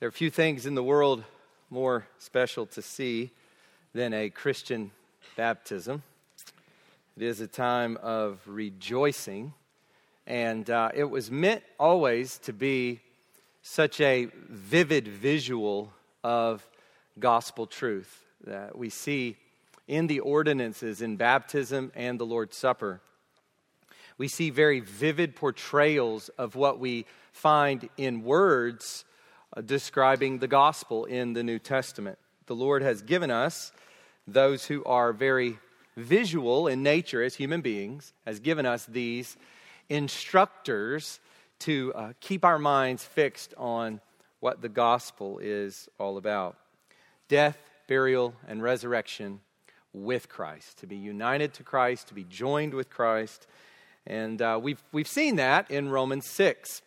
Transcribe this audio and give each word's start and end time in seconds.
There 0.00 0.08
are 0.08 0.12
few 0.12 0.30
things 0.30 0.64
in 0.64 0.74
the 0.74 0.82
world 0.82 1.24
more 1.68 2.06
special 2.18 2.64
to 2.68 2.80
see 2.80 3.32
than 3.92 4.14
a 4.14 4.30
Christian 4.30 4.92
baptism. 5.36 6.02
It 7.18 7.22
is 7.22 7.42
a 7.42 7.46
time 7.46 7.98
of 8.02 8.40
rejoicing, 8.46 9.52
and 10.26 10.70
uh, 10.70 10.88
it 10.94 11.04
was 11.04 11.30
meant 11.30 11.62
always 11.78 12.38
to 12.44 12.54
be 12.54 13.00
such 13.60 14.00
a 14.00 14.28
vivid 14.48 15.06
visual 15.06 15.92
of 16.24 16.66
gospel 17.18 17.66
truth 17.66 18.24
that 18.46 18.78
we 18.78 18.88
see 18.88 19.36
in 19.86 20.06
the 20.06 20.20
ordinances 20.20 21.02
in 21.02 21.16
baptism 21.16 21.92
and 21.94 22.18
the 22.18 22.24
Lord's 22.24 22.56
Supper. 22.56 23.02
We 24.16 24.28
see 24.28 24.48
very 24.48 24.80
vivid 24.80 25.36
portrayals 25.36 26.30
of 26.38 26.54
what 26.54 26.78
we 26.78 27.04
find 27.34 27.90
in 27.98 28.22
words 28.24 29.04
describing 29.64 30.38
the 30.38 30.48
gospel 30.48 31.04
in 31.04 31.32
the 31.32 31.42
New 31.42 31.58
Testament. 31.58 32.18
The 32.46 32.54
Lord 32.54 32.82
has 32.82 33.02
given 33.02 33.30
us, 33.30 33.72
those 34.26 34.66
who 34.66 34.84
are 34.84 35.12
very 35.12 35.58
visual 35.96 36.68
in 36.68 36.82
nature 36.82 37.22
as 37.22 37.34
human 37.34 37.60
beings, 37.60 38.12
has 38.26 38.40
given 38.40 38.66
us 38.66 38.86
these 38.86 39.36
instructors 39.88 41.20
to 41.60 41.92
uh, 41.94 42.12
keep 42.20 42.44
our 42.44 42.58
minds 42.58 43.04
fixed 43.04 43.54
on 43.56 44.00
what 44.40 44.62
the 44.62 44.68
gospel 44.68 45.38
is 45.38 45.88
all 45.98 46.16
about 46.16 46.56
death, 47.28 47.58
burial, 47.86 48.34
and 48.48 48.60
resurrection 48.60 49.40
with 49.92 50.28
Christ, 50.28 50.78
to 50.78 50.86
be 50.86 50.96
united 50.96 51.54
to 51.54 51.62
Christ, 51.62 52.08
to 52.08 52.14
be 52.14 52.24
joined 52.24 52.74
with 52.74 52.90
Christ. 52.90 53.46
And 54.06 54.40
uh, 54.42 54.58
we've, 54.60 54.82
we've 54.90 55.08
seen 55.08 55.36
that 55.36 55.70
in 55.70 55.90
Romans 55.90 56.26
6. 56.26 56.82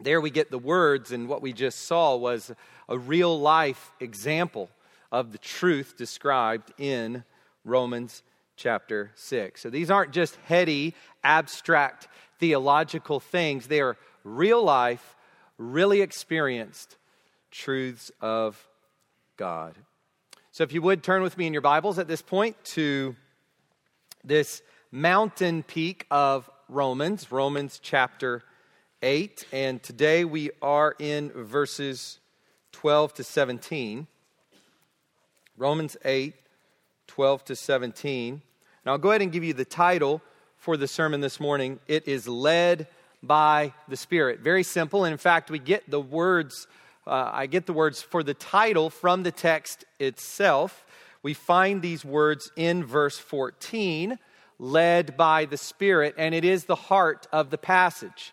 There 0.00 0.20
we 0.20 0.30
get 0.30 0.50
the 0.50 0.58
words, 0.58 1.10
and 1.10 1.28
what 1.28 1.42
we 1.42 1.52
just 1.52 1.86
saw 1.86 2.14
was 2.14 2.52
a 2.88 2.96
real 2.96 3.38
life 3.38 3.92
example 3.98 4.70
of 5.10 5.32
the 5.32 5.38
truth 5.38 5.96
described 5.96 6.72
in 6.78 7.24
Romans 7.64 8.22
chapter 8.56 9.10
6. 9.16 9.60
So 9.60 9.70
these 9.70 9.90
aren't 9.90 10.12
just 10.12 10.36
heady, 10.44 10.94
abstract 11.24 12.06
theological 12.38 13.18
things, 13.18 13.66
they 13.66 13.80
are 13.80 13.96
real 14.22 14.62
life, 14.62 15.16
really 15.58 16.00
experienced 16.00 16.96
truths 17.50 18.12
of 18.20 18.68
God. 19.36 19.74
So 20.52 20.62
if 20.62 20.72
you 20.72 20.82
would 20.82 21.02
turn 21.02 21.22
with 21.22 21.36
me 21.36 21.48
in 21.48 21.52
your 21.52 21.62
Bibles 21.62 21.98
at 21.98 22.06
this 22.06 22.22
point 22.22 22.56
to 22.74 23.16
this 24.22 24.62
mountain 24.92 25.64
peak 25.64 26.06
of 26.10 26.48
Romans, 26.68 27.32
Romans 27.32 27.80
chapter 27.82 28.44
8, 29.02 29.46
and 29.52 29.80
today 29.80 30.24
we 30.24 30.50
are 30.60 30.94
in 30.98 31.30
verses 31.30 32.18
12 32.72 33.14
to 33.14 33.24
17. 33.24 34.08
Romans 35.56 35.96
8, 36.04 36.34
12 37.06 37.44
to 37.44 37.56
17. 37.56 38.34
And 38.34 38.42
I'll 38.84 38.98
go 38.98 39.10
ahead 39.10 39.22
and 39.22 39.30
give 39.30 39.44
you 39.44 39.52
the 39.52 39.64
title 39.64 40.20
for 40.56 40.76
the 40.76 40.88
sermon 40.88 41.20
this 41.20 41.38
morning. 41.38 41.78
It 41.86 42.08
is 42.08 42.26
Led 42.26 42.88
by 43.22 43.72
the 43.86 43.96
Spirit. 43.96 44.40
Very 44.40 44.64
simple. 44.64 45.04
And 45.04 45.12
in 45.12 45.18
fact, 45.18 45.48
we 45.48 45.60
get 45.60 45.88
the 45.88 46.00
words, 46.00 46.66
uh, 47.06 47.30
I 47.32 47.46
get 47.46 47.66
the 47.66 47.72
words 47.72 48.02
for 48.02 48.24
the 48.24 48.34
title 48.34 48.90
from 48.90 49.22
the 49.22 49.32
text 49.32 49.84
itself. 50.00 50.84
We 51.22 51.34
find 51.34 51.82
these 51.82 52.04
words 52.04 52.50
in 52.56 52.84
verse 52.84 53.18
14, 53.18 54.18
led 54.58 55.16
by 55.16 55.44
the 55.44 55.56
Spirit, 55.56 56.16
and 56.18 56.34
it 56.34 56.44
is 56.44 56.64
the 56.64 56.74
heart 56.74 57.28
of 57.30 57.50
the 57.50 57.58
passage 57.58 58.32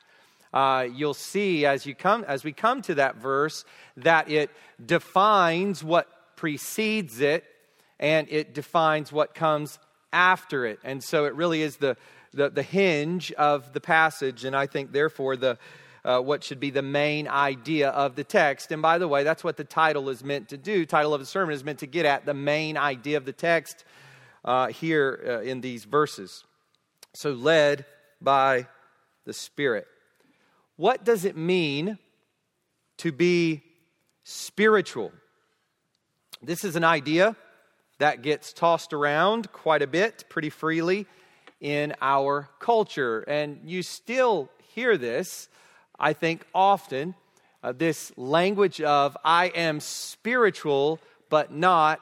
uh, 0.56 0.88
you'll 0.90 1.14
see 1.14 1.66
as 1.66 1.86
you 1.86 1.94
come 1.94 2.24
as 2.24 2.46
we 2.46 2.54
come 2.54 2.82
to 2.82 2.96
that 2.96 3.18
verse 3.18 3.66
that 3.98 4.32
it 4.32 4.50
defines 4.84 5.84
what 5.84 6.08
precedes 6.38 7.20
it 7.20 7.44
and 8.00 8.28
it 8.30 8.54
defines 8.54 9.12
what 9.12 9.36
comes 9.36 9.78
after 10.14 10.66
it. 10.66 10.80
And 10.84 11.04
so 11.04 11.26
it 11.26 11.36
really 11.36 11.62
is 11.62 11.76
the 11.78 11.98
the, 12.34 12.50
the 12.50 12.64
hinge 12.64 13.32
of 13.34 13.74
the 13.74 13.82
passage. 13.82 14.46
And 14.46 14.56
i 14.56 14.66
think 14.66 14.94
therefore 14.94 15.36
the 15.36 15.58
uh, 16.06 16.20
what 16.20 16.44
should 16.44 16.60
be 16.60 16.70
the 16.70 16.84
main 16.84 17.28
idea 17.28 17.90
of 17.90 18.16
the 18.16 18.24
text. 18.24 18.72
And 18.72 18.82
by 18.82 18.98
the 18.98 19.10
way 19.10 19.26
that's 19.26 19.44
what 19.44 19.58
the 19.58 19.66
title 19.66 20.10
is 20.10 20.24
meant 20.24 20.50
to 20.50 20.58
do. 20.58 20.86
Title 20.86 21.14
of 21.14 21.20
the 21.20 21.26
sermon 21.26 21.54
is 21.54 21.66
meant 21.66 21.80
to 21.80 21.88
get 21.88 22.06
at 22.06 22.26
the 22.26 22.34
main 22.34 22.78
idea 22.78 23.18
of 23.18 23.26
the 23.26 23.34
text 23.34 23.84
uh, 24.46 24.68
here 24.68 25.22
uh, 25.28 25.42
in 25.42 25.60
these 25.60 25.84
verses. 25.84 26.46
So 27.14 27.32
led 27.32 27.86
by 28.22 28.68
the 29.26 29.34
spirit 29.34 29.88
what 30.78 31.04
does 31.04 31.26
it 31.26 31.38
mean 31.38 31.98
to 32.98 33.12
be 33.12 33.64
spiritual? 34.24 35.12
This 36.42 36.64
is 36.64 36.76
an 36.76 36.84
idea 36.84 37.36
that 38.00 38.22
gets 38.22 38.52
tossed 38.52 38.94
around 38.94 39.52
quite 39.52 39.82
a 39.82 39.88
bit, 39.88 40.26
pretty 40.30 40.50
freely 40.50 41.08
in 41.62 41.94
our 42.02 42.50
culture. 42.60 43.22
And 43.22 43.62
you 43.64 43.84
still 43.84 44.50
hear 44.74 44.98
this, 44.98 45.48
I 45.98 46.14
think, 46.14 46.46
often 46.54 47.16
uh, 47.64 47.72
this 47.72 48.12
language 48.18 48.82
of, 48.82 49.18
I 49.24 49.48
am 49.48 49.80
spiritual 49.80 51.00
but 51.30 51.52
not 51.52 52.00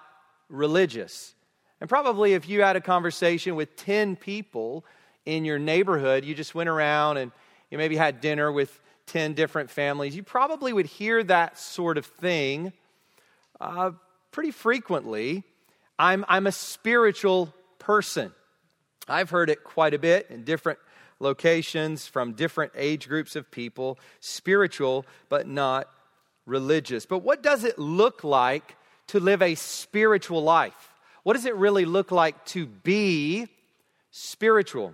religious. 0.50 1.35
And 1.79 1.90
probably 1.90 2.34
if 2.34 2.50
you 2.50 2.61
had 2.61 2.75
a 2.75 2.81
conversation 2.81 3.55
with 3.55 3.75
10 3.75 4.16
people 4.16 4.84
in 5.25 5.45
your 5.45 5.59
neighborhood, 5.59 6.25
you 6.25 6.35
just 6.35 6.55
went 6.55 6.69
around 6.69 7.17
and 7.17 7.31
you 7.73 7.79
maybe 7.79 7.95
had 7.95 8.22
dinner 8.22 8.51
with 8.51 8.79
10 9.07 9.34
different 9.34 9.72
families, 9.72 10.16
you 10.16 10.22
probably 10.22 10.72
would 10.72 10.85
hear 10.85 11.23
that 11.23 11.57
sort 11.57 11.97
of 11.97 12.06
thing 12.06 12.72
uh, 13.59 13.89
pretty 14.29 14.51
frequently. 14.51 15.44
I'm, 15.97 16.23
I'm 16.28 16.45
a 16.45 16.51
spiritual 16.51 17.51
person. 17.79 18.31
I've 19.07 19.31
heard 19.31 19.50
it 19.50 19.63
quite 19.63 19.95
a 19.95 19.97
bit 19.97 20.28
in 20.29 20.44
different 20.44 20.78
locations 21.19 22.06
from 22.06 22.34
different 22.34 22.73
age 22.75 23.07
groups 23.07 23.35
of 23.35 23.50
people 23.50 23.97
spiritual, 24.19 25.03
but 25.28 25.47
not 25.47 25.90
religious. 26.45 27.07
But 27.07 27.23
what 27.23 27.41
does 27.41 27.63
it 27.63 27.79
look 27.79 28.23
like 28.23 28.75
to 29.07 29.19
live 29.19 29.41
a 29.41 29.55
spiritual 29.55 30.44
life? 30.44 30.94
What 31.23 31.34
does 31.34 31.45
it 31.45 31.55
really 31.55 31.85
look 31.85 32.11
like 32.11 32.45
to 32.45 32.67
be 32.67 33.47
spiritual? 34.11 34.94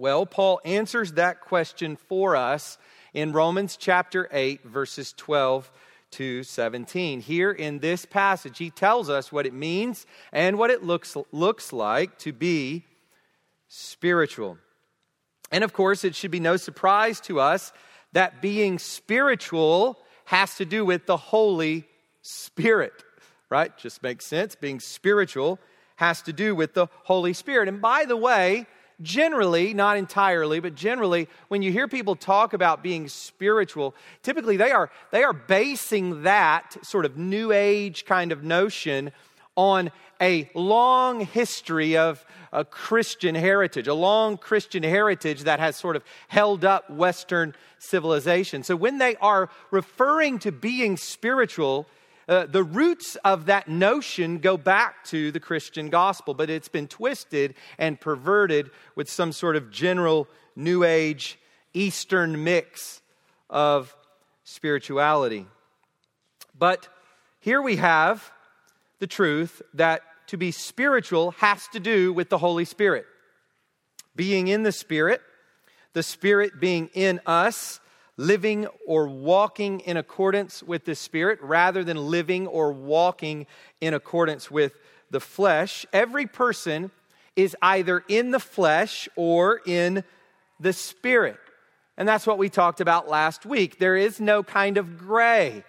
Well, 0.00 0.24
Paul 0.24 0.62
answers 0.64 1.12
that 1.12 1.42
question 1.42 1.96
for 1.96 2.34
us 2.34 2.78
in 3.12 3.32
Romans 3.32 3.76
chapter 3.76 4.30
8, 4.32 4.64
verses 4.64 5.12
12 5.12 5.70
to 6.12 6.42
17. 6.42 7.20
Here 7.20 7.50
in 7.50 7.80
this 7.80 8.06
passage, 8.06 8.56
he 8.56 8.70
tells 8.70 9.10
us 9.10 9.30
what 9.30 9.44
it 9.44 9.52
means 9.52 10.06
and 10.32 10.56
what 10.56 10.70
it 10.70 10.82
looks, 10.82 11.18
looks 11.32 11.70
like 11.70 12.16
to 12.20 12.32
be 12.32 12.86
spiritual. 13.68 14.56
And 15.52 15.62
of 15.62 15.74
course, 15.74 16.02
it 16.02 16.14
should 16.14 16.30
be 16.30 16.40
no 16.40 16.56
surprise 16.56 17.20
to 17.20 17.38
us 17.38 17.70
that 18.14 18.40
being 18.40 18.78
spiritual 18.78 19.98
has 20.24 20.56
to 20.56 20.64
do 20.64 20.82
with 20.82 21.04
the 21.04 21.18
Holy 21.18 21.84
Spirit, 22.22 23.04
right? 23.50 23.76
Just 23.76 24.02
makes 24.02 24.24
sense. 24.24 24.54
Being 24.54 24.80
spiritual 24.80 25.58
has 25.96 26.22
to 26.22 26.32
do 26.32 26.54
with 26.54 26.72
the 26.72 26.86
Holy 27.02 27.34
Spirit. 27.34 27.68
And 27.68 27.82
by 27.82 28.06
the 28.06 28.16
way, 28.16 28.66
generally, 29.02 29.74
not 29.74 29.96
entirely, 29.96 30.60
but 30.60 30.74
generally, 30.74 31.28
when 31.48 31.62
you 31.62 31.72
hear 31.72 31.88
people 31.88 32.16
talk 32.16 32.52
about 32.52 32.82
being 32.82 33.08
spiritual, 33.08 33.94
typically 34.22 34.56
they 34.56 34.70
are, 34.70 34.90
they 35.10 35.22
are 35.22 35.32
basing 35.32 36.22
that 36.22 36.76
sort 36.82 37.04
of 37.04 37.16
new 37.16 37.52
age 37.52 38.04
kind 38.04 38.32
of 38.32 38.42
notion 38.44 39.12
on 39.56 39.90
a 40.20 40.50
long 40.54 41.20
history 41.20 41.96
of 41.96 42.24
a 42.52 42.64
Christian 42.64 43.34
heritage, 43.34 43.86
a 43.88 43.94
long 43.94 44.36
Christian 44.36 44.82
heritage 44.82 45.42
that 45.42 45.60
has 45.60 45.76
sort 45.76 45.96
of 45.96 46.04
held 46.28 46.64
up 46.64 46.90
Western 46.90 47.54
civilization. 47.78 48.62
So 48.62 48.76
when 48.76 48.98
they 48.98 49.16
are 49.16 49.48
referring 49.70 50.38
to 50.40 50.52
being 50.52 50.96
spiritual, 50.96 51.86
uh, 52.30 52.46
the 52.46 52.62
roots 52.62 53.16
of 53.24 53.46
that 53.46 53.68
notion 53.68 54.38
go 54.38 54.56
back 54.56 55.02
to 55.04 55.32
the 55.32 55.40
Christian 55.40 55.90
gospel, 55.90 56.32
but 56.32 56.48
it's 56.48 56.68
been 56.68 56.86
twisted 56.86 57.54
and 57.76 58.00
perverted 58.00 58.70
with 58.94 59.10
some 59.10 59.32
sort 59.32 59.56
of 59.56 59.72
general 59.72 60.28
New 60.54 60.84
Age 60.84 61.40
Eastern 61.74 62.44
mix 62.44 63.02
of 63.50 63.96
spirituality. 64.44 65.44
But 66.56 66.86
here 67.40 67.60
we 67.60 67.76
have 67.76 68.30
the 69.00 69.08
truth 69.08 69.60
that 69.74 70.02
to 70.28 70.36
be 70.36 70.52
spiritual 70.52 71.32
has 71.32 71.66
to 71.72 71.80
do 71.80 72.12
with 72.12 72.28
the 72.28 72.38
Holy 72.38 72.64
Spirit. 72.64 73.06
Being 74.14 74.46
in 74.46 74.62
the 74.62 74.70
Spirit, 74.70 75.20
the 75.94 76.04
Spirit 76.04 76.60
being 76.60 76.90
in 76.94 77.20
us, 77.26 77.80
living 78.20 78.66
or 78.86 79.08
walking 79.08 79.80
in 79.80 79.96
accordance 79.96 80.62
with 80.62 80.84
the 80.84 80.94
Spirit 80.94 81.38
rather 81.40 81.82
than 81.82 81.96
living 81.96 82.46
or 82.46 82.70
walking 82.70 83.46
in 83.80 83.94
accordance 83.94 84.50
with 84.50 84.74
the 85.10 85.20
flesh. 85.20 85.86
Every 85.90 86.26
person 86.26 86.90
is 87.34 87.56
either 87.62 88.04
in 88.08 88.30
the 88.30 88.38
flesh 88.38 89.08
or 89.16 89.62
in 89.64 90.04
the 90.60 90.74
Spirit. 90.74 91.38
And 91.96 92.06
that's 92.06 92.26
what 92.26 92.36
we 92.36 92.50
talked 92.50 92.82
about 92.82 93.08
last 93.08 93.46
week. 93.46 93.78
There 93.78 93.96
is 93.96 94.20
no 94.20 94.42
kind 94.42 94.76
of 94.76 94.98
gray. 94.98 95.64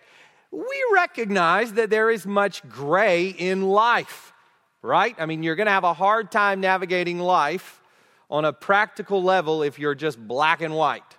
we 0.51 0.86
recognize 0.94 1.71
that 1.74 1.89
there 1.89 2.09
is 2.09 2.25
much 2.25 2.68
gray 2.68 3.30
in 3.30 3.62
life, 3.62 4.33
right? 4.81 5.15
I 5.18 5.25
mean, 5.25 5.42
you're 5.42 5.56
going 5.56 5.68
to 5.68 5.71
have 5.71 5.86
a 5.86 5.94
hard 5.94 6.30
time 6.31 6.59
navigating 6.59 7.18
life 7.18 7.81
on 8.30 8.44
a 8.44 8.51
practical 8.51 9.24
level 9.24 9.63
if 9.63 9.80
you're 9.80 9.95
just 9.95 10.19
black 10.19 10.62
and 10.62 10.75
white. 10.75 11.18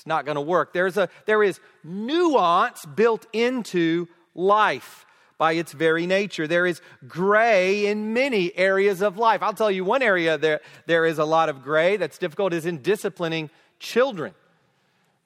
It's 0.00 0.06
not 0.06 0.24
going 0.24 0.36
to 0.36 0.40
work. 0.40 0.72
There's 0.72 0.96
a, 0.96 1.10
there 1.26 1.42
is 1.42 1.60
nuance 1.84 2.86
built 2.86 3.26
into 3.34 4.08
life 4.34 5.04
by 5.36 5.52
its 5.52 5.72
very 5.72 6.06
nature. 6.06 6.46
There 6.46 6.64
is 6.64 6.80
gray 7.06 7.84
in 7.84 8.14
many 8.14 8.56
areas 8.56 9.02
of 9.02 9.18
life. 9.18 9.42
I'll 9.42 9.52
tell 9.52 9.70
you 9.70 9.84
one 9.84 10.00
area 10.00 10.38
there, 10.38 10.62
there 10.86 11.04
is 11.04 11.18
a 11.18 11.26
lot 11.26 11.50
of 11.50 11.62
gray 11.62 11.98
that's 11.98 12.16
difficult 12.16 12.54
is 12.54 12.64
in 12.64 12.80
disciplining 12.80 13.50
children, 13.78 14.32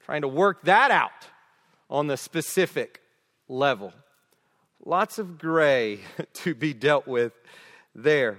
trying 0.04 0.22
to 0.22 0.28
work 0.28 0.64
that 0.64 0.90
out 0.90 1.28
on 1.88 2.08
the 2.08 2.16
specific 2.16 3.00
level. 3.46 3.92
Lots 4.84 5.20
of 5.20 5.38
gray 5.38 6.00
to 6.32 6.56
be 6.56 6.74
dealt 6.74 7.06
with 7.06 7.32
there. 7.94 8.38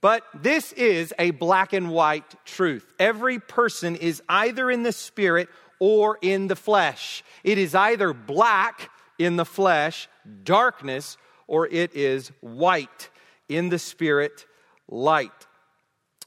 But 0.00 0.22
this 0.34 0.72
is 0.72 1.12
a 1.18 1.32
black 1.32 1.72
and 1.72 1.90
white 1.90 2.34
truth. 2.44 2.92
Every 2.98 3.40
person 3.40 3.96
is 3.96 4.22
either 4.28 4.70
in 4.70 4.84
the 4.84 4.92
spirit 4.92 5.48
or 5.80 6.18
in 6.22 6.46
the 6.46 6.56
flesh. 6.56 7.24
It 7.42 7.58
is 7.58 7.74
either 7.74 8.12
black 8.12 8.90
in 9.18 9.36
the 9.36 9.44
flesh, 9.44 10.08
darkness, 10.44 11.16
or 11.46 11.66
it 11.66 11.94
is 11.94 12.30
white 12.40 13.10
in 13.48 13.70
the 13.70 13.78
spirit, 13.78 14.46
light. 14.88 15.32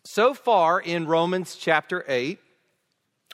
So 0.03 0.33
far 0.33 0.79
in 0.79 1.05
Romans 1.05 1.55
chapter 1.55 2.03
8, 2.07 2.39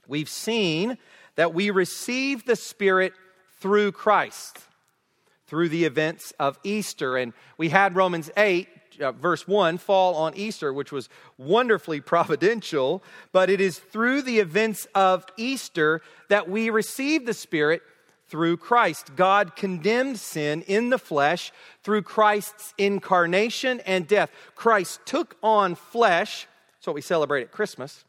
we've 0.08 0.30
seen 0.30 0.98
that 1.36 1.54
we 1.54 1.70
receive 1.70 2.46
the 2.46 2.56
Spirit 2.56 3.14
through 3.60 3.94
Christ, 3.94 4.60
through 5.48 5.70
the 5.70 5.86
events 5.86 6.34
of 6.40 6.60
Easter. 6.64 7.18
And 7.18 7.34
we 7.58 7.70
had 7.70 7.96
Romans 7.96 8.30
8 8.38 8.68
uh, 9.00 9.12
verse 9.12 9.48
1 9.48 9.78
fall 9.78 10.16
on 10.16 10.36
Easter, 10.36 10.74
which 10.74 10.92
was 10.92 11.10
wonderfully 11.38 12.02
providential, 12.14 13.04
but 13.32 13.50
it 13.50 13.62
is 13.62 13.80
through 13.80 14.22
the 14.22 14.40
events 14.40 14.88
of 14.96 15.26
Easter 15.38 16.02
that 16.30 16.50
we 16.50 16.70
receive 16.70 17.26
the 17.26 17.34
Spirit 17.34 17.82
through 18.28 18.58
Christ. 18.58 19.16
God 19.16 19.56
condemned 19.56 20.20
sin 20.20 20.62
in 20.64 20.90
the 20.90 20.98
flesh 20.98 21.52
through 21.84 22.02
Christ's 22.02 22.74
incarnation 22.78 23.80
and 23.86 24.08
death. 24.08 24.32
Christ 24.56 25.00
took 25.06 25.38
on 25.42 25.76
flesh, 25.76 26.48
that's 26.76 26.88
what 26.88 26.96
we 26.96 27.02
celebrate 27.02 27.44
at 27.44 27.52
Christmas, 27.52 28.04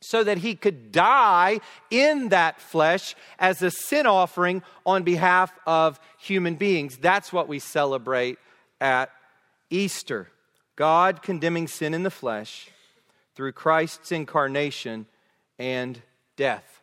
so 0.00 0.22
that 0.24 0.38
he 0.38 0.54
could 0.54 0.92
die 0.92 1.60
in 1.90 2.28
that 2.28 2.60
flesh 2.60 3.14
as 3.38 3.62
a 3.62 3.70
sin 3.70 4.06
offering 4.06 4.62
on 4.84 5.02
behalf 5.02 5.52
of 5.66 5.98
human 6.18 6.54
beings. 6.54 6.96
That's 6.98 7.32
what 7.32 7.48
we 7.48 7.58
celebrate 7.58 8.38
at 8.80 9.10
Easter, 9.70 10.28
God 10.76 11.22
condemning 11.22 11.66
sin 11.66 11.94
in 11.94 12.02
the 12.02 12.10
flesh 12.10 12.68
through 13.34 13.52
Christ's 13.52 14.12
incarnation 14.12 15.06
and 15.58 16.00
death. 16.36 16.80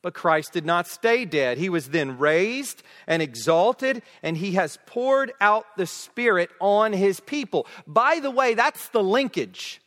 But 0.00 0.14
Christ 0.14 0.52
did 0.52 0.64
not 0.64 0.86
stay 0.86 1.24
dead. 1.24 1.58
He 1.58 1.68
was 1.68 1.88
then 1.88 2.18
raised 2.18 2.82
and 3.06 3.20
exalted, 3.20 4.02
and 4.22 4.36
he 4.36 4.52
has 4.52 4.78
poured 4.86 5.32
out 5.40 5.64
the 5.76 5.86
Spirit 5.86 6.50
on 6.60 6.92
his 6.92 7.20
people. 7.20 7.66
By 7.86 8.20
the 8.20 8.30
way, 8.30 8.54
that's 8.54 8.88
the 8.90 9.02
linkage 9.02 9.80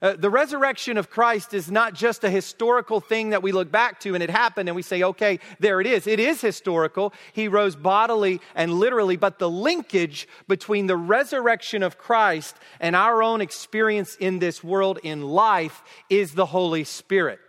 uh, 0.00 0.14
the 0.16 0.30
resurrection 0.30 0.96
of 0.96 1.10
Christ 1.10 1.52
is 1.52 1.70
not 1.70 1.92
just 1.92 2.22
a 2.22 2.30
historical 2.30 3.00
thing 3.00 3.30
that 3.30 3.42
we 3.42 3.50
look 3.50 3.70
back 3.70 3.98
to 4.00 4.14
and 4.14 4.22
it 4.22 4.30
happened 4.30 4.68
and 4.68 4.76
we 4.76 4.82
say, 4.82 5.02
okay, 5.02 5.40
there 5.58 5.80
it 5.80 5.88
is. 5.88 6.06
It 6.06 6.20
is 6.20 6.40
historical. 6.40 7.12
He 7.32 7.48
rose 7.48 7.74
bodily 7.74 8.40
and 8.54 8.74
literally, 8.74 9.16
but 9.16 9.40
the 9.40 9.50
linkage 9.50 10.28
between 10.46 10.86
the 10.86 10.96
resurrection 10.96 11.82
of 11.82 11.98
Christ 11.98 12.56
and 12.78 12.94
our 12.94 13.24
own 13.24 13.40
experience 13.40 14.14
in 14.16 14.38
this 14.38 14.62
world 14.62 15.00
in 15.02 15.22
life 15.22 15.82
is 16.08 16.32
the 16.32 16.46
Holy 16.46 16.84
Spirit, 16.84 17.40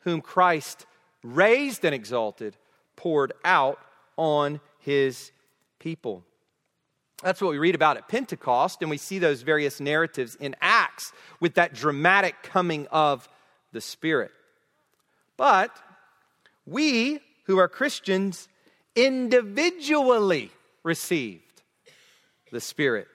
whom 0.00 0.20
Christ 0.20 0.86
raised 1.22 1.84
and 1.84 1.94
exalted, 1.94 2.56
poured 2.96 3.32
out 3.44 3.78
on 4.16 4.60
his 4.80 5.30
people. 5.78 6.24
That's 7.22 7.40
what 7.40 7.52
we 7.52 7.58
read 7.58 7.74
about 7.76 7.96
at 7.96 8.08
Pentecost, 8.08 8.82
and 8.82 8.90
we 8.90 8.96
see 8.98 9.18
those 9.18 9.42
various 9.42 9.80
narratives 9.80 10.34
in 10.34 10.56
Acts 10.60 11.12
with 11.40 11.54
that 11.54 11.72
dramatic 11.72 12.42
coming 12.42 12.88
of 12.88 13.28
the 13.72 13.80
Spirit. 13.80 14.32
But 15.36 15.70
we 16.66 17.20
who 17.46 17.58
are 17.58 17.68
Christians 17.68 18.48
individually 18.96 20.50
received 20.82 21.62
the 22.50 22.60
Spirit, 22.60 23.06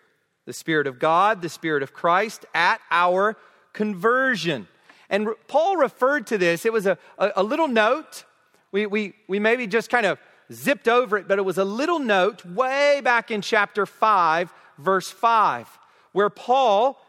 the 0.45 0.53
Spirit 0.53 0.87
of 0.87 0.99
God, 0.99 1.41
the 1.41 1.49
Spirit 1.49 1.83
of 1.83 1.93
Christ 1.93 2.45
at 2.53 2.79
our 2.89 3.37
conversion. 3.73 4.67
And 5.09 5.27
Paul 5.47 5.77
referred 5.77 6.27
to 6.27 6.37
this, 6.37 6.65
it 6.65 6.73
was 6.73 6.85
a, 6.85 6.97
a, 7.17 7.31
a 7.37 7.43
little 7.43 7.67
note. 7.67 8.23
We, 8.71 8.85
we, 8.85 9.13
we 9.27 9.39
maybe 9.39 9.67
just 9.67 9.89
kind 9.89 10.05
of 10.05 10.17
zipped 10.51 10.87
over 10.87 11.17
it, 11.17 11.27
but 11.27 11.39
it 11.39 11.45
was 11.45 11.57
a 11.57 11.65
little 11.65 11.99
note 11.99 12.45
way 12.45 13.01
back 13.03 13.31
in 13.31 13.41
chapter 13.41 13.85
5, 13.85 14.53
verse 14.77 15.09
5, 15.09 15.67
where 16.11 16.29
Paul 16.29 16.99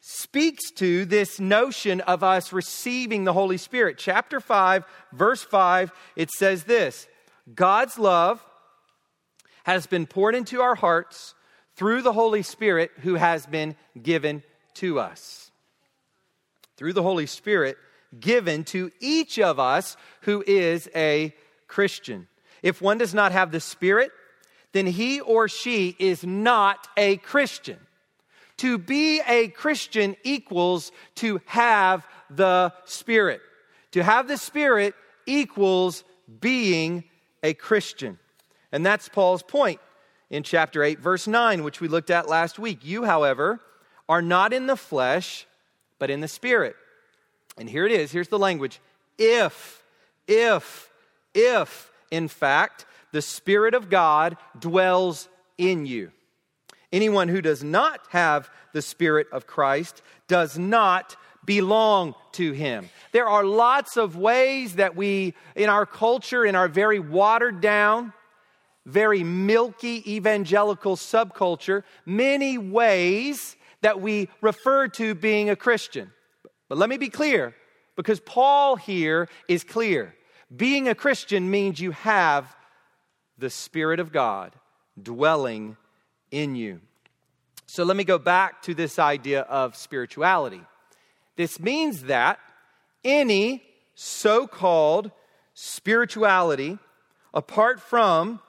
speaks 0.00 0.70
to 0.72 1.04
this 1.06 1.40
notion 1.40 2.00
of 2.02 2.22
us 2.22 2.52
receiving 2.52 3.24
the 3.24 3.32
Holy 3.32 3.56
Spirit. 3.56 3.96
Chapter 3.98 4.40
5, 4.40 4.84
verse 5.12 5.42
5, 5.42 5.92
it 6.16 6.30
says 6.30 6.64
this 6.64 7.06
God's 7.54 7.98
love 7.98 8.44
has 9.64 9.86
been 9.86 10.06
poured 10.06 10.34
into 10.34 10.60
our 10.60 10.74
hearts 10.74 11.34
through 11.76 12.02
the 12.02 12.12
Holy 12.12 12.42
Spirit 12.42 12.90
who 13.00 13.14
has 13.14 13.46
been 13.46 13.76
given 14.00 14.42
to 14.74 15.00
us. 15.00 15.50
Through 16.76 16.92
the 16.92 17.02
Holy 17.02 17.26
Spirit 17.26 17.78
given 18.18 18.64
to 18.64 18.90
each 19.00 19.38
of 19.38 19.58
us 19.58 19.96
who 20.22 20.44
is 20.46 20.88
a 20.94 21.34
Christian. 21.66 22.28
If 22.64 22.80
one 22.80 22.96
does 22.96 23.12
not 23.12 23.32
have 23.32 23.52
the 23.52 23.60
Spirit, 23.60 24.10
then 24.72 24.86
he 24.86 25.20
or 25.20 25.48
she 25.48 25.94
is 25.98 26.24
not 26.24 26.88
a 26.96 27.18
Christian. 27.18 27.78
To 28.56 28.78
be 28.78 29.20
a 29.20 29.48
Christian 29.48 30.16
equals 30.24 30.90
to 31.16 31.42
have 31.44 32.06
the 32.30 32.72
Spirit. 32.86 33.42
To 33.92 34.02
have 34.02 34.28
the 34.28 34.38
Spirit 34.38 34.94
equals 35.26 36.04
being 36.40 37.04
a 37.42 37.52
Christian. 37.52 38.18
And 38.72 38.84
that's 38.84 39.10
Paul's 39.10 39.42
point 39.42 39.80
in 40.30 40.42
chapter 40.42 40.82
8, 40.82 40.98
verse 41.00 41.26
9, 41.26 41.64
which 41.64 41.82
we 41.82 41.88
looked 41.88 42.08
at 42.08 42.30
last 42.30 42.58
week. 42.58 42.78
You, 42.82 43.04
however, 43.04 43.60
are 44.08 44.22
not 44.22 44.54
in 44.54 44.68
the 44.68 44.76
flesh, 44.76 45.46
but 45.98 46.08
in 46.08 46.22
the 46.22 46.28
Spirit. 46.28 46.76
And 47.58 47.68
here 47.68 47.84
it 47.84 47.92
is 47.92 48.10
here's 48.10 48.28
the 48.28 48.38
language 48.38 48.80
if, 49.18 49.82
if, 50.26 50.88
if 51.34 51.90
in 52.10 52.28
fact, 52.28 52.86
the 53.12 53.22
Spirit 53.22 53.74
of 53.74 53.90
God 53.90 54.36
dwells 54.58 55.28
in 55.58 55.86
you. 55.86 56.10
Anyone 56.92 57.28
who 57.28 57.40
does 57.40 57.64
not 57.64 58.00
have 58.10 58.50
the 58.72 58.82
Spirit 58.82 59.26
of 59.32 59.46
Christ 59.46 60.02
does 60.28 60.58
not 60.58 61.16
belong 61.44 62.14
to 62.32 62.52
him. 62.52 62.88
There 63.12 63.28
are 63.28 63.44
lots 63.44 63.96
of 63.96 64.16
ways 64.16 64.76
that 64.76 64.96
we, 64.96 65.34
in 65.54 65.68
our 65.68 65.86
culture, 65.86 66.44
in 66.44 66.54
our 66.54 66.68
very 66.68 66.98
watered 66.98 67.60
down, 67.60 68.12
very 68.86 69.24
milky 69.24 70.14
evangelical 70.14 70.96
subculture, 70.96 71.82
many 72.06 72.58
ways 72.58 73.56
that 73.82 74.00
we 74.00 74.28
refer 74.40 74.88
to 74.88 75.14
being 75.14 75.50
a 75.50 75.56
Christian. 75.56 76.12
But 76.68 76.78
let 76.78 76.88
me 76.88 76.96
be 76.96 77.10
clear, 77.10 77.54
because 77.96 78.20
Paul 78.20 78.76
here 78.76 79.28
is 79.48 79.64
clear. 79.64 80.14
Being 80.54 80.88
a 80.88 80.94
Christian 80.94 81.50
means 81.50 81.80
you 81.80 81.92
have 81.92 82.54
the 83.38 83.50
Spirit 83.50 84.00
of 84.00 84.12
God 84.12 84.52
dwelling 85.00 85.76
in 86.30 86.54
you. 86.54 86.80
So 87.66 87.82
let 87.84 87.96
me 87.96 88.04
go 88.04 88.18
back 88.18 88.62
to 88.62 88.74
this 88.74 88.98
idea 88.98 89.42
of 89.42 89.74
spirituality. 89.74 90.60
This 91.36 91.58
means 91.58 92.04
that 92.04 92.38
any 93.02 93.62
so 93.94 94.46
called 94.46 95.10
spirituality 95.54 96.78
apart 97.32 97.80
from 97.80 98.40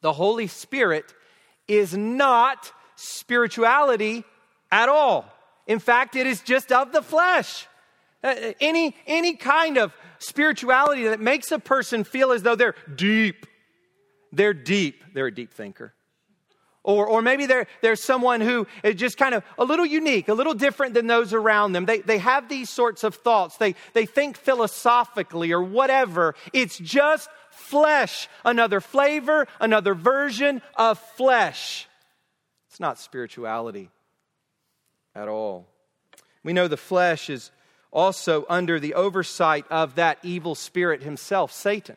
the 0.00 0.12
Holy 0.12 0.46
Spirit 0.46 1.14
is 1.66 1.96
not 1.96 2.72
spirituality 2.96 4.24
at 4.70 4.88
all. 4.88 5.26
In 5.66 5.78
fact, 5.78 6.16
it 6.16 6.26
is 6.26 6.40
just 6.40 6.72
of 6.72 6.92
the 6.92 7.02
flesh. 7.02 7.67
Uh, 8.22 8.52
any, 8.60 8.96
any 9.06 9.36
kind 9.36 9.78
of 9.78 9.94
spirituality 10.18 11.04
that 11.04 11.20
makes 11.20 11.52
a 11.52 11.58
person 11.58 12.04
feel 12.04 12.32
as 12.32 12.42
though 12.42 12.56
they're 12.56 12.74
deep. 12.94 13.46
They're 14.32 14.54
deep. 14.54 15.04
They're 15.14 15.26
a 15.26 15.34
deep 15.34 15.52
thinker. 15.52 15.94
Or, 16.82 17.06
or 17.06 17.22
maybe 17.22 17.46
they're, 17.46 17.66
they're 17.82 17.96
someone 17.96 18.40
who 18.40 18.66
is 18.82 18.94
just 18.94 19.18
kind 19.18 19.34
of 19.34 19.44
a 19.58 19.64
little 19.64 19.84
unique, 19.84 20.28
a 20.28 20.34
little 20.34 20.54
different 20.54 20.94
than 20.94 21.06
those 21.06 21.34
around 21.34 21.72
them. 21.72 21.84
They, 21.84 22.00
they 22.00 22.18
have 22.18 22.48
these 22.48 22.70
sorts 22.70 23.04
of 23.04 23.14
thoughts. 23.14 23.56
They, 23.58 23.74
they 23.92 24.06
think 24.06 24.36
philosophically 24.36 25.52
or 25.52 25.62
whatever. 25.62 26.34
It's 26.52 26.78
just 26.78 27.28
flesh, 27.50 28.28
another 28.44 28.80
flavor, 28.80 29.46
another 29.60 29.94
version 29.94 30.62
of 30.76 30.98
flesh. 30.98 31.86
It's 32.70 32.80
not 32.80 32.98
spirituality 32.98 33.90
at 35.14 35.28
all. 35.28 35.66
We 36.42 36.52
know 36.52 36.68
the 36.68 36.76
flesh 36.76 37.28
is 37.28 37.50
also 37.92 38.44
under 38.48 38.78
the 38.78 38.94
oversight 38.94 39.64
of 39.70 39.94
that 39.96 40.18
evil 40.22 40.54
spirit 40.54 41.02
himself, 41.02 41.52
Satan. 41.52 41.96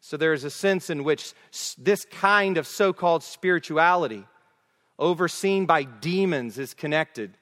So 0.00 0.16
there 0.16 0.32
is 0.32 0.44
a 0.44 0.50
sense 0.50 0.90
in 0.90 1.04
which 1.04 1.32
this 1.78 2.04
kind 2.04 2.58
of 2.58 2.66
so 2.66 2.92
called 2.92 3.22
spirituality, 3.22 4.26
overseen 4.98 5.64
by 5.64 5.84
demons, 5.84 6.58
is 6.58 6.74
connected 6.74 7.38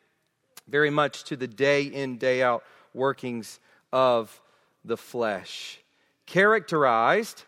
very 0.69 0.91
much 0.91 1.25
to 1.25 1.37
the 1.37 1.49
day 1.49 1.83
in, 1.85 2.19
day 2.19 2.43
out 2.43 2.63
workings 2.95 3.59
of 3.93 4.41
the 4.85 4.97
flesh, 4.97 5.81
characterized 6.27 7.45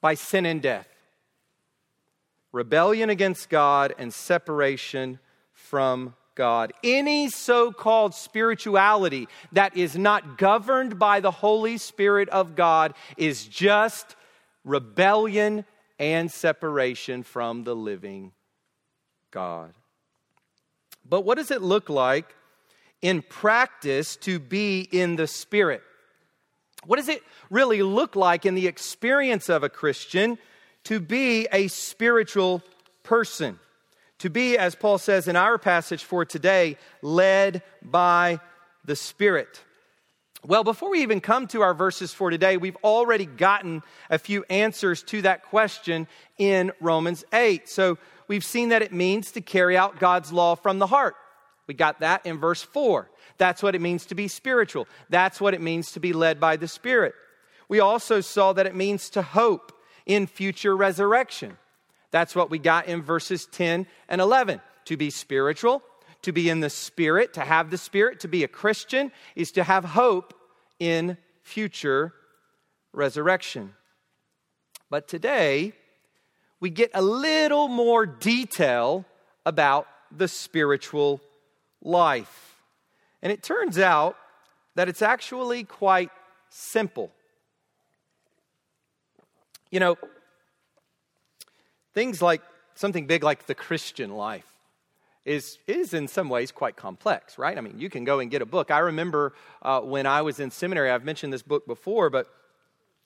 by 0.00 0.14
sin 0.14 0.46
and 0.46 0.62
death, 0.62 0.88
rebellion 2.52 3.10
against 3.10 3.50
God, 3.50 3.94
and 3.98 4.12
separation 4.14 5.18
from 5.52 6.14
God. 6.34 6.72
Any 6.82 7.28
so 7.28 7.72
called 7.72 8.14
spirituality 8.14 9.28
that 9.52 9.76
is 9.76 9.96
not 9.96 10.38
governed 10.38 10.98
by 10.98 11.20
the 11.20 11.30
Holy 11.30 11.78
Spirit 11.78 12.28
of 12.30 12.56
God 12.56 12.94
is 13.16 13.46
just 13.46 14.16
rebellion 14.64 15.64
and 15.98 16.30
separation 16.30 17.22
from 17.22 17.64
the 17.64 17.76
living 17.76 18.32
God. 19.30 19.72
But 21.08 21.24
what 21.24 21.38
does 21.38 21.50
it 21.50 21.62
look 21.62 21.88
like 21.88 22.34
in 23.00 23.22
practice 23.22 24.16
to 24.16 24.38
be 24.38 24.80
in 24.80 25.16
the 25.16 25.26
Spirit? 25.26 25.82
What 26.84 26.96
does 26.96 27.08
it 27.08 27.22
really 27.50 27.82
look 27.82 28.16
like 28.16 28.46
in 28.46 28.54
the 28.54 28.66
experience 28.66 29.48
of 29.48 29.62
a 29.62 29.68
Christian 29.68 30.38
to 30.84 31.00
be 31.00 31.46
a 31.52 31.68
spiritual 31.68 32.62
person? 33.02 33.58
To 34.22 34.30
be, 34.30 34.56
as 34.56 34.76
Paul 34.76 34.98
says 34.98 35.26
in 35.26 35.34
our 35.34 35.58
passage 35.58 36.04
for 36.04 36.24
today, 36.24 36.76
led 37.02 37.60
by 37.82 38.38
the 38.84 38.94
Spirit. 38.94 39.60
Well, 40.46 40.62
before 40.62 40.92
we 40.92 41.02
even 41.02 41.20
come 41.20 41.48
to 41.48 41.62
our 41.62 41.74
verses 41.74 42.14
for 42.14 42.30
today, 42.30 42.56
we've 42.56 42.76
already 42.84 43.26
gotten 43.26 43.82
a 44.08 44.20
few 44.20 44.44
answers 44.48 45.02
to 45.06 45.22
that 45.22 45.42
question 45.42 46.06
in 46.38 46.70
Romans 46.80 47.24
8. 47.32 47.68
So 47.68 47.98
we've 48.28 48.44
seen 48.44 48.68
that 48.68 48.80
it 48.80 48.92
means 48.92 49.32
to 49.32 49.40
carry 49.40 49.76
out 49.76 49.98
God's 49.98 50.32
law 50.32 50.54
from 50.54 50.78
the 50.78 50.86
heart. 50.86 51.16
We 51.66 51.74
got 51.74 51.98
that 51.98 52.24
in 52.24 52.38
verse 52.38 52.62
4. 52.62 53.10
That's 53.38 53.60
what 53.60 53.74
it 53.74 53.80
means 53.80 54.06
to 54.06 54.14
be 54.14 54.28
spiritual. 54.28 54.86
That's 55.10 55.40
what 55.40 55.52
it 55.52 55.60
means 55.60 55.90
to 55.92 56.00
be 56.00 56.12
led 56.12 56.38
by 56.38 56.54
the 56.54 56.68
Spirit. 56.68 57.14
We 57.68 57.80
also 57.80 58.20
saw 58.20 58.52
that 58.52 58.66
it 58.66 58.76
means 58.76 59.10
to 59.10 59.22
hope 59.22 59.72
in 60.06 60.28
future 60.28 60.76
resurrection. 60.76 61.58
That's 62.12 62.36
what 62.36 62.50
we 62.50 62.60
got 62.60 62.86
in 62.86 63.02
verses 63.02 63.46
10 63.46 63.88
and 64.08 64.20
11. 64.20 64.60
To 64.86 64.96
be 64.96 65.10
spiritual, 65.10 65.82
to 66.22 66.32
be 66.32 66.48
in 66.48 66.60
the 66.60 66.70
Spirit, 66.70 67.34
to 67.34 67.40
have 67.40 67.70
the 67.70 67.78
Spirit, 67.78 68.20
to 68.20 68.28
be 68.28 68.44
a 68.44 68.48
Christian 68.48 69.10
is 69.34 69.50
to 69.52 69.64
have 69.64 69.84
hope 69.84 70.34
in 70.78 71.16
future 71.42 72.12
resurrection. 72.92 73.74
But 74.90 75.08
today, 75.08 75.72
we 76.60 76.70
get 76.70 76.90
a 76.94 77.02
little 77.02 77.68
more 77.68 78.06
detail 78.06 79.04
about 79.46 79.88
the 80.10 80.28
spiritual 80.28 81.20
life. 81.80 82.56
And 83.22 83.32
it 83.32 83.42
turns 83.42 83.78
out 83.78 84.16
that 84.74 84.88
it's 84.88 85.02
actually 85.02 85.64
quite 85.64 86.10
simple. 86.50 87.10
You 89.70 89.80
know, 89.80 89.96
Things 91.94 92.22
like 92.22 92.42
something 92.74 93.06
big 93.06 93.22
like 93.22 93.46
the 93.46 93.54
Christian 93.54 94.10
life 94.10 94.46
is, 95.24 95.58
is 95.66 95.94
in 95.94 96.08
some 96.08 96.28
ways 96.28 96.50
quite 96.50 96.76
complex, 96.76 97.38
right? 97.38 97.56
I 97.56 97.60
mean, 97.60 97.78
you 97.78 97.88
can 97.88 98.04
go 98.04 98.18
and 98.18 98.30
get 98.30 98.42
a 98.42 98.46
book. 98.46 98.70
I 98.70 98.78
remember 98.78 99.34
uh, 99.62 99.80
when 99.80 100.06
I 100.06 100.22
was 100.22 100.40
in 100.40 100.50
seminary, 100.50 100.90
I've 100.90 101.04
mentioned 101.04 101.32
this 101.32 101.42
book 101.42 101.66
before, 101.66 102.10
but 102.10 102.26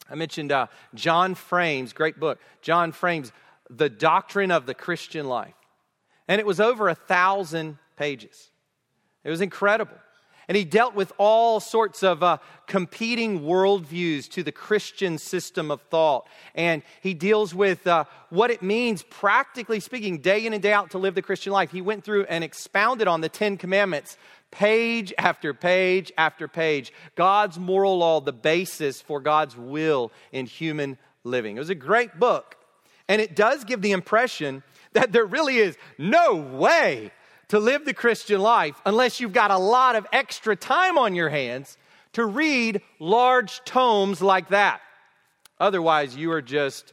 I 0.09 0.15
mentioned 0.15 0.53
uh, 0.53 0.69
John 0.95 1.35
Frame's 1.35 1.93
great 1.93 2.19
book, 2.19 2.39
John 2.63 2.93
Frame's 2.93 3.33
The 3.69 3.91
Doctrine 3.91 4.51
of 4.51 4.67
the 4.67 4.75
Christian 4.75 5.27
Life. 5.27 5.55
And 6.29 6.41
it 6.41 6.47
was 6.47 6.61
over 6.61 6.89
a 6.89 6.95
thousand 6.95 7.79
pages. 7.97 8.51
It 9.25 9.31
was 9.31 9.41
incredible. 9.41 9.97
And 10.49 10.57
he 10.57 10.65
dealt 10.65 10.95
with 10.95 11.13
all 11.19 11.59
sorts 11.59 12.03
of 12.03 12.23
uh, 12.23 12.39
competing 12.67 13.41
worldviews 13.41 14.29
to 14.31 14.43
the 14.43 14.53
Christian 14.53 15.19
system 15.19 15.71
of 15.71 15.83
thought. 15.83 16.29
And 16.55 16.83
he 17.01 17.15
deals 17.15 17.55
with 17.55 17.87
uh, 17.87 18.05
what 18.31 18.51
it 18.51 18.63
means, 18.63 19.03
practically 19.03 19.81
speaking, 19.81 20.19
day 20.19 20.47
in 20.47 20.53
and 20.53 20.63
day 20.63 20.73
out 20.73 20.93
to 20.93 20.99
live 20.99 21.17
the 21.17 21.23
Christian 21.23 21.53
life. 21.53 21.73
He 21.73 21.81
went 21.81 22.05
through 22.05 22.25
and 22.25 22.45
expounded 22.45 23.09
on 23.09 23.23
the 23.23 23.29
Ten 23.29 23.57
Commandments, 23.57 24.17
page 24.53 25.13
after 25.19 25.53
page 25.53 26.13
after 26.17 26.47
page. 26.47 26.93
God's 27.17 27.59
moral 27.59 27.99
law, 27.99 28.21
the 28.21 28.33
basis 28.33 29.01
for 29.01 29.21
God's 29.21 29.57
will 29.57 30.13
in 30.31 30.47
human 30.47 30.97
living. 31.25 31.57
It 31.57 31.61
was 31.61 31.71
a 31.71 31.75
great 31.75 32.21
book. 32.21 32.57
And 33.09 33.21
it 33.21 33.37
does 33.37 33.65
give 33.65 33.83
the 33.83 33.93
impression 33.93 34.63
that 34.93 35.13
there 35.13 35.27
really 35.27 35.59
is 35.59 35.77
no 35.99 36.37
way 36.37 37.13
to 37.49 37.59
live 37.59 37.85
the 37.85 37.95
Christian 37.95 38.41
life 38.41 38.81
unless 38.85 39.21
you've 39.21 39.33
got 39.33 39.51
a 39.51 39.59
lot 39.59 39.97
of 39.97 40.07
extra 40.13 40.57
time 40.57 40.99
on 40.99 41.15
your 41.15 41.29
hands 41.29 41.77
to 42.13 42.25
read 42.25 42.81
large 42.99 43.63
tomes 43.65 44.21
like 44.21 44.49
that. 44.49 44.81
Otherwise, 45.61 46.17
you 46.17 46.33
are 46.33 46.43
just 46.43 46.93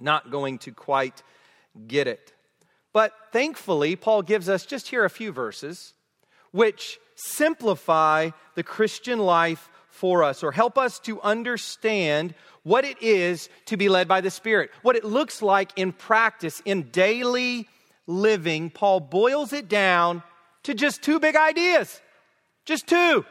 not 0.00 0.30
going 0.30 0.58
to 0.58 0.72
quite 0.72 1.22
get 1.86 2.06
it. 2.06 2.32
But 2.92 3.12
thankfully, 3.32 3.96
Paul 3.96 4.22
gives 4.22 4.48
us 4.48 4.64
just 4.64 4.88
here 4.88 5.04
a 5.04 5.10
few 5.10 5.32
verses 5.32 5.94
which 6.52 7.00
simplify 7.16 8.30
the 8.54 8.62
Christian 8.62 9.18
life 9.18 9.68
for 9.88 10.22
us 10.22 10.42
or 10.42 10.52
help 10.52 10.78
us 10.78 10.98
to 11.00 11.20
understand 11.22 12.34
what 12.62 12.84
it 12.84 13.00
is 13.02 13.48
to 13.66 13.76
be 13.76 13.88
led 13.88 14.08
by 14.08 14.20
the 14.20 14.30
Spirit, 14.30 14.70
what 14.82 14.96
it 14.96 15.04
looks 15.04 15.42
like 15.42 15.72
in 15.76 15.92
practice, 15.92 16.62
in 16.64 16.82
daily 16.90 17.68
living, 18.06 18.70
Paul 18.70 19.00
boils 19.00 19.52
it 19.52 19.68
down 19.68 20.22
to 20.64 20.74
just 20.74 21.02
two 21.02 21.20
big 21.20 21.36
ideas. 21.36 22.00
Just 22.64 22.86
two. 22.86 23.24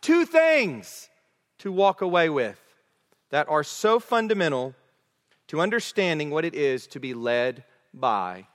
Two 0.00 0.24
things 0.24 1.08
to 1.58 1.72
walk 1.72 2.00
away 2.00 2.28
with 2.28 2.60
that 3.30 3.48
are 3.48 3.64
so 3.64 3.98
fundamental 3.98 4.74
to 5.48 5.60
understanding 5.60 6.30
what 6.30 6.44
it 6.44 6.54
is 6.54 6.86
to 6.88 7.00
be 7.00 7.14
led 7.14 7.64
by 7.94 8.46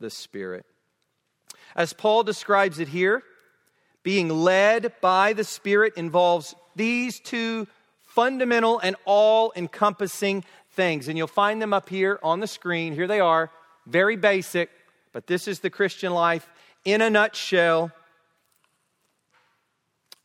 the 0.00 0.10
Spirit. 0.10 0.66
As 1.74 1.92
Paul 1.92 2.22
describes 2.22 2.78
it 2.78 2.88
here, 2.88 3.22
being 4.02 4.28
led 4.28 4.92
by 5.00 5.32
the 5.32 5.44
Spirit 5.44 5.94
involves 5.96 6.54
these 6.74 7.20
two 7.20 7.66
fundamental 8.04 8.78
and 8.78 8.96
all 9.04 9.52
encompassing 9.56 10.44
things. 10.72 11.08
And 11.08 11.16
you'll 11.16 11.26
find 11.26 11.62
them 11.62 11.72
up 11.72 11.88
here 11.88 12.18
on 12.22 12.40
the 12.40 12.46
screen. 12.46 12.94
Here 12.94 13.06
they 13.06 13.20
are 13.20 13.50
very 13.86 14.16
basic, 14.16 14.70
but 15.12 15.26
this 15.26 15.48
is 15.48 15.60
the 15.60 15.70
Christian 15.70 16.12
life 16.12 16.48
in 16.84 17.00
a 17.02 17.10
nutshell. 17.10 17.92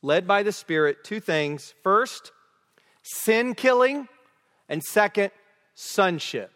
Led 0.02 0.28
by 0.28 0.44
the 0.44 0.52
Spirit, 0.52 1.04
two 1.04 1.20
things. 1.20 1.74
First, 1.84 2.32
sin 3.04 3.56
killing, 3.56 4.08
and 4.70 4.84
second, 4.84 5.32
sonship. 5.76 6.52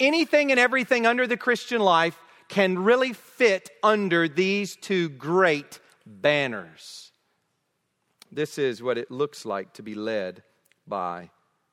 Anything 0.00 0.50
and 0.50 0.60
everything 0.60 1.06
under 1.06 1.26
the 1.26 1.36
Christian 1.36 1.80
life 1.80 2.18
can 2.48 2.78
really 2.78 3.12
fit 3.12 3.70
under 3.82 4.28
these 4.28 4.76
two 4.76 5.08
great 5.10 5.80
banners. 6.06 7.12
This 8.32 8.58
is 8.58 8.82
what 8.82 8.98
it 8.98 9.10
looks 9.10 9.44
like 9.44 9.74
to 9.74 9.82
be 9.82 9.94
led 9.94 10.42
by 10.86 11.30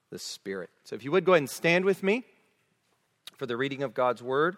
the 0.09 0.19
Spirit. 0.19 0.69
So, 0.83 0.95
if 0.95 1.03
you 1.03 1.11
would 1.11 1.25
go 1.25 1.33
ahead 1.33 1.41
and 1.41 1.49
stand 1.49 1.85
with 1.85 2.03
me 2.03 2.25
for 3.37 3.45
the 3.45 3.57
reading 3.57 3.83
of 3.83 3.93
God's 3.93 4.21
Word. 4.21 4.57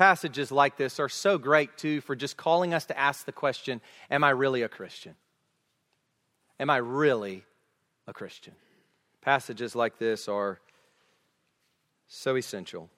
passages 0.00 0.50
like 0.50 0.78
this 0.78 0.98
are 0.98 1.10
so 1.10 1.36
great, 1.36 1.76
too, 1.76 2.00
for 2.00 2.16
just 2.16 2.34
calling 2.34 2.72
us 2.72 2.86
to 2.86 2.98
ask 2.98 3.26
the 3.26 3.32
question 3.32 3.82
Am 4.10 4.24
I 4.24 4.30
really 4.30 4.62
a 4.62 4.68
Christian? 4.68 5.14
Am 6.58 6.70
I 6.70 6.78
really 6.78 7.44
a 8.06 8.14
Christian? 8.14 8.54
Passages 9.20 9.76
like 9.76 9.98
this 9.98 10.26
are 10.26 10.58
so 12.08 12.36
essential. 12.36 12.88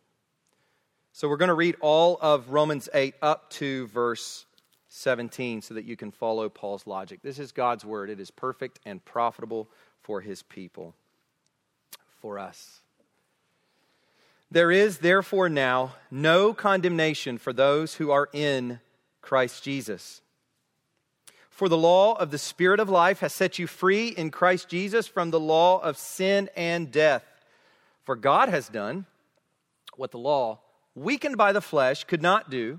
So 1.13 1.29
we're 1.29 1.39
going 1.39 1.49
to 1.49 1.55
read 1.55 1.75
all 1.81 2.19
of 2.23 2.51
Romans 2.51 2.89
8 2.95 3.17
up 3.21 3.51
to 3.51 3.89
verse 3.89 4.47
17 4.95 5.63
so 5.63 5.73
that 5.73 5.87
you 5.87 5.97
can 5.97 6.11
follow 6.11 6.51
Paul's 6.51 6.87
logic. 6.87 7.21
This 7.23 7.39
is 7.39 7.51
God's 7.51 7.85
word, 7.85 8.11
it 8.11 8.21
is 8.21 8.31
perfect 8.31 8.79
and 8.85 9.03
profitable 9.05 9.69
for 10.03 10.21
his 10.21 10.43
people, 10.43 10.95
for 12.21 12.39
us. 12.39 12.81
There 14.51 14.71
is 14.71 14.99
therefore 14.99 15.49
now 15.49 15.95
no 16.11 16.53
condemnation 16.53 17.39
for 17.39 17.55
those 17.55 17.95
who 17.95 18.11
are 18.11 18.29
in 18.35 18.81
Christ 19.23 19.65
Jesus. 19.65 20.21
For 21.49 21.71
the 21.71 21.79
law 21.79 22.13
of 22.15 22.31
the 22.31 22.37
Spirit 22.37 22.79
of 22.79 22.91
life 22.91 23.21
has 23.21 23.33
set 23.33 23.59
you 23.59 23.67
free 23.67 24.09
in 24.09 24.31
Christ 24.31 24.69
Jesus 24.69 25.07
from 25.07 25.31
the 25.31 25.41
law 25.41 25.79
of 25.79 25.97
sin 25.97 26.51
and 26.55 26.93
death. 26.93 27.25
For 28.05 28.15
God 28.15 28.51
has 28.51 28.69
done 28.69 29.07
what 29.97 30.11
the 30.11 30.19
law, 30.19 30.59
weakened 30.95 31.39
by 31.39 31.53
the 31.53 31.63
flesh, 31.63 32.05
could 32.05 32.21
not 32.21 32.51
do 32.51 32.79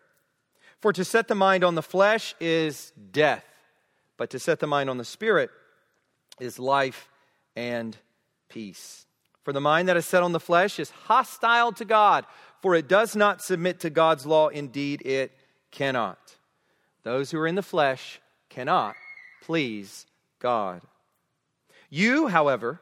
For 0.81 0.91
to 0.93 1.05
set 1.05 1.27
the 1.27 1.35
mind 1.35 1.63
on 1.63 1.75
the 1.75 1.83
flesh 1.83 2.35
is 2.39 2.91
death, 3.11 3.45
but 4.17 4.31
to 4.31 4.39
set 4.39 4.59
the 4.59 4.67
mind 4.67 4.89
on 4.89 4.97
the 4.97 5.05
Spirit 5.05 5.51
is 6.39 6.57
life 6.57 7.07
and 7.55 7.95
peace. 8.49 9.05
For 9.43 9.53
the 9.53 9.61
mind 9.61 9.87
that 9.87 9.97
is 9.97 10.05
set 10.05 10.23
on 10.23 10.31
the 10.31 10.39
flesh 10.39 10.79
is 10.79 10.89
hostile 10.89 11.71
to 11.73 11.85
God, 11.85 12.25
for 12.61 12.75
it 12.75 12.87
does 12.87 13.15
not 13.15 13.41
submit 13.41 13.79
to 13.81 13.89
God's 13.89 14.25
law. 14.25 14.47
Indeed, 14.49 15.01
it 15.05 15.31
cannot. 15.71 16.35
Those 17.03 17.31
who 17.31 17.39
are 17.39 17.47
in 17.47 17.55
the 17.55 17.63
flesh 17.63 18.19
cannot 18.49 18.95
please 19.41 20.05
God. 20.39 20.81
You, 21.89 22.27
however, 22.27 22.79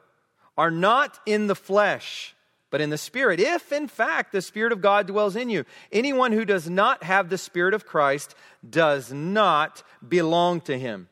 are 0.58 0.72
not 0.72 1.18
in 1.26 1.48
the 1.48 1.56
flesh, 1.56 2.36
but 2.72 2.82
in 2.82 2.90
the 2.90 2.98
Spirit, 2.98 3.40
if 3.40 3.72
in 3.72 3.88
fact 3.88 4.32
the 4.32 4.42
Spirit 4.42 4.72
of 4.72 4.82
God 4.82 5.08
dwells 5.08 5.36
in 5.36 5.50
you. 5.50 5.66
Anyone 5.92 6.32
who 6.32 6.46
does 6.46 6.70
not 6.70 7.04
have 7.04 7.30
the 7.30 7.38
Spirit 7.38 7.74
of 7.74 7.86
Christ 7.86 8.36
does 8.68 9.12
not 9.12 9.84
belong 10.08 10.62
to 10.62 10.78
him. 10.78 11.10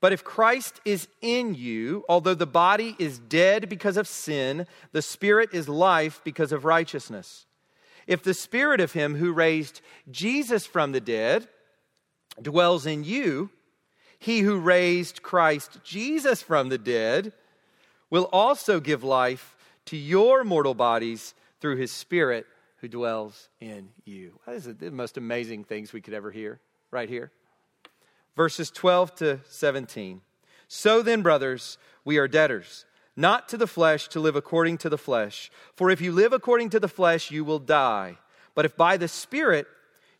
But 0.00 0.12
if 0.12 0.22
Christ 0.22 0.80
is 0.84 1.08
in 1.20 1.54
you, 1.54 2.04
although 2.08 2.34
the 2.34 2.46
body 2.46 2.94
is 2.98 3.18
dead 3.18 3.68
because 3.68 3.96
of 3.96 4.06
sin, 4.06 4.66
the 4.92 5.02
Spirit 5.02 5.50
is 5.52 5.68
life 5.68 6.20
because 6.22 6.52
of 6.52 6.64
righteousness. 6.64 7.46
If 8.06 8.22
the 8.22 8.34
Spirit 8.34 8.80
of 8.80 8.92
Him 8.92 9.16
who 9.16 9.32
raised 9.32 9.80
Jesus 10.10 10.66
from 10.66 10.92
the 10.92 11.00
dead 11.00 11.48
dwells 12.40 12.86
in 12.86 13.02
you, 13.02 13.50
He 14.18 14.40
who 14.40 14.58
raised 14.58 15.22
Christ 15.22 15.80
Jesus 15.82 16.42
from 16.42 16.68
the 16.68 16.78
dead 16.78 17.32
will 18.08 18.28
also 18.32 18.80
give 18.80 19.02
life 19.02 19.56
to 19.88 19.96
your 19.96 20.44
mortal 20.44 20.74
bodies 20.74 21.34
through 21.60 21.76
his 21.76 21.90
Spirit 21.90 22.46
who 22.76 22.88
dwells 22.88 23.48
in 23.58 23.88
you. 24.04 24.38
That 24.44 24.54
is 24.54 24.64
the 24.64 24.90
most 24.90 25.16
amazing 25.16 25.64
things 25.64 25.94
we 25.94 26.02
could 26.02 26.12
ever 26.12 26.30
hear 26.30 26.60
right 26.90 27.08
here. 27.08 27.32
Verses 28.36 28.70
12 28.70 29.14
to 29.16 29.40
17. 29.48 30.20
So 30.68 31.00
then, 31.00 31.22
brothers, 31.22 31.78
we 32.04 32.18
are 32.18 32.28
debtors, 32.28 32.84
not 33.16 33.48
to 33.48 33.56
the 33.56 33.66
flesh 33.66 34.08
to 34.08 34.20
live 34.20 34.36
according 34.36 34.76
to 34.78 34.90
the 34.90 34.98
flesh. 34.98 35.50
For 35.74 35.90
if 35.90 36.02
you 36.02 36.12
live 36.12 36.34
according 36.34 36.68
to 36.70 36.80
the 36.80 36.86
flesh, 36.86 37.30
you 37.30 37.42
will 37.42 37.58
die. 37.58 38.18
But 38.54 38.66
if 38.66 38.76
by 38.76 38.98
the 38.98 39.08
Spirit 39.08 39.66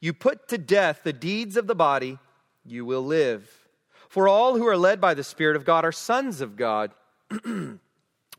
you 0.00 0.14
put 0.14 0.48
to 0.48 0.56
death 0.56 1.02
the 1.04 1.12
deeds 1.12 1.58
of 1.58 1.66
the 1.66 1.74
body, 1.74 2.18
you 2.64 2.86
will 2.86 3.04
live. 3.04 3.68
For 4.08 4.28
all 4.28 4.56
who 4.56 4.66
are 4.66 4.78
led 4.78 4.98
by 4.98 5.12
the 5.12 5.22
Spirit 5.22 5.56
of 5.56 5.66
God 5.66 5.84
are 5.84 5.92
sons 5.92 6.40
of 6.40 6.56
God. 6.56 6.92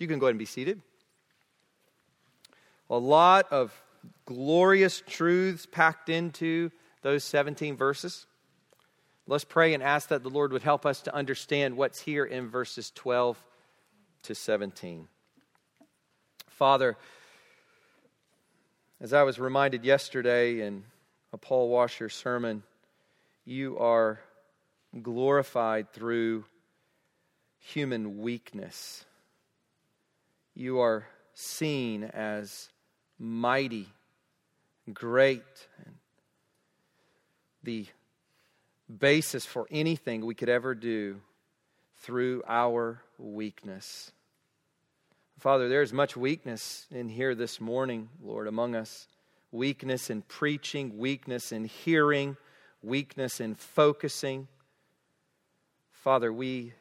You 0.00 0.08
can 0.08 0.18
go 0.18 0.26
ahead 0.26 0.32
and 0.32 0.38
be 0.38 0.46
seated. 0.46 0.80
A 2.88 2.96
lot 2.96 3.52
of 3.52 3.70
glorious 4.24 5.02
truths 5.06 5.66
packed 5.66 6.08
into 6.08 6.70
those 7.02 7.22
17 7.22 7.76
verses. 7.76 8.26
Let's 9.26 9.44
pray 9.44 9.74
and 9.74 9.82
ask 9.82 10.08
that 10.08 10.22
the 10.22 10.30
Lord 10.30 10.52
would 10.52 10.62
help 10.62 10.86
us 10.86 11.02
to 11.02 11.14
understand 11.14 11.76
what's 11.76 12.00
here 12.00 12.24
in 12.24 12.48
verses 12.48 12.90
12 12.92 13.44
to 14.22 14.34
17. 14.34 15.06
Father, 16.48 16.96
as 19.02 19.12
I 19.12 19.22
was 19.22 19.38
reminded 19.38 19.84
yesterday 19.84 20.62
in 20.62 20.84
a 21.30 21.36
Paul 21.36 21.68
Washer 21.68 22.08
sermon, 22.08 22.62
you 23.44 23.78
are 23.78 24.18
glorified 25.02 25.92
through 25.92 26.46
human 27.58 28.22
weakness 28.22 29.04
you 30.60 30.80
are 30.80 31.06
seen 31.32 32.04
as 32.04 32.68
mighty, 33.18 33.88
great, 34.92 35.42
and 35.86 35.94
the 37.62 37.86
basis 38.98 39.46
for 39.46 39.66
anything 39.70 40.26
we 40.26 40.34
could 40.34 40.50
ever 40.50 40.74
do 40.74 41.18
through 42.02 42.42
our 42.46 43.00
weakness. 43.16 44.12
Father, 45.38 45.70
there's 45.70 45.94
much 45.94 46.14
weakness 46.14 46.86
in 46.90 47.08
here 47.08 47.34
this 47.34 47.58
morning, 47.58 48.10
Lord, 48.22 48.46
among 48.46 48.74
us. 48.74 49.08
Weakness 49.52 50.10
in 50.10 50.20
preaching, 50.20 50.98
weakness 50.98 51.52
in 51.52 51.64
hearing, 51.64 52.36
weakness 52.82 53.40
in 53.40 53.54
focusing. 53.54 54.46
Father, 55.90 56.30
we 56.30 56.74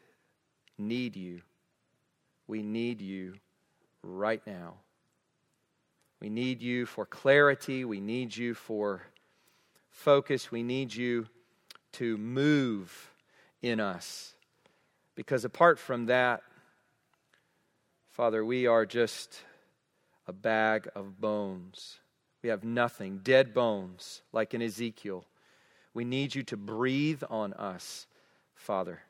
need 0.77 1.15
you. 1.15 1.43
We 2.45 2.61
need 2.61 2.99
you 2.99 3.35
right 4.03 4.41
now. 4.45 4.75
We 6.19 6.29
need 6.29 6.61
you 6.61 6.85
for 6.85 7.05
clarity. 7.05 7.85
We 7.85 7.99
need 7.99 8.35
you 8.35 8.53
for 8.53 9.03
focus. 9.89 10.51
We 10.51 10.63
need 10.63 10.93
you 10.93 11.27
to 11.93 12.17
move 12.17 13.11
in 13.61 13.79
us. 13.79 14.33
Because 15.15 15.45
apart 15.45 15.79
from 15.79 16.07
that, 16.07 16.43
Father, 18.09 18.43
we 18.43 18.67
are 18.67 18.85
just 18.85 19.41
a 20.27 20.33
bag 20.33 20.89
of 20.95 21.19
bones. 21.21 21.99
We 22.41 22.49
have 22.49 22.63
nothing, 22.63 23.19
dead 23.19 23.53
bones, 23.53 24.21
like 24.31 24.53
in 24.53 24.61
Ezekiel. 24.61 25.25
We 25.93 26.05
need 26.05 26.35
you 26.35 26.43
to 26.43 26.57
breathe 26.57 27.23
on 27.29 27.53
us, 27.53 28.07
Father. 28.55 29.01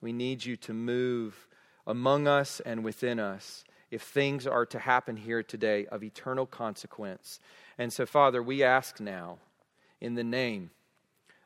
We 0.00 0.12
need 0.12 0.44
you 0.44 0.56
to 0.56 0.72
move 0.72 1.46
among 1.86 2.26
us 2.26 2.60
and 2.60 2.82
within 2.82 3.18
us 3.18 3.64
if 3.90 4.02
things 4.02 4.46
are 4.46 4.66
to 4.66 4.78
happen 4.78 5.16
here 5.16 5.42
today 5.42 5.86
of 5.86 6.02
eternal 6.02 6.46
consequence. 6.46 7.40
And 7.78 7.92
so, 7.92 8.06
Father, 8.06 8.42
we 8.42 8.62
ask 8.62 9.00
now 9.00 9.38
in 10.00 10.14
the 10.14 10.24
name 10.24 10.70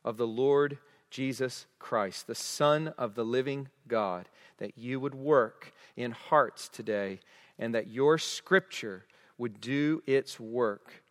of 0.04 0.16
the 0.16 0.26
Lord 0.26 0.78
Jesus 1.10 1.66
Christ, 1.78 2.26
the 2.26 2.34
Son 2.34 2.88
of 2.98 3.14
the 3.14 3.24
living 3.24 3.68
God, 3.88 4.28
that 4.58 4.76
you 4.76 5.00
would 5.00 5.14
work 5.14 5.72
in 5.96 6.10
hearts 6.10 6.68
today 6.68 7.20
and 7.58 7.74
that 7.74 7.88
your 7.88 8.18
scripture 8.18 9.04
would 9.38 9.60
do 9.60 10.02
its 10.06 10.38
work 10.38 11.02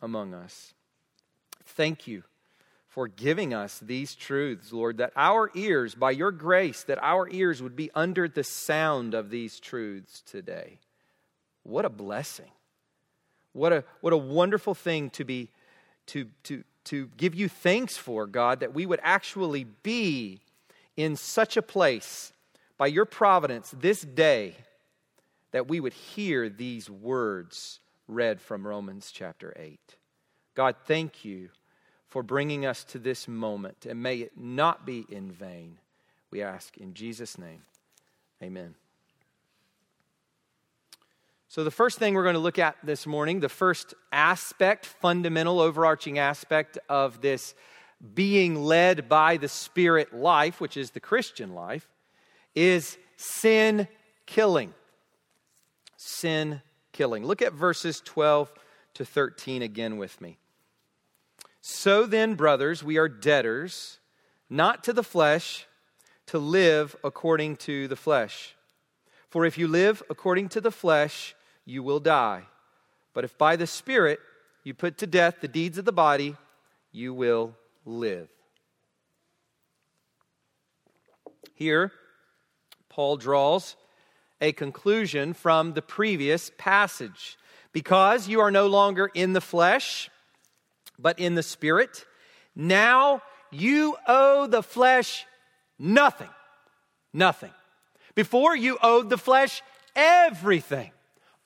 among 0.00 0.34
us. 0.34 0.74
Thank 1.64 2.06
you 2.06 2.24
for 2.98 3.06
giving 3.06 3.54
us 3.54 3.78
these 3.78 4.16
truths, 4.16 4.72
Lord, 4.72 4.98
that 4.98 5.12
our 5.14 5.52
ears, 5.54 5.94
by 5.94 6.10
your 6.10 6.32
grace, 6.32 6.82
that 6.82 6.98
our 7.00 7.28
ears 7.30 7.62
would 7.62 7.76
be 7.76 7.92
under 7.94 8.26
the 8.26 8.42
sound 8.42 9.14
of 9.14 9.30
these 9.30 9.60
truths 9.60 10.20
today. 10.20 10.80
What 11.62 11.84
a 11.84 11.90
blessing. 11.90 12.50
What 13.52 13.72
a, 13.72 13.84
what 14.00 14.12
a 14.12 14.16
wonderful 14.16 14.74
thing 14.74 15.10
to 15.10 15.22
be, 15.22 15.48
to, 16.06 16.26
to, 16.42 16.64
to 16.86 17.08
give 17.16 17.36
you 17.36 17.48
thanks 17.48 17.96
for, 17.96 18.26
God, 18.26 18.58
that 18.58 18.74
we 18.74 18.84
would 18.84 18.98
actually 19.04 19.62
be 19.62 20.40
in 20.96 21.14
such 21.14 21.56
a 21.56 21.62
place 21.62 22.32
by 22.78 22.88
your 22.88 23.04
providence 23.04 23.72
this 23.78 24.00
day 24.00 24.56
that 25.52 25.68
we 25.68 25.78
would 25.78 25.92
hear 25.92 26.48
these 26.48 26.90
words 26.90 27.78
read 28.08 28.40
from 28.40 28.66
Romans 28.66 29.12
chapter 29.14 29.54
8. 29.56 29.78
God, 30.56 30.74
thank 30.84 31.24
you 31.24 31.50
for 32.08 32.22
bringing 32.22 32.64
us 32.64 32.84
to 32.84 32.98
this 32.98 33.28
moment, 33.28 33.86
and 33.86 34.02
may 34.02 34.18
it 34.18 34.32
not 34.36 34.86
be 34.86 35.06
in 35.10 35.30
vain. 35.30 35.78
We 36.30 36.42
ask 36.42 36.76
in 36.78 36.94
Jesus' 36.94 37.38
name. 37.38 37.62
Amen. 38.42 38.74
So, 41.50 41.64
the 41.64 41.70
first 41.70 41.98
thing 41.98 42.14
we're 42.14 42.24
going 42.24 42.34
to 42.34 42.40
look 42.40 42.58
at 42.58 42.76
this 42.82 43.06
morning, 43.06 43.40
the 43.40 43.48
first 43.48 43.94
aspect, 44.12 44.84
fundamental, 44.84 45.60
overarching 45.60 46.18
aspect 46.18 46.78
of 46.88 47.20
this 47.22 47.54
being 48.14 48.62
led 48.62 49.08
by 49.08 49.38
the 49.38 49.48
Spirit 49.48 50.14
life, 50.14 50.60
which 50.60 50.76
is 50.76 50.90
the 50.90 51.00
Christian 51.00 51.54
life, 51.54 51.88
is 52.54 52.98
sin 53.16 53.88
killing. 54.26 54.74
Sin 55.96 56.62
killing. 56.92 57.24
Look 57.24 57.42
at 57.42 57.54
verses 57.54 58.02
12 58.04 58.52
to 58.94 59.04
13 59.04 59.62
again 59.62 59.96
with 59.96 60.20
me. 60.20 60.38
So 61.70 62.06
then, 62.06 62.34
brothers, 62.34 62.82
we 62.82 62.96
are 62.96 63.10
debtors, 63.10 63.98
not 64.48 64.84
to 64.84 64.94
the 64.94 65.02
flesh, 65.02 65.66
to 66.28 66.38
live 66.38 66.96
according 67.04 67.56
to 67.56 67.86
the 67.88 67.94
flesh. 67.94 68.56
For 69.28 69.44
if 69.44 69.58
you 69.58 69.68
live 69.68 70.02
according 70.08 70.48
to 70.50 70.62
the 70.62 70.70
flesh, 70.70 71.36
you 71.66 71.82
will 71.82 72.00
die. 72.00 72.44
But 73.12 73.24
if 73.24 73.36
by 73.36 73.56
the 73.56 73.66
Spirit 73.66 74.18
you 74.64 74.72
put 74.72 74.96
to 74.98 75.06
death 75.06 75.42
the 75.42 75.46
deeds 75.46 75.76
of 75.76 75.84
the 75.84 75.92
body, 75.92 76.36
you 76.90 77.12
will 77.12 77.54
live. 77.84 78.30
Here, 81.52 81.92
Paul 82.88 83.18
draws 83.18 83.76
a 84.40 84.52
conclusion 84.52 85.34
from 85.34 85.74
the 85.74 85.82
previous 85.82 86.50
passage. 86.56 87.36
Because 87.72 88.26
you 88.26 88.40
are 88.40 88.50
no 88.50 88.68
longer 88.68 89.10
in 89.12 89.34
the 89.34 89.42
flesh, 89.42 90.08
but 90.98 91.18
in 91.18 91.34
the 91.34 91.42
Spirit, 91.42 92.04
now 92.54 93.22
you 93.50 93.96
owe 94.06 94.46
the 94.46 94.62
flesh 94.62 95.26
nothing. 95.78 96.30
Nothing. 97.12 97.52
Before 98.14 98.54
you 98.54 98.78
owed 98.82 99.10
the 99.10 99.18
flesh 99.18 99.62
everything 99.94 100.92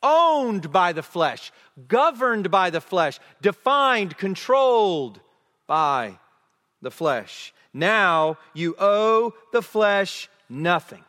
owned 0.02 0.72
by 0.72 0.92
the 0.92 1.02
flesh, 1.02 1.52
governed 1.88 2.50
by 2.50 2.70
the 2.70 2.80
flesh, 2.80 3.20
defined, 3.40 4.16
controlled 4.16 5.20
by 5.66 6.18
the 6.80 6.90
flesh. 6.90 7.54
Now 7.72 8.38
you 8.52 8.74
owe 8.78 9.32
the 9.52 9.62
flesh 9.62 10.28
nothing. 10.48 11.04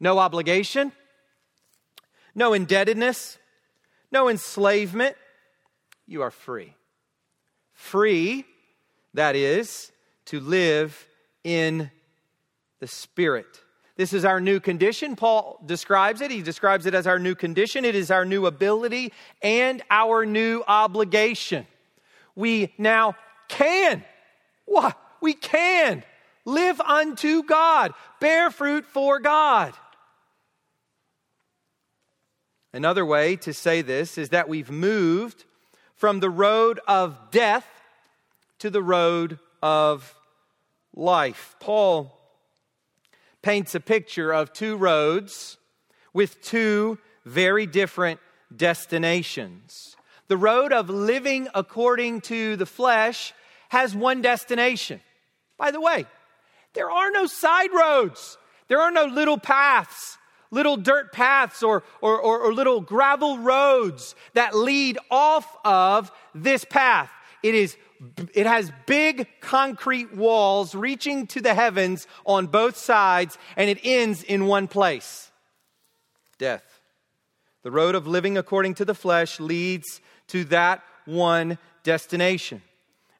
No 0.00 0.18
obligation, 0.18 0.92
no 2.34 2.52
indebtedness, 2.52 3.38
no 4.10 4.28
enslavement. 4.28 5.16
You 6.06 6.22
are 6.22 6.30
free. 6.30 6.74
Free, 7.74 8.44
that 9.12 9.36
is, 9.36 9.92
to 10.26 10.40
live 10.40 11.06
in 11.44 11.90
the 12.80 12.86
Spirit. 12.86 13.60
This 13.96 14.12
is 14.12 14.24
our 14.24 14.40
new 14.40 14.58
condition. 14.58 15.14
Paul 15.14 15.60
describes 15.64 16.20
it. 16.20 16.30
He 16.30 16.42
describes 16.42 16.86
it 16.86 16.94
as 16.94 17.06
our 17.06 17.18
new 17.18 17.34
condition. 17.34 17.84
It 17.84 17.94
is 17.94 18.10
our 18.10 18.24
new 18.24 18.46
ability 18.46 19.12
and 19.42 19.82
our 19.90 20.26
new 20.26 20.64
obligation. 20.66 21.66
We 22.34 22.72
now 22.78 23.14
can. 23.48 24.02
What? 24.64 24.98
We 25.20 25.34
can 25.34 26.02
live 26.44 26.80
unto 26.80 27.42
God, 27.42 27.94
bear 28.20 28.50
fruit 28.50 28.84
for 28.84 29.18
God. 29.18 29.72
Another 32.72 33.06
way 33.06 33.36
to 33.36 33.54
say 33.54 33.82
this 33.82 34.18
is 34.18 34.30
that 34.30 34.48
we've 34.48 34.70
moved 34.70 35.44
from 36.04 36.20
the 36.20 36.28
road 36.28 36.80
of 36.86 37.16
death 37.30 37.66
to 38.58 38.68
the 38.68 38.82
road 38.82 39.38
of 39.62 40.14
life. 40.94 41.56
Paul 41.60 42.14
paints 43.40 43.74
a 43.74 43.80
picture 43.80 44.30
of 44.30 44.52
two 44.52 44.76
roads 44.76 45.56
with 46.12 46.42
two 46.42 46.98
very 47.24 47.64
different 47.64 48.20
destinations. 48.54 49.96
The 50.28 50.36
road 50.36 50.74
of 50.74 50.90
living 50.90 51.48
according 51.54 52.20
to 52.32 52.56
the 52.56 52.66
flesh 52.66 53.32
has 53.70 53.96
one 53.96 54.20
destination. 54.20 55.00
By 55.56 55.70
the 55.70 55.80
way, 55.80 56.04
there 56.74 56.90
are 56.90 57.10
no 57.12 57.24
side 57.24 57.70
roads, 57.72 58.36
there 58.68 58.82
are 58.82 58.90
no 58.90 59.06
little 59.06 59.38
paths, 59.38 60.18
little 60.50 60.76
dirt 60.76 61.12
paths, 61.12 61.62
or, 61.62 61.82
or, 62.00 62.20
or, 62.20 62.40
or 62.40 62.54
little 62.54 62.80
gravel 62.80 63.38
roads 63.38 64.14
that 64.34 64.54
lead 64.54 64.98
off 65.10 65.56
of 65.64 66.12
this 66.34 66.64
path. 66.64 67.10
It 67.42 67.54
is 67.54 67.76
it 68.34 68.46
has 68.46 68.70
big 68.86 69.28
concrete 69.40 70.14
walls 70.14 70.74
reaching 70.74 71.26
to 71.28 71.40
the 71.40 71.54
heavens 71.54 72.06
on 72.26 72.48
both 72.48 72.76
sides, 72.76 73.38
and 73.56 73.70
it 73.70 73.78
ends 73.82 74.22
in 74.22 74.46
one 74.46 74.68
place 74.68 75.30
death. 76.38 76.80
The 77.62 77.70
road 77.70 77.94
of 77.94 78.06
living 78.06 78.36
according 78.36 78.74
to 78.74 78.84
the 78.84 78.94
flesh 78.94 79.40
leads 79.40 80.00
to 80.28 80.44
that 80.44 80.82
one 81.06 81.58
destination. 81.82 82.62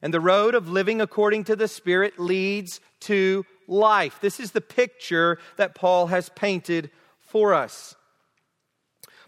And 0.01 0.13
the 0.13 0.19
road 0.19 0.53
of 0.53 0.69
living 0.69 1.01
according 1.01 1.45
to 1.45 1.55
the 1.55 1.67
Spirit 1.67 2.19
leads 2.19 2.79
to 3.01 3.45
life. 3.67 4.19
This 4.21 4.39
is 4.39 4.51
the 4.51 4.61
picture 4.61 5.39
that 5.57 5.73
Paul 5.73 6.07
has 6.07 6.29
painted 6.29 6.91
for 7.35 7.53
us. 7.53 7.95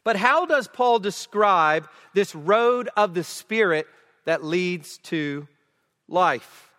But 0.05 0.15
how 0.15 0.45
does 0.45 0.69
Paul 0.69 0.99
describe 0.99 1.89
this 2.13 2.33
road 2.33 2.87
of 2.95 3.13
the 3.13 3.23
Spirit 3.25 3.85
that 4.23 4.45
leads 4.45 4.97
to 4.99 5.45
life. 6.07 6.71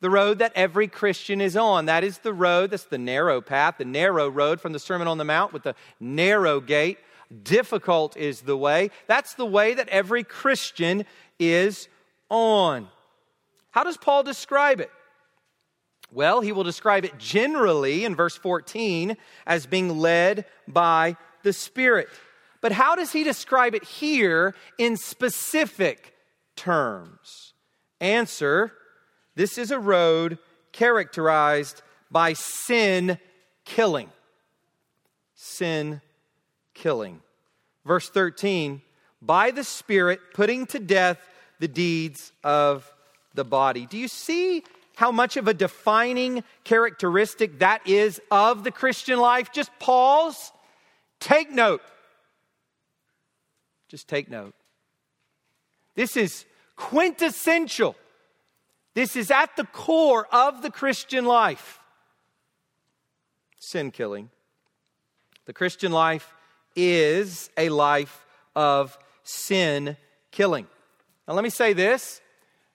The 0.00 0.10
road 0.10 0.40
that 0.40 0.50
every 0.56 0.88
Christian 0.88 1.40
is 1.40 1.56
on. 1.56 1.86
That 1.86 2.02
is 2.02 2.18
the 2.18 2.32
road, 2.32 2.72
that's 2.72 2.86
the 2.86 2.98
narrow 2.98 3.40
path, 3.40 3.76
the 3.78 3.84
narrow 3.84 4.28
road 4.28 4.60
from 4.60 4.72
the 4.72 4.80
Sermon 4.80 5.06
on 5.06 5.16
the 5.16 5.24
Mount 5.24 5.52
with 5.52 5.62
the 5.62 5.76
narrow 6.00 6.60
gate. 6.60 6.98
Difficult 7.44 8.16
is 8.16 8.40
the 8.40 8.56
way. 8.56 8.90
That's 9.06 9.34
the 9.34 9.46
way 9.46 9.74
that 9.74 9.88
every 9.90 10.24
Christian 10.24 11.04
is 11.38 11.86
on. 12.28 12.88
How 13.70 13.84
does 13.84 13.96
Paul 13.96 14.24
describe 14.24 14.80
it? 14.80 14.90
Well, 16.14 16.40
he 16.40 16.52
will 16.52 16.62
describe 16.62 17.04
it 17.04 17.18
generally 17.18 18.04
in 18.04 18.14
verse 18.14 18.36
14 18.36 19.16
as 19.46 19.66
being 19.66 19.98
led 19.98 20.46
by 20.68 21.16
the 21.42 21.52
Spirit. 21.52 22.08
But 22.60 22.70
how 22.72 22.94
does 22.94 23.12
he 23.12 23.24
describe 23.24 23.74
it 23.74 23.84
here 23.84 24.54
in 24.78 24.96
specific 24.96 26.14
terms? 26.54 27.52
Answer 28.00 28.72
this 29.34 29.58
is 29.58 29.72
a 29.72 29.78
road 29.78 30.38
characterized 30.70 31.82
by 32.10 32.34
sin 32.34 33.18
killing. 33.64 34.08
Sin 35.34 36.00
killing. 36.74 37.20
Verse 37.84 38.08
13 38.08 38.82
by 39.20 39.50
the 39.50 39.64
Spirit 39.64 40.20
putting 40.34 40.66
to 40.66 40.78
death 40.78 41.18
the 41.58 41.68
deeds 41.68 42.32
of 42.44 42.90
the 43.34 43.44
body. 43.44 43.86
Do 43.86 43.98
you 43.98 44.08
see 44.08 44.62
how 44.94 45.10
much 45.10 45.36
of 45.36 45.48
a 45.48 45.54
defining 45.54 46.44
characteristic 46.64 47.58
that 47.58 47.86
is 47.86 48.20
of 48.30 48.64
the 48.64 48.70
Christian 48.70 49.18
life? 49.18 49.52
Just 49.52 49.70
pause, 49.78 50.52
take 51.20 51.50
note. 51.50 51.82
Just 53.88 54.08
take 54.08 54.30
note. 54.30 54.54
This 55.94 56.16
is 56.16 56.44
quintessential. 56.76 57.96
This 58.94 59.16
is 59.16 59.30
at 59.30 59.56
the 59.56 59.64
core 59.64 60.26
of 60.32 60.62
the 60.62 60.70
Christian 60.70 61.24
life 61.24 61.80
sin 63.64 63.90
killing. 63.90 64.30
The 65.46 65.52
Christian 65.52 65.92
life 65.92 66.32
is 66.76 67.50
a 67.56 67.68
life 67.68 68.26
of 68.54 68.98
sin 69.22 69.96
killing. 70.30 70.66
Now, 71.26 71.34
let 71.34 71.44
me 71.44 71.50
say 71.50 71.72
this. 71.72 72.20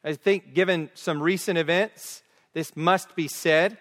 I 0.04 0.14
think, 0.14 0.54
given 0.54 0.90
some 0.94 1.22
recent 1.22 1.58
events, 1.58 2.24
this 2.54 2.76
must 2.76 3.16
be 3.16 3.28
said. 3.28 3.78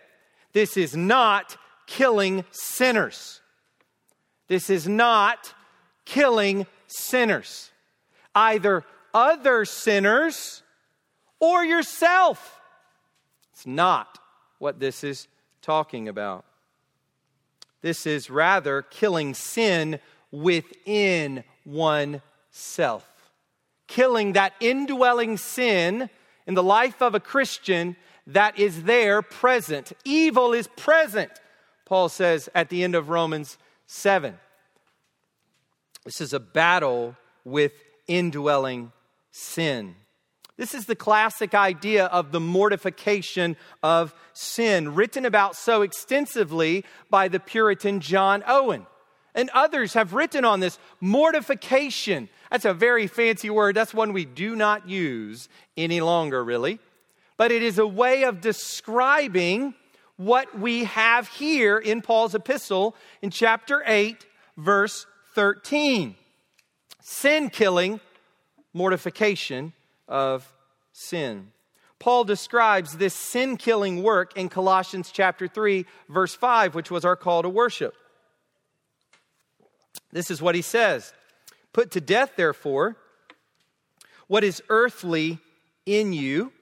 This 0.52 0.76
is 0.76 0.96
not 0.96 1.57
killing 1.87 2.44
sinners. 2.50 3.40
This 4.48 4.70
is 4.70 4.88
not 4.88 5.54
killing 6.04 6.66
sinners. 6.87 7.70
Either 8.35 8.85
other 9.14 9.64
sinners 9.64 10.62
or 11.40 11.64
yourself. 11.64 12.61
It's 13.52 13.66
not 13.66 14.18
what 14.59 14.81
this 14.81 15.04
is 15.04 15.28
talking 15.62 16.09
about. 16.09 16.44
This 17.81 18.07
is 18.07 18.28
rather 18.28 18.83
killing 18.83 19.35
sin 19.35 20.00
within 20.33 21.44
oneself. 21.64 23.09
Killing 23.88 24.35
that 24.35 24.53
indwelling 24.61 25.37
sin 25.37 26.09
in 26.46 26.55
the 26.55 26.62
life 26.62 27.03
of 27.03 27.16
a 27.16 27.20
Christian 27.20 27.96
that 28.29 28.59
is 28.59 28.85
there 28.85 29.22
present. 29.22 29.92
Evil 30.05 30.53
is 30.53 30.68
present, 30.77 31.33
Paul 31.87 32.09
says 32.09 32.48
at 32.55 32.68
the 32.68 32.85
end 32.85 32.94
of 32.94 33.09
Romans 33.09 33.59
7. 33.87 34.35
This 36.05 36.20
is 36.20 36.33
a 36.33 36.40
battle 36.40 37.16
with 37.44 37.72
indwelling 38.07 38.92
sin. 39.31 39.94
This 40.57 40.74
is 40.74 40.87
the 40.87 40.96
classic 40.96 41.55
idea 41.55 42.07
of 42.07 42.33
the 42.33 42.40
mortification 42.40 43.57
of 43.83 44.14
sin, 44.33 44.94
written 44.94 45.24
about 45.24 45.55
so 45.55 45.83
extensively 45.83 46.85
by 47.09 47.29
the 47.29 47.38
Puritan 47.38 48.01
John 48.01 48.42
Owen. 48.46 48.87
And 49.35 49.51
others 49.55 49.94
have 49.94 50.14
written 50.14 50.44
on 50.44 50.59
this 50.59 50.79
mortification. 51.01 52.29
That's 52.50 52.64
a 52.64 52.74
very 52.74 53.06
fancy 53.06 53.50
word. 53.50 53.74
That's 53.74 53.92
one 53.92 54.12
we 54.12 54.24
do 54.24 54.56
not 54.56 54.88
use 54.88 55.48
any 55.76 56.00
longer, 56.00 56.42
really. 56.42 56.78
But 57.37 57.52
it 57.52 57.62
is 57.62 57.78
a 57.78 57.87
way 57.87 58.24
of 58.24 58.40
describing 58.40 59.74
what 60.16 60.58
we 60.58 60.84
have 60.84 61.28
here 61.28 61.78
in 61.78 62.02
Paul's 62.02 62.34
epistle 62.34 62.96
in 63.22 63.30
chapter 63.30 63.82
8, 63.87 64.26
verse 64.56 65.06
13 65.34 66.16
sin 67.08 67.48
killing, 67.48 68.00
mortification 68.74 69.72
of 70.06 70.52
sin. 70.92 71.50
Paul 71.98 72.24
describes 72.24 72.98
this 72.98 73.14
sin 73.14 73.56
killing 73.56 74.02
work 74.02 74.37
in 74.37 74.50
Colossians 74.50 75.11
chapter 75.11 75.48
3, 75.48 75.87
verse 76.11 76.34
5, 76.34 76.74
which 76.74 76.90
was 76.90 77.06
our 77.06 77.16
call 77.16 77.42
to 77.42 77.48
worship. 77.48 77.94
This 80.12 80.30
is 80.30 80.42
what 80.42 80.54
he 80.54 80.62
says 80.62 81.12
Put 81.72 81.92
to 81.92 82.00
death, 82.00 82.33
therefore, 82.37 82.96
what 84.26 84.44
is 84.44 84.62
earthly 84.68 85.38
in 85.87 86.12
you 86.12 86.52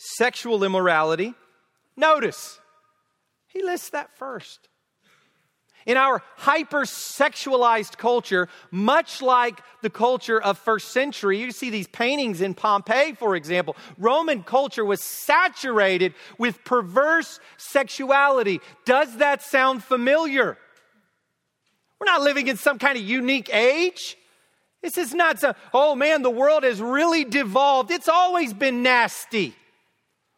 sexual 0.00 0.64
immorality. 0.64 1.34
Notice, 1.94 2.58
he 3.48 3.62
lists 3.62 3.90
that 3.90 4.16
first. 4.16 4.68
In 5.86 5.96
our 5.96 6.22
hypersexualized 6.38 7.96
culture, 7.96 8.48
much 8.70 9.20
like 9.22 9.60
the 9.82 9.90
culture 9.90 10.40
of 10.40 10.58
first 10.58 10.92
century, 10.92 11.38
you 11.38 11.52
see 11.52 11.70
these 11.70 11.86
paintings 11.86 12.40
in 12.40 12.54
Pompeii, 12.54 13.14
for 13.14 13.34
example. 13.34 13.76
Roman 13.98 14.42
culture 14.42 14.84
was 14.84 15.02
saturated 15.02 16.14
with 16.38 16.64
perverse 16.64 17.40
sexuality. 17.56 18.60
Does 18.84 19.16
that 19.18 19.42
sound 19.42 19.82
familiar? 19.82 20.58
We're 22.00 22.06
not 22.06 22.22
living 22.22 22.48
in 22.48 22.56
some 22.56 22.78
kind 22.78 22.96
of 22.96 23.04
unique 23.04 23.52
age. 23.52 24.16
This 24.82 24.96
is 24.96 25.12
not 25.12 25.38
some, 25.38 25.54
oh 25.74 25.94
man, 25.94 26.22
the 26.22 26.30
world 26.30 26.62
has 26.64 26.80
really 26.80 27.24
devolved. 27.24 27.90
It's 27.90 28.08
always 28.08 28.54
been 28.54 28.82
nasty. 28.82 29.54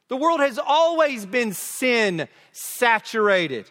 The 0.08 0.16
world 0.16 0.40
has 0.40 0.58
always 0.58 1.24
been 1.24 1.52
sin 1.52 2.28
saturated. 2.50 3.70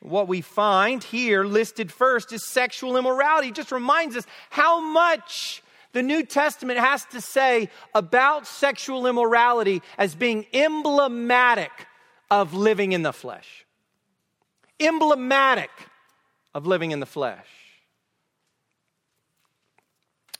What 0.00 0.28
we 0.28 0.40
find 0.40 1.02
here 1.02 1.44
listed 1.44 1.92
first 1.92 2.32
is 2.32 2.48
sexual 2.48 2.96
immorality. 2.96 3.48
It 3.48 3.54
just 3.54 3.72
reminds 3.72 4.16
us 4.16 4.24
how 4.50 4.80
much 4.80 5.62
the 5.92 6.02
New 6.02 6.24
Testament 6.24 6.78
has 6.78 7.04
to 7.06 7.20
say 7.20 7.68
about 7.94 8.46
sexual 8.46 9.06
immorality 9.06 9.82
as 9.98 10.14
being 10.14 10.46
emblematic 10.54 11.70
of 12.30 12.54
living 12.54 12.92
in 12.92 13.02
the 13.02 13.12
flesh. 13.12 13.66
Emblematic 14.80 15.70
of 16.54 16.66
living 16.66 16.90
in 16.90 17.00
the 17.00 17.06
flesh. 17.06 17.46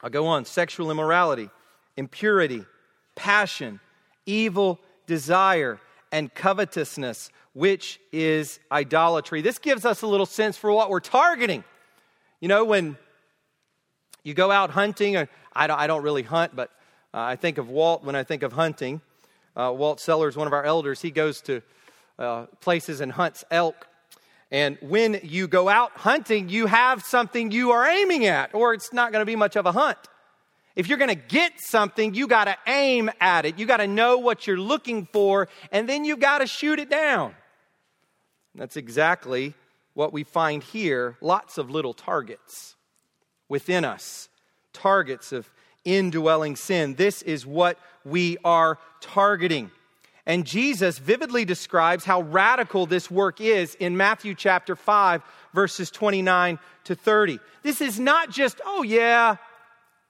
I'll 0.03 0.11
go 0.11 0.27
on. 0.27 0.44
Sexual 0.44 0.90
immorality, 0.90 1.48
impurity, 1.96 2.64
passion, 3.14 3.81
evil 4.27 4.81
desire, 5.07 5.81
and 6.11 6.33
covetousness 6.33 7.31
which 7.55 8.01
is 8.12 8.59
idolatry. 8.70 9.42
This 9.42 9.59
gives 9.59 9.85
us 9.85 10.03
a 10.03 10.07
little 10.07 10.27
sense 10.27 10.57
for 10.57 10.72
what 10.72 10.90
we're 10.90 11.01
targeting. 11.01 11.64
You 12.40 12.48
know, 12.48 12.64
when 12.64 12.96
you 14.25 14.35
go 14.35 14.51
out 14.51 14.70
hunting, 14.70 15.16
I 15.16 15.66
don't, 15.66 15.79
I 15.79 15.87
don't 15.87 16.03
really 16.03 16.22
hunt, 16.22 16.57
but 16.57 16.70
uh, 17.12 17.20
I 17.20 17.37
think 17.37 17.59
of 17.59 17.68
Walt 17.68 18.05
when 18.05 18.16
I 18.16 18.25
think 18.25 18.42
of 18.42 18.53
hunting. 18.53 19.01
Uh, 19.55 19.72
Walt 19.77 20.01
Sellers, 20.01 20.37
one 20.37 20.46
of 20.46 20.53
our 20.55 20.64
elders, 20.64 21.03
he 21.03 21.11
goes 21.11 21.42
to 21.42 21.62
uh, 22.18 22.46
places 22.61 23.01
and 23.01 23.12
hunts 23.12 23.44
elk. 23.51 23.87
And 24.53 24.77
when 24.83 25.19
you 25.23 25.49
go 25.49 25.71
out 25.71 25.93
hunting, 25.93 26.51
you 26.51 26.67
have 26.67 27.03
something 27.03 27.51
you 27.51 27.71
are 27.71 27.88
aiming 27.88 28.27
at, 28.27 28.55
or 28.55 28.75
it's 28.75 28.93
not 28.93 29.11
going 29.11 29.23
to 29.23 29.27
be 29.27 29.35
much 29.35 29.57
of 29.57 29.65
a 29.65 29.73
hunt. 29.73 29.97
If 30.77 30.88
you're 30.88 30.99
going 30.99 31.09
to 31.09 31.15
get 31.15 31.53
something, 31.57 32.12
you 32.12 32.27
got 32.27 32.45
to 32.45 32.57
aim 32.67 33.11
at 33.19 33.47
it. 33.47 33.59
You 33.59 33.65
got 33.65 33.79
to 33.79 33.87
know 33.87 34.19
what 34.19 34.47
you're 34.47 34.59
looking 34.59 35.09
for, 35.11 35.49
and 35.73 35.88
then 35.88 36.05
you 36.05 36.19
got 36.19 36.38
to 36.38 36.47
shoot 36.47 36.79
it 36.79 36.91
down. 36.91 37.35
That's 38.55 38.77
exactly 38.77 39.55
what 39.95 40.12
we 40.12 40.23
find 40.23 40.62
here 40.62 41.17
lots 41.23 41.57
of 41.57 41.71
little 41.71 41.95
targets 41.95 42.77
within 43.49 43.87
us, 43.87 44.29
targets 44.75 45.33
of 45.33 45.51
indwelling 45.87 46.57
sin. 46.57 46.95
This 46.95 47.23
is 47.23 47.47
what 47.47 47.79
we 48.05 48.37
are 48.45 48.79
targeting. 49.01 49.71
And 50.27 50.47
Jesus 50.47 50.99
vividly 50.99 51.45
describes 51.45 52.05
how 52.05 52.23
radical 52.23 52.87
this 52.87 53.11
work 53.11 53.41
is 53.41 53.75
in 53.75 53.97
Matthew 53.97 54.35
chapter 54.35 54.77
5, 54.77 55.23
verses 55.53 55.91
29 55.91 56.59
to 56.85 56.95
30. 56.95 57.41
This 57.63 57.81
is 57.81 57.99
not 57.99 58.31
just, 58.31 58.61
oh, 58.65 58.83
yeah, 58.83 59.37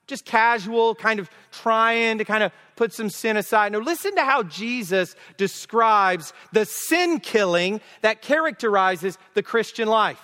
just 0.07 0.27
casual, 0.27 0.95
kind 0.95 1.19
of 1.19 1.31
trying 1.51 2.19
to 2.19 2.25
kind 2.27 2.43
of 2.43 2.53
put 2.77 2.93
some 2.93 3.09
sin 3.09 3.39
aside. 3.39 3.73
No, 3.73 3.79
listen 3.79 4.15
to 4.17 4.23
how 4.23 4.43
Jesus 4.43 5.17
describes 5.39 6.35
the 6.53 6.67
sin 6.67 7.19
killing 7.19 7.81
that 8.03 8.21
characterizes 8.21 9.17
the 9.33 9.43
Christian 9.43 9.89
life. 9.89 10.21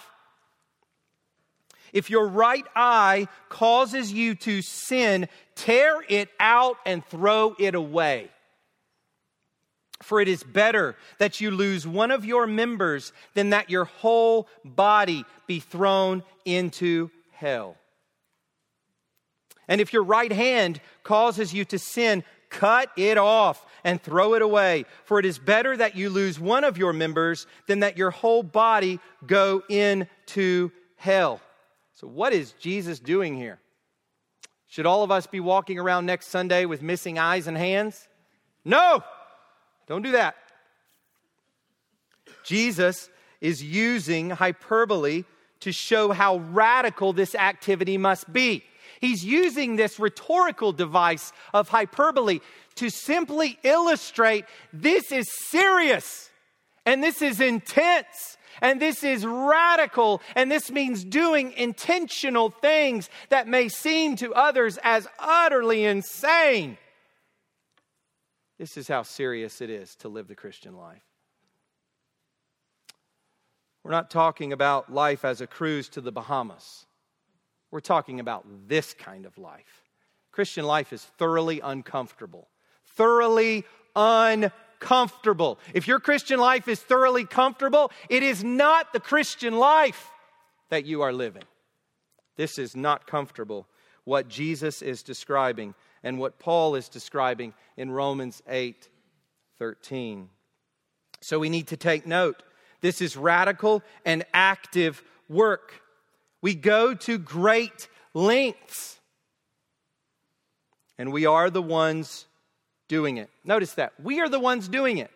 If 1.94 2.11
your 2.11 2.27
right 2.29 2.66
eye 2.77 3.29
causes 3.48 4.12
you 4.12 4.35
to 4.35 4.61
sin, 4.61 5.29
tear 5.55 6.03
it 6.11 6.29
out 6.38 6.77
and 6.85 7.03
throw 7.07 7.55
it 7.59 7.74
away. 7.74 8.29
For 10.02 10.20
it 10.20 10.28
is 10.28 10.42
better 10.42 10.96
that 11.18 11.40
you 11.40 11.50
lose 11.50 11.87
one 11.87 12.11
of 12.11 12.24
your 12.24 12.46
members 12.46 13.12
than 13.34 13.50
that 13.50 13.68
your 13.68 13.84
whole 13.84 14.48
body 14.64 15.24
be 15.46 15.61
thrown 15.61 16.22
into 16.44 17.11
hell. 17.32 17.76
And 19.66 19.80
if 19.80 19.92
your 19.92 20.04
right 20.04 20.32
hand 20.32 20.80
causes 21.02 21.52
you 21.52 21.64
to 21.66 21.78
sin, 21.78 22.24
cut 22.48 22.90
it 22.96 23.18
off 23.18 23.66
and 23.84 24.02
throw 24.02 24.34
it 24.34 24.42
away. 24.42 24.87
For 25.04 25.18
it 25.18 25.26
is 25.26 25.38
better 25.38 25.76
that 25.76 25.96
you 25.96 26.11
lose 26.11 26.40
one 26.40 26.64
of 26.64 26.78
your 26.78 26.92
members 26.92 27.46
than 27.66 27.80
that 27.80 27.98
your 27.98 28.11
whole 28.11 28.42
body 28.42 29.00
go 29.26 29.62
into 29.68 30.70
hell. 30.96 31.40
So, 31.94 32.06
what 32.06 32.32
is 32.32 32.52
Jesus 32.52 33.00
doing 33.00 33.37
here? 33.37 33.58
Should 34.68 34.87
all 34.87 35.02
of 35.02 35.11
us 35.11 35.26
be 35.26 35.40
walking 35.40 35.78
around 35.78 36.06
next 36.06 36.28
Sunday 36.28 36.64
with 36.64 36.82
missing 36.82 37.18
eyes 37.18 37.46
and 37.46 37.56
hands? 37.56 38.06
No! 38.64 39.02
Don't 39.88 40.03
do 40.03 40.12
that. 40.12 40.37
Jesus 42.44 43.09
is 43.40 43.62
using 43.62 44.31
hyperbole 44.31 45.24
to 45.61 45.72
show 45.72 46.12
how 46.12 46.38
radical 46.38 47.12
this 47.12 47.35
activity 47.35 47.98
must 47.98 48.33
be. 48.33 48.64
He's 49.01 49.24
using 49.24 49.77
this 49.77 49.98
rhetorical 49.98 50.72
device 50.72 51.33
of 51.55 51.68
hyperbole 51.68 52.40
to 52.77 52.90
simply 52.90 53.59
illustrate 53.62 54.44
this 54.72 55.11
is 55.11 55.27
serious 55.51 56.31
and 56.87 57.03
this 57.03 57.22
is 57.22 57.40
intense 57.40 58.37
and 58.61 58.81
this 58.81 59.05
is 59.05 59.24
radical, 59.24 60.20
and 60.35 60.51
this 60.51 60.70
means 60.70 61.05
doing 61.05 61.53
intentional 61.53 62.51
things 62.51 63.09
that 63.29 63.46
may 63.46 63.68
seem 63.68 64.16
to 64.16 64.35
others 64.35 64.79
as 64.83 65.07
utterly 65.18 65.85
insane. 65.85 66.77
This 68.59 68.77
is 68.77 68.88
how 68.88 69.03
serious 69.03 69.61
it 69.61 69.71
is 69.71 69.94
to 69.97 70.09
live 70.09 70.27
the 70.27 70.35
Christian 70.35 70.77
life. 70.77 71.03
We're 73.85 73.92
not 73.92 74.11
talking 74.11 74.53
about 74.53 74.92
life 74.92 75.25
as 75.25 75.40
a 75.40 75.47
cruise 75.47 75.88
to 75.90 76.01
the 76.01 76.12
Bahamas. 76.12 76.87
We're 77.71 77.81
talking 77.81 78.18
about 78.18 78.44
this 78.66 78.94
kind 78.94 79.27
of 79.27 79.38
life. 79.38 79.85
Christian 80.33 80.64
life 80.64 80.92
is 80.92 81.03
thoroughly 81.03 81.61
uncomfortable. 81.61 82.49
Thoroughly 82.97 83.64
uncomfortable. 83.94 85.59
If 85.73 85.87
your 85.87 86.01
Christian 86.01 86.40
life 86.40 86.68
is 86.68 86.81
thoroughly 86.81 87.25
comfortable, 87.25 87.92
it 88.09 88.23
is 88.23 88.42
not 88.42 88.92
the 88.92 89.01
Christian 89.01 89.57
life 89.57 90.11
that 90.71 90.85
you 90.85 91.03
are 91.03 91.12
living. 91.12 91.44
This 92.37 92.59
is 92.59 92.77
not 92.77 93.07
comfortable. 93.07 93.66
What 94.05 94.29
Jesus 94.29 94.83
is 94.83 95.03
describing 95.03 95.75
and 96.02 96.18
what 96.18 96.38
Paul 96.38 96.74
is 96.74 96.88
describing 96.88 97.54
in 97.76 97.90
Romans 97.90 98.42
8 98.48 98.88
13. 99.58 100.28
So 101.20 101.38
we 101.38 101.48
need 101.48 101.68
to 101.68 101.76
take 101.76 102.06
note. 102.06 102.42
This 102.80 103.00
is 103.00 103.16
radical 103.16 103.82
and 104.04 104.24
active 104.32 105.02
work. 105.28 105.82
We 106.40 106.54
go 106.54 106.94
to 106.94 107.18
great 107.18 107.88
lengths. 108.14 109.00
And 110.96 111.12
we 111.12 111.26
are 111.26 111.50
the 111.50 111.62
ones 111.62 112.26
doing 112.88 113.16
it. 113.16 113.30
Notice 113.44 113.74
that. 113.74 113.92
We 114.02 114.20
are 114.20 114.28
the 114.28 114.40
ones 114.40 114.68
doing 114.68 114.98
it. 114.98 115.11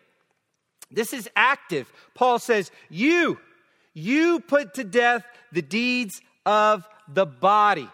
This 0.91 1.13
is 1.13 1.29
active. 1.35 1.91
Paul 2.13 2.39
says, 2.39 2.71
You, 2.89 3.39
you 3.93 4.39
put 4.39 4.75
to 4.75 4.83
death 4.83 5.25
the 5.51 5.61
deeds 5.61 6.21
of 6.45 6.87
the 7.07 7.25
body. 7.25 7.89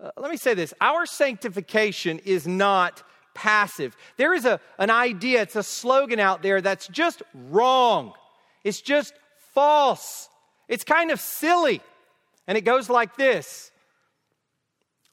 Uh, 0.00 0.10
let 0.16 0.30
me 0.30 0.36
say 0.36 0.54
this 0.54 0.72
our 0.80 1.06
sanctification 1.06 2.20
is 2.20 2.46
not 2.46 3.02
passive. 3.34 3.96
There 4.16 4.34
is 4.34 4.44
a, 4.44 4.60
an 4.78 4.90
idea, 4.90 5.42
it's 5.42 5.56
a 5.56 5.62
slogan 5.62 6.20
out 6.20 6.42
there 6.42 6.60
that's 6.60 6.88
just 6.88 7.22
wrong. 7.34 8.12
It's 8.64 8.80
just 8.80 9.14
false. 9.54 10.28
It's 10.68 10.84
kind 10.84 11.10
of 11.10 11.20
silly. 11.20 11.80
And 12.46 12.56
it 12.58 12.62
goes 12.62 12.88
like 12.90 13.16
this 13.16 13.70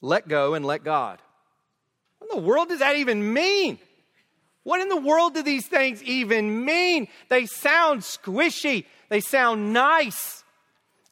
let 0.02 0.28
go 0.28 0.54
and 0.54 0.65
let 0.65 0.84
God. 0.84 1.19
What 2.19 2.32
in 2.32 2.41
the 2.41 2.48
world 2.48 2.69
does 2.69 2.80
that 2.80 2.95
even 2.95 3.34
mean? 3.34 3.80
What 4.63 4.82
in 4.82 4.89
the 4.89 4.98
world 4.98 5.36
do 5.36 5.43
these 5.43 5.67
things 5.67 6.02
even 6.04 6.65
mean? 6.65 7.08
They 7.30 7.45
sound 7.45 8.02
squishy, 8.02 8.86
they 9.10 9.19
sound 9.19 9.74
nice, 9.74 10.43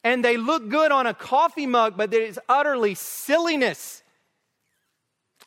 and 0.04 0.24
they 0.24 0.36
look 0.36 0.68
good 0.68 0.92
on 0.92 1.06
a 1.06 1.14
coffee 1.14 1.66
mug, 1.66 1.96
but 1.96 2.12
it 2.12 2.22
is 2.22 2.38
utterly 2.48 2.94
silliness. 2.94 4.02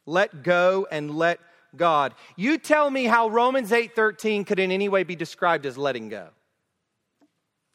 Let 0.06 0.44
go 0.44 0.88
and 0.92 1.16
let 1.16 1.40
God. 1.76 2.16
You 2.36 2.58
tell 2.58 2.90
me 2.90 3.06
how 3.06 3.30
Romans 3.30 3.72
8:13 3.72 4.44
could 4.46 4.60
in 4.60 4.72
any 4.72 4.90
way 4.90 5.04
be 5.04 5.16
described 5.16 5.66
as 5.66 5.78
letting 5.78 6.10
go. 6.10 6.30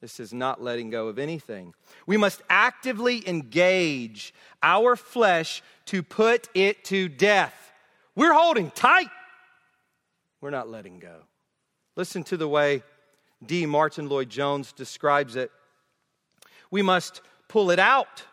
This 0.01 0.19
is 0.19 0.33
not 0.33 0.61
letting 0.61 0.91
go 0.91 1.07
of 1.07 1.19
anything. 1.21 1.75
We 2.07 2.17
must 2.17 2.43
actively 2.51 3.27
engage 3.29 4.35
our 4.61 4.97
flesh 4.97 5.63
to 5.87 6.03
put 6.03 6.49
it 6.55 6.85
to 6.87 7.09
death. 7.09 7.73
We're 8.17 8.33
holding 8.33 8.73
tight. 8.73 9.11
We're 10.41 10.51
not 10.51 10.69
letting 10.69 10.99
go. 10.99 11.21
Listen 11.95 12.25
to 12.25 12.37
the 12.37 12.49
way 12.49 12.83
D. 13.47 13.65
Martyn 13.65 14.09
Lloyd 14.09 14.29
Jones 14.29 14.73
describes 14.73 15.37
it. 15.37 15.53
We 16.73 16.83
must 16.83 17.21
pull 17.47 17.71
it 17.71 17.79
out, 17.79 18.25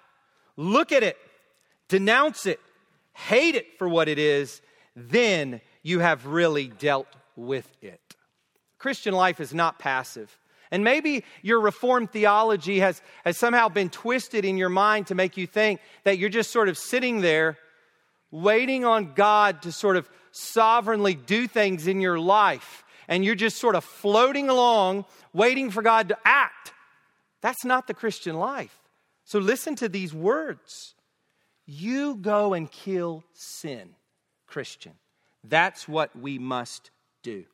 look 0.58 0.92
at 0.92 1.04
it, 1.04 1.18
denounce 1.90 2.48
it, 2.48 2.60
hate 3.14 3.54
it 3.54 3.78
for 3.78 3.88
what 3.88 4.08
it 4.08 4.18
is, 4.18 4.62
then 4.96 5.62
you 5.84 6.00
have 6.00 6.26
really 6.26 6.68
dealt 6.68 7.08
with 7.36 7.70
it. 7.82 8.16
Christian 8.80 9.14
life 9.14 9.40
is 9.40 9.54
not 9.54 9.78
passive. 9.78 10.36
And 10.72 10.84
maybe 10.84 11.26
your 11.42 11.60
Reformed 11.60 12.12
theology 12.12 12.80
has, 12.80 13.02
has 13.26 13.38
somehow 13.38 13.70
been 13.70 13.90
twisted 13.90 14.46
in 14.46 14.58
your 14.58 14.70
mind 14.70 15.08
to 15.08 15.16
make 15.16 15.36
you 15.36 15.48
think 15.48 15.82
that 16.04 16.18
you're 16.18 16.30
just 16.30 16.52
sort 16.52 16.70
of 16.70 16.78
sitting 16.78 17.22
there 17.22 17.58
waiting 18.32 18.86
on 18.86 19.14
God 19.16 19.64
to 19.64 19.72
sort 19.72 19.98
of 19.98 20.08
sovereignly 20.32 21.16
do 21.16 21.48
things 21.48 21.88
in 21.88 22.00
your 22.00 22.20
life. 22.20 22.84
And 23.08 23.26
you're 23.26 23.36
just 23.36 23.58
sort 23.58 23.76
of 23.76 23.84
floating 23.84 24.50
along, 24.50 25.06
waiting 25.34 25.72
for 25.72 25.82
God 25.82 26.10
to 26.10 26.18
act. 26.24 26.74
That's 27.42 27.64
not 27.64 27.88
the 27.88 27.94
Christian 27.94 28.38
life. 28.38 28.80
So 29.24 29.40
listen 29.40 29.76
to 29.76 29.90
these 29.90 30.14
words. 30.14 30.96
You 31.66 32.16
go 32.16 32.54
and 32.54 32.70
kill 32.70 33.24
sin, 33.34 33.90
Christian. 34.48 34.94
That's 35.44 35.88
what 35.88 36.16
we 36.18 36.40
must 36.40 36.90
do. 37.22 37.46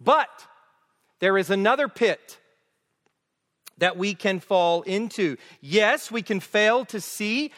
But 0.00 0.28
there 1.20 1.38
is 1.38 1.48
another 1.48 1.88
pit 1.88 2.38
that 3.78 3.96
we 3.96 4.14
can 4.14 4.40
fall 4.40 4.82
into. 4.82 5.36
Yes, 5.60 6.10
we 6.10 6.22
can 6.22 6.40
fail 6.40 6.84
to 6.86 7.00
see 7.00 7.52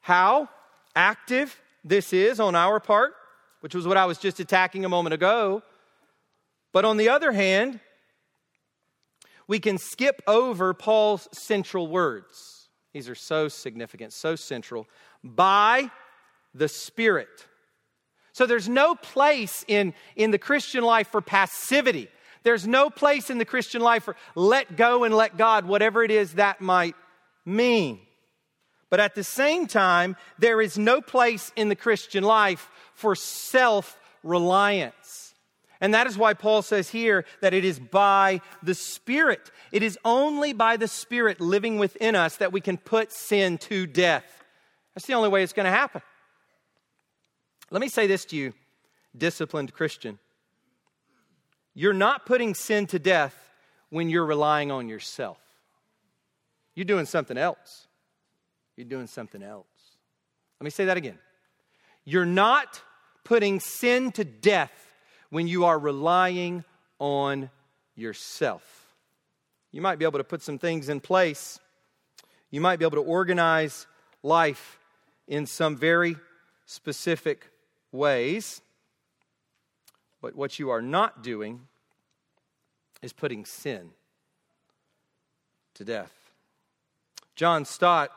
how 0.00 0.48
active 0.94 1.60
this 1.84 2.12
is 2.12 2.40
on 2.40 2.54
our 2.54 2.80
part, 2.80 3.14
which 3.60 3.74
was 3.74 3.86
what 3.86 3.96
I 3.96 4.06
was 4.06 4.18
just 4.18 4.40
attacking 4.40 4.84
a 4.84 4.88
moment 4.88 5.14
ago. 5.14 5.62
But 6.72 6.84
on 6.84 6.96
the 6.96 7.08
other 7.08 7.32
hand, 7.32 7.80
we 9.50 9.58
can 9.58 9.78
skip 9.78 10.22
over 10.28 10.72
Paul's 10.72 11.28
central 11.32 11.88
words. 11.88 12.68
These 12.92 13.08
are 13.08 13.16
so 13.16 13.48
significant, 13.48 14.12
so 14.12 14.36
central. 14.36 14.86
By 15.24 15.90
the 16.54 16.68
Spirit. 16.68 17.48
So 18.30 18.46
there's 18.46 18.68
no 18.68 18.94
place 18.94 19.64
in, 19.66 19.92
in 20.14 20.30
the 20.30 20.38
Christian 20.38 20.84
life 20.84 21.08
for 21.08 21.20
passivity. 21.20 22.06
There's 22.44 22.64
no 22.64 22.90
place 22.90 23.28
in 23.28 23.38
the 23.38 23.44
Christian 23.44 23.82
life 23.82 24.04
for 24.04 24.14
let 24.36 24.76
go 24.76 25.02
and 25.02 25.12
let 25.12 25.36
God, 25.36 25.64
whatever 25.64 26.04
it 26.04 26.12
is 26.12 26.34
that 26.34 26.60
might 26.60 26.94
mean. 27.44 27.98
But 28.88 29.00
at 29.00 29.16
the 29.16 29.24
same 29.24 29.66
time, 29.66 30.14
there 30.38 30.60
is 30.60 30.78
no 30.78 31.00
place 31.00 31.50
in 31.56 31.68
the 31.68 31.74
Christian 31.74 32.22
life 32.22 32.70
for 32.94 33.16
self 33.16 33.98
reliance. 34.22 35.29
And 35.80 35.94
that 35.94 36.06
is 36.06 36.18
why 36.18 36.34
Paul 36.34 36.62
says 36.62 36.90
here 36.90 37.24
that 37.40 37.54
it 37.54 37.64
is 37.64 37.78
by 37.78 38.42
the 38.62 38.74
Spirit. 38.74 39.50
It 39.72 39.82
is 39.82 39.98
only 40.04 40.52
by 40.52 40.76
the 40.76 40.88
Spirit 40.88 41.40
living 41.40 41.78
within 41.78 42.14
us 42.14 42.36
that 42.36 42.52
we 42.52 42.60
can 42.60 42.76
put 42.76 43.12
sin 43.12 43.56
to 43.58 43.86
death. 43.86 44.44
That's 44.94 45.06
the 45.06 45.14
only 45.14 45.30
way 45.30 45.42
it's 45.42 45.54
going 45.54 45.64
to 45.64 45.70
happen. 45.70 46.02
Let 47.70 47.80
me 47.80 47.88
say 47.88 48.06
this 48.06 48.24
to 48.26 48.36
you, 48.36 48.52
disciplined 49.16 49.72
Christian. 49.72 50.18
You're 51.72 51.92
not 51.94 52.26
putting 52.26 52.54
sin 52.54 52.86
to 52.88 52.98
death 52.98 53.34
when 53.88 54.10
you're 54.10 54.26
relying 54.26 54.70
on 54.70 54.88
yourself. 54.88 55.38
You're 56.74 56.84
doing 56.84 57.06
something 57.06 57.38
else. 57.38 57.86
You're 58.76 58.88
doing 58.88 59.06
something 59.06 59.42
else. 59.42 59.66
Let 60.60 60.64
me 60.64 60.70
say 60.70 60.86
that 60.86 60.96
again. 60.96 61.18
You're 62.04 62.26
not 62.26 62.82
putting 63.24 63.60
sin 63.60 64.12
to 64.12 64.24
death 64.24 64.72
when 65.30 65.46
you 65.46 65.64
are 65.64 65.78
relying 65.78 66.64
on 66.98 67.50
yourself. 67.94 68.62
You 69.72 69.80
might 69.80 69.98
be 69.98 70.04
able 70.04 70.18
to 70.18 70.24
put 70.24 70.42
some 70.42 70.58
things 70.58 70.88
in 70.88 71.00
place. 71.00 71.58
You 72.50 72.60
might 72.60 72.78
be 72.78 72.84
able 72.84 73.02
to 73.02 73.08
organize 73.08 73.86
life 74.22 74.78
in 75.28 75.46
some 75.46 75.76
very 75.76 76.16
specific 76.66 77.50
ways. 77.92 78.60
But 80.20 80.34
what 80.34 80.58
you 80.58 80.70
are 80.70 80.82
not 80.82 81.22
doing 81.22 81.66
is 83.00 83.12
putting 83.12 83.44
sin 83.44 83.90
to 85.74 85.84
death. 85.84 86.12
John 87.36 87.64
Stott 87.64 88.10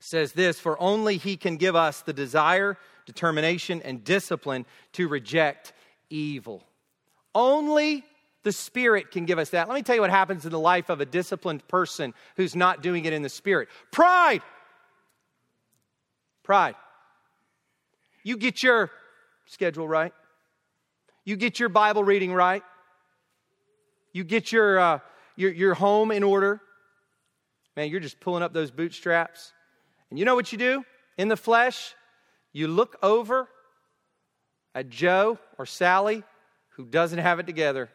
says 0.00 0.32
this 0.32 0.58
For 0.58 0.80
only 0.80 1.18
he 1.18 1.36
can 1.36 1.56
give 1.56 1.76
us 1.76 2.00
the 2.00 2.12
desire, 2.12 2.78
determination, 3.06 3.82
and 3.82 4.02
discipline 4.02 4.66
to 4.94 5.08
reject 5.08 5.72
evil. 6.10 6.64
Only 7.34 8.04
the 8.42 8.52
Spirit 8.52 9.10
can 9.10 9.26
give 9.26 9.38
us 9.38 9.50
that. 9.50 9.68
Let 9.68 9.74
me 9.74 9.82
tell 9.82 9.94
you 9.94 10.00
what 10.00 10.10
happens 10.10 10.46
in 10.46 10.52
the 10.52 10.58
life 10.58 10.88
of 10.88 11.00
a 11.00 11.06
disciplined 11.06 11.66
person 11.68 12.14
who's 12.36 12.56
not 12.56 12.82
doing 12.82 13.04
it 13.04 13.12
in 13.12 13.22
the 13.22 13.28
Spirit 13.28 13.68
pride. 13.90 14.42
Pride. 16.42 16.74
You 18.22 18.36
get 18.36 18.62
your 18.62 18.90
schedule 19.46 19.86
right, 19.86 20.12
you 21.24 21.36
get 21.36 21.60
your 21.60 21.68
Bible 21.68 22.04
reading 22.04 22.32
right, 22.32 22.62
you 24.12 24.24
get 24.24 24.50
your, 24.52 24.78
uh, 24.78 24.98
your, 25.36 25.52
your 25.52 25.74
home 25.74 26.10
in 26.10 26.22
order. 26.22 26.60
Man, 27.76 27.90
you're 27.90 28.00
just 28.00 28.18
pulling 28.18 28.42
up 28.42 28.52
those 28.52 28.70
bootstraps. 28.70 29.52
And 30.10 30.18
you 30.18 30.24
know 30.24 30.34
what 30.34 30.50
you 30.52 30.58
do 30.58 30.84
in 31.16 31.28
the 31.28 31.36
flesh? 31.36 31.94
You 32.52 32.66
look 32.66 32.96
over 33.02 33.48
at 34.74 34.88
Joe 34.88 35.38
or 35.58 35.66
Sally 35.66 36.22
who 36.70 36.84
doesn't 36.84 37.18
have 37.18 37.38
it 37.38 37.46
together. 37.46 37.90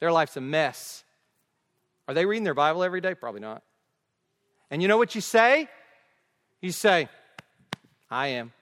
Their 0.00 0.12
life's 0.12 0.36
a 0.36 0.40
mess. 0.40 1.04
Are 2.08 2.14
they 2.14 2.26
reading 2.26 2.44
their 2.44 2.54
Bible 2.54 2.82
every 2.82 3.00
day? 3.00 3.14
Probably 3.14 3.40
not. 3.40 3.62
And 4.70 4.82
you 4.82 4.88
know 4.88 4.98
what 4.98 5.14
you 5.14 5.20
say? 5.20 5.68
You 6.60 6.72
say, 6.72 7.08
I 8.10 8.28
am. 8.28 8.52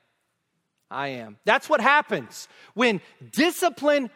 I 0.91 1.09
am. 1.09 1.39
That's 1.45 1.69
what 1.69 1.81
happens 1.81 2.49
when 2.75 3.01
discipline 3.33 4.11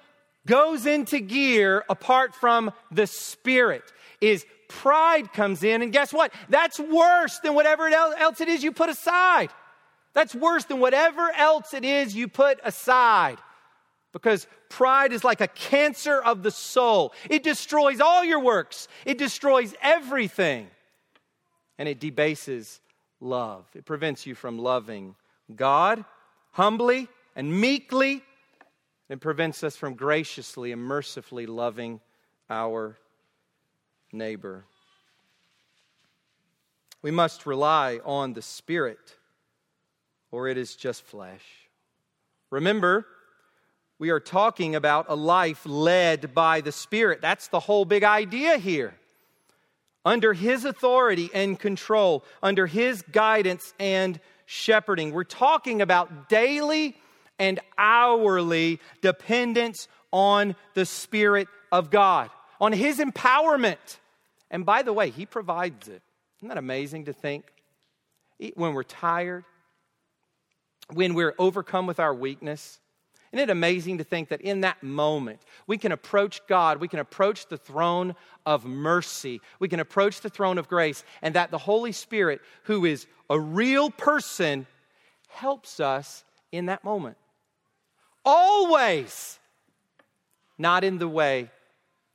goes 0.47 0.87
into 0.87 1.21
gear 1.21 1.85
apart 1.89 2.35
from 2.35 2.73
the 2.91 3.07
Spirit. 3.07 3.83
Is 4.21 4.45
pride 4.69 5.33
comes 5.33 5.63
in, 5.63 5.83
and 5.83 5.93
guess 5.93 6.13
what? 6.13 6.33
That's 6.49 6.79
worse 6.79 7.39
than 7.41 7.55
whatever 7.55 7.87
else 7.88 8.40
it 8.40 8.49
is 8.49 8.63
you 8.63 8.73
put 8.73 8.88
aside. 8.88 9.51
That's 10.17 10.35
worse 10.35 10.64
than 10.64 10.81
whatever 10.81 11.31
else 11.37 11.75
it 11.75 11.85
is 11.85 12.17
you 12.17 12.27
put 12.27 12.58
aside. 12.64 13.37
Because 14.14 14.46
pride 14.71 15.12
is 15.12 15.23
like 15.23 15.42
a 15.42 15.46
cancer 15.46 16.23
of 16.23 16.42
the 16.42 16.50
soul. 16.50 17.12
It 17.29 17.42
destroys 17.42 18.00
all 18.00 18.25
your 18.25 18.40
works, 18.40 18.88
it 19.04 19.19
destroys 19.19 19.75
everything, 19.83 20.69
and 21.77 21.87
it 21.87 22.00
debases 22.00 22.81
love. 23.21 23.67
It 23.75 23.85
prevents 23.85 24.25
you 24.25 24.35
from 24.35 24.58
loving 24.58 25.17
God 25.54 26.02
humbly 26.52 27.08
and 27.37 27.60
meekly. 27.60 28.23
and 29.10 29.21
prevents 29.21 29.62
us 29.62 29.77
from 29.77 29.94
graciously 29.94 30.73
and 30.73 30.83
mercifully 30.83 31.46
loving 31.46 32.00
our 32.48 32.96
neighbor. 34.12 34.64
We 37.02 37.10
must 37.10 37.44
rely 37.46 38.00
on 38.02 38.33
the 38.33 38.42
Spirit, 38.42 39.15
or 40.31 40.48
it 40.48 40.58
is 40.58 40.74
just 40.74 41.02
flesh. 41.02 41.44
Remember, 42.50 43.06
we 43.98 44.10
are 44.10 44.20
talking 44.20 44.74
about 44.74 45.06
a 45.08 45.16
life 45.16 45.64
led 45.64 46.35
by 46.35 46.60
the 46.60 46.72
Spirit. 46.72 47.20
That's 47.20 47.48
the 47.48 47.60
whole 47.60 47.85
big 47.85 48.04
idea 48.04 48.58
here. 48.58 48.94
Under 50.04 50.33
His 50.33 50.64
authority 50.64 51.31
and 51.35 51.58
control, 51.58 52.24
under 52.42 52.66
His 52.66 53.02
guidance 53.10 53.74
and 53.81 54.20
shepherding. 54.44 55.12
We're 55.12 55.24
talking 55.24 55.83
about 55.83 56.29
daily 56.29 56.96
and 57.38 57.58
hourly 57.77 58.81
dependence 59.00 59.88
on 60.12 60.54
the 60.74 60.87
Spirit 60.87 61.48
of 61.72 61.90
God, 61.90 62.31
on 62.60 62.72
His 62.72 62.98
empowerment. 62.98 63.98
And 64.50 64.64
by 64.64 64.83
the 64.83 64.92
way, 64.92 65.10
He 65.10 65.27
provides 65.27 65.88
it. 65.88 66.02
Isn't 66.38 66.48
that 66.48 66.58
amazing 66.58 67.06
to 67.06 67.12
think? 67.12 67.44
When 68.54 68.74
we're 68.74 68.85
tired, 68.85 69.44
when 70.93 71.15
we're 71.15 71.35
overcome 71.39 71.87
with 71.87 72.01
our 72.01 72.15
weakness, 72.15 72.81
isn't 73.33 73.49
it 73.49 73.51
amazing 73.51 73.99
to 73.99 74.05
think 74.05 74.29
that 74.29 74.41
in 74.41 74.61
that 74.61 74.83
moment 74.83 75.41
we 75.67 75.79
can 75.79 75.93
approach 75.93 76.41
God, 76.47 76.81
we 76.81 76.89
can 76.89 77.01
approach 77.01 77.49
the 77.49 77.57
throne 77.57 78.15
of 78.45 78.65
mercy, 78.65 79.41
we 79.59 79.69
can 79.69 79.81
approach 79.81 80.21
the 80.21 80.31
throne 80.31 80.59
of 80.59 80.69
grace, 80.69 81.05
and 81.23 81.35
that 81.35 81.51
the 81.51 81.59
Holy 81.59 81.93
Spirit, 81.93 82.41
who 82.65 82.85
is 82.85 83.07
a 83.29 83.39
real 83.39 83.91
person, 83.91 84.67
helps 85.29 85.81
us 85.81 86.25
in 86.53 86.67
that 86.67 86.85
moment? 86.85 87.17
Always. 88.25 89.39
Not 90.59 90.85
in 90.85 90.99
the 90.99 91.09
way 91.09 91.51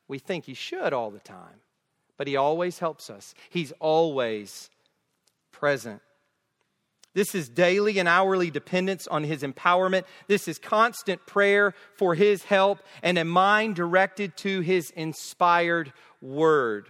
we 0.08 0.18
think 0.18 0.46
He 0.46 0.54
should 0.54 0.94
all 0.94 1.12
the 1.12 1.20
time, 1.20 1.62
but 2.18 2.28
He 2.28 2.36
always 2.36 2.80
helps 2.80 3.10
us. 3.10 3.36
He's 3.50 3.72
always 3.80 4.70
present. 5.52 6.02
This 7.14 7.36
is 7.36 7.49
daily 7.49 7.99
and 7.99 8.07
hourly 8.07 8.49
dependence 8.49 9.07
on 9.07 9.24
His 9.24 9.43
empowerment. 9.43 10.03
This 10.28 10.47
is 10.47 10.57
constant 10.57 11.26
prayer 11.26 11.74
for 11.97 12.16
His 12.16 12.43
help 12.43 12.80
and 13.03 13.18
a 13.18 13.26
mind 13.26 13.76
directed 13.76 14.38
to 14.38 14.62
His 14.62 14.91
inspired 14.91 15.91
word. 16.22 16.88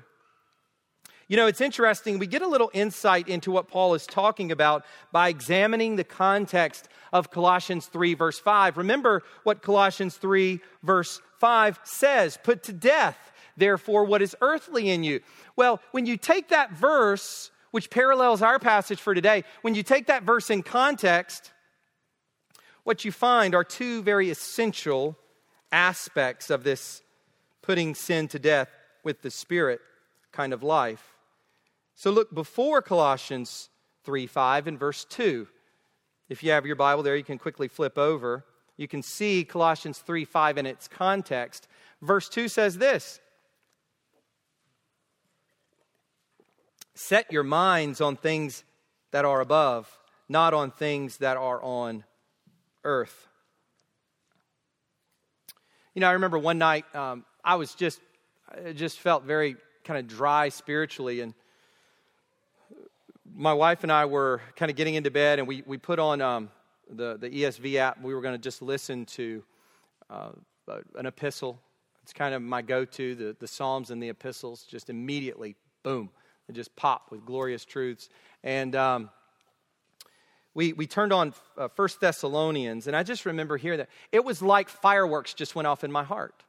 You 1.32 1.38
know, 1.38 1.47
it's 1.47 1.61
interesting. 1.61 2.19
We 2.19 2.28
get 2.28 2.41
a 2.41 2.47
little 2.47 2.69
insight 2.74 3.30
into 3.30 3.51
what 3.51 3.69
Paul 3.69 3.93
is 3.93 4.05
talking 4.05 4.51
about 4.51 4.84
by 5.13 5.30
examining 5.30 5.95
the 5.95 6.03
context 6.03 6.89
of 7.13 7.32
Colossians 7.32 7.86
3, 7.86 8.15
verse 8.15 8.38
5. 8.38 8.78
Remember 8.78 9.24
what 9.43 9.61
Colossians 9.61 10.17
3, 10.17 10.59
verse 10.84 11.22
5 11.39 11.80
says 11.84 12.38
Put 12.43 12.63
to 12.63 12.74
death, 12.74 13.17
therefore, 13.55 14.03
what 14.03 14.22
is 14.22 14.36
earthly 14.41 14.89
in 14.89 15.05
you. 15.05 15.22
Well, 15.55 15.80
when 15.91 16.05
you 16.05 16.17
take 16.17 16.49
that 16.49 16.74
verse 16.74 17.49
which 17.72 17.89
parallels 17.89 18.41
our 18.41 18.59
passage 18.59 18.99
for 18.99 19.13
today, 19.13 19.43
when 19.61 19.76
you 19.76 19.84
take 19.84 20.07
that 20.07 20.24
verse 20.24 20.49
in 20.49 20.61
context, 20.61 21.51
what 22.84 23.05
you 23.05 23.11
find 23.11 23.55
are 23.55 23.63
two 23.63 24.01
very 24.03 24.30
essential 24.30 25.17
aspects 25.72 26.49
of 26.49 26.63
this 26.63 27.01
putting 27.61 27.95
sin 27.95 28.28
to 28.28 28.39
death 28.39 28.69
with 29.03 29.22
the 29.22 29.32
Spirit 29.32 29.80
kind 30.32 30.53
of 30.53 30.63
life. 30.63 31.15
So 31.95 32.11
look 32.11 32.34
before 32.34 32.82
Colossians 32.82 33.69
3 34.03 34.28
5 34.28 34.67
and 34.67 34.80
verse 34.80 35.05
2. 35.05 35.47
If 36.30 36.43
you 36.43 36.51
have 36.51 36.65
your 36.65 36.76
Bible 36.76 37.03
there, 37.03 37.15
you 37.15 37.24
can 37.24 37.38
quickly 37.38 37.67
flip 37.67 37.97
over. 37.97 38.45
You 38.78 38.88
can 38.88 39.03
see 39.03 39.43
Colossians 39.43 39.99
3 39.99 40.26
5 40.26 40.57
in 40.57 40.65
its 40.65 40.88
context. 40.88 41.67
Verse 42.01 42.28
2 42.30 42.47
says 42.47 42.78
this 42.78 43.19
Set 46.94 47.32
your 47.32 47.44
minds 47.44 48.02
on 48.02 48.18
things 48.18 48.64
that 49.12 49.24
are 49.24 49.39
above, 49.39 50.00
not 50.28 50.54
on 50.54 50.72
things 50.72 51.18
that 51.18 51.38
are 51.38 51.62
on 51.64 52.04
earth. 52.84 53.28
You 55.94 56.02
know, 56.02 56.08
I 56.08 56.14
remember 56.14 56.38
one 56.38 56.58
night 56.58 56.86
um, 56.96 57.26
I 57.44 57.56
was 57.56 57.76
just, 57.76 58.00
I 58.50 58.74
just 58.74 59.00
felt 59.00 59.24
very 59.24 59.56
kind 59.84 60.00
of 60.00 60.08
dry 60.08 60.50
spiritually, 60.50 61.22
and 61.22 61.34
my 63.34 63.54
wife 63.54 63.84
and 63.84 63.92
I 63.92 64.06
were 64.06 64.42
kind 64.56 64.70
of 64.70 64.76
getting 64.76 64.96
into 64.96 65.12
bed, 65.12 65.39
and 65.39 65.48
we, 65.48 65.64
we 65.66 65.78
put 65.78 66.00
on 66.00 66.22
um, 66.22 66.50
the, 66.89 67.18
the 67.18 67.30
ESV 67.30 67.76
app. 67.76 68.02
We 68.02 68.14
were 68.14 68.22
going 68.22 68.36
to 68.36 68.42
just 68.42 68.62
listen 68.62 69.06
to 69.08 69.44
uh, 70.10 70.30
an 70.96 71.06
epistle. 71.06 71.60
It's 72.04 72.14
kind 72.14 72.34
of 72.34 72.42
my 72.42 72.62
go 72.62 72.84
to, 72.84 73.16
the, 73.16 73.36
the 73.39 73.48
Psalms 73.48 73.92
and 73.92 74.04
the 74.04 74.10
epistles, 74.10 74.64
just 74.64 74.89
immediately, 74.89 75.56
boom 75.84 76.10
and 76.52 76.56
just 76.58 76.76
pop 76.76 77.12
with 77.12 77.26
glorious 77.26 77.64
truths. 77.64 78.10
And 78.43 78.76
um, 78.76 79.10
we, 80.54 80.74
we 80.74 80.86
turned 80.86 81.14
on 81.14 81.34
uh, 81.58 81.70
First 81.70 82.02
Thessalonians, 82.02 82.88
and 82.88 82.95
I 82.95 83.04
just 83.04 83.26
remember 83.26 83.56
hearing 83.56 83.78
that. 83.78 83.88
It 84.12 84.26
was 84.26 84.41
like 84.41 84.68
fireworks 84.68 85.34
just 85.34 85.56
went 85.56 85.66
off 85.66 85.86
in 85.86 85.93
my 85.93 86.04
heart. 86.04 86.43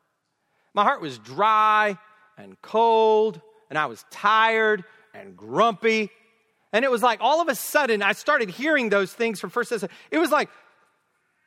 My 0.75 0.83
heart 0.83 1.01
was 1.01 1.21
dry 1.21 1.97
and 2.37 2.61
cold, 2.63 3.41
and 3.71 3.79
I 3.79 3.87
was 3.87 4.05
tired 4.11 4.83
and 5.15 5.37
grumpy. 5.37 6.11
And 6.73 6.85
it 6.85 6.91
was 6.91 7.05
like 7.05 7.21
all 7.21 7.41
of 7.41 7.47
a 7.47 7.55
sudden 7.55 8.03
I 8.03 8.11
started 8.11 8.51
hearing 8.51 8.89
those 8.89 9.13
things 9.13 9.39
from 9.39 9.51
First 9.51 9.71
Thessalonians. 9.71 10.01
It 10.11 10.19
was 10.19 10.33
like 10.33 10.49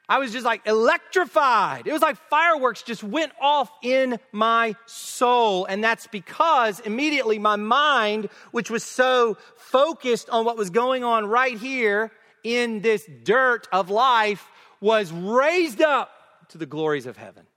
I 0.08 0.20
was 0.20 0.32
just 0.32 0.46
like 0.46 0.66
electrified. 0.68 1.88
It 1.88 1.94
was 1.94 2.02
like 2.02 2.18
fireworks 2.30 2.84
just 2.84 3.04
went 3.04 3.32
off 3.42 3.72
in 3.82 4.20
my 4.32 4.76
soul. 4.86 5.66
And 5.66 5.84
that's 5.84 6.08
because 6.08 6.80
immediately 6.82 7.40
my 7.40 7.56
mind, 7.56 8.30
which 8.52 8.70
was 8.70 8.84
so 8.84 9.38
focused 9.56 10.30
on 10.30 10.46
what 10.46 10.58
was 10.58 10.70
going 10.70 11.04
on 11.04 11.26
right 11.26 11.58
here 11.58 12.12
in 12.44 12.82
this 12.82 13.08
dirt 13.24 13.68
of 13.72 13.90
life, 13.90 14.48
was 14.80 15.12
raised 15.12 15.82
up 15.82 16.12
to 16.50 16.58
the 16.58 16.66
glories 16.68 17.08
of 17.08 17.18
heaven. 17.18 17.48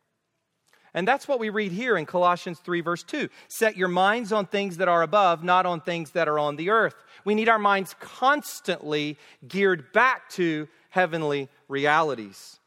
And 0.95 1.07
that's 1.07 1.29
what 1.29 1.39
we 1.39 1.51
read 1.51 1.73
here 1.73 1.97
in 1.97 2.07
Colossians 2.07 2.59
3, 2.61 2.81
verse 2.81 3.03
2. 3.03 3.29
Set 3.49 3.77
your 3.77 3.89
minds 3.89 4.33
on 4.33 4.47
things 4.47 4.79
that 4.79 4.89
are 4.89 5.03
above, 5.03 5.45
not 5.45 5.67
on 5.67 5.81
things 5.81 6.13
that 6.13 6.29
are 6.29 6.39
on 6.39 6.57
the 6.57 6.71
earth. 6.71 6.95
We 7.25 7.35
need 7.35 7.49
our 7.49 7.59
minds 7.59 7.95
constantly 8.01 9.19
geared 9.47 9.93
back 9.93 10.31
to 10.31 10.67
heavenly 10.89 11.51
realities. 11.69 12.59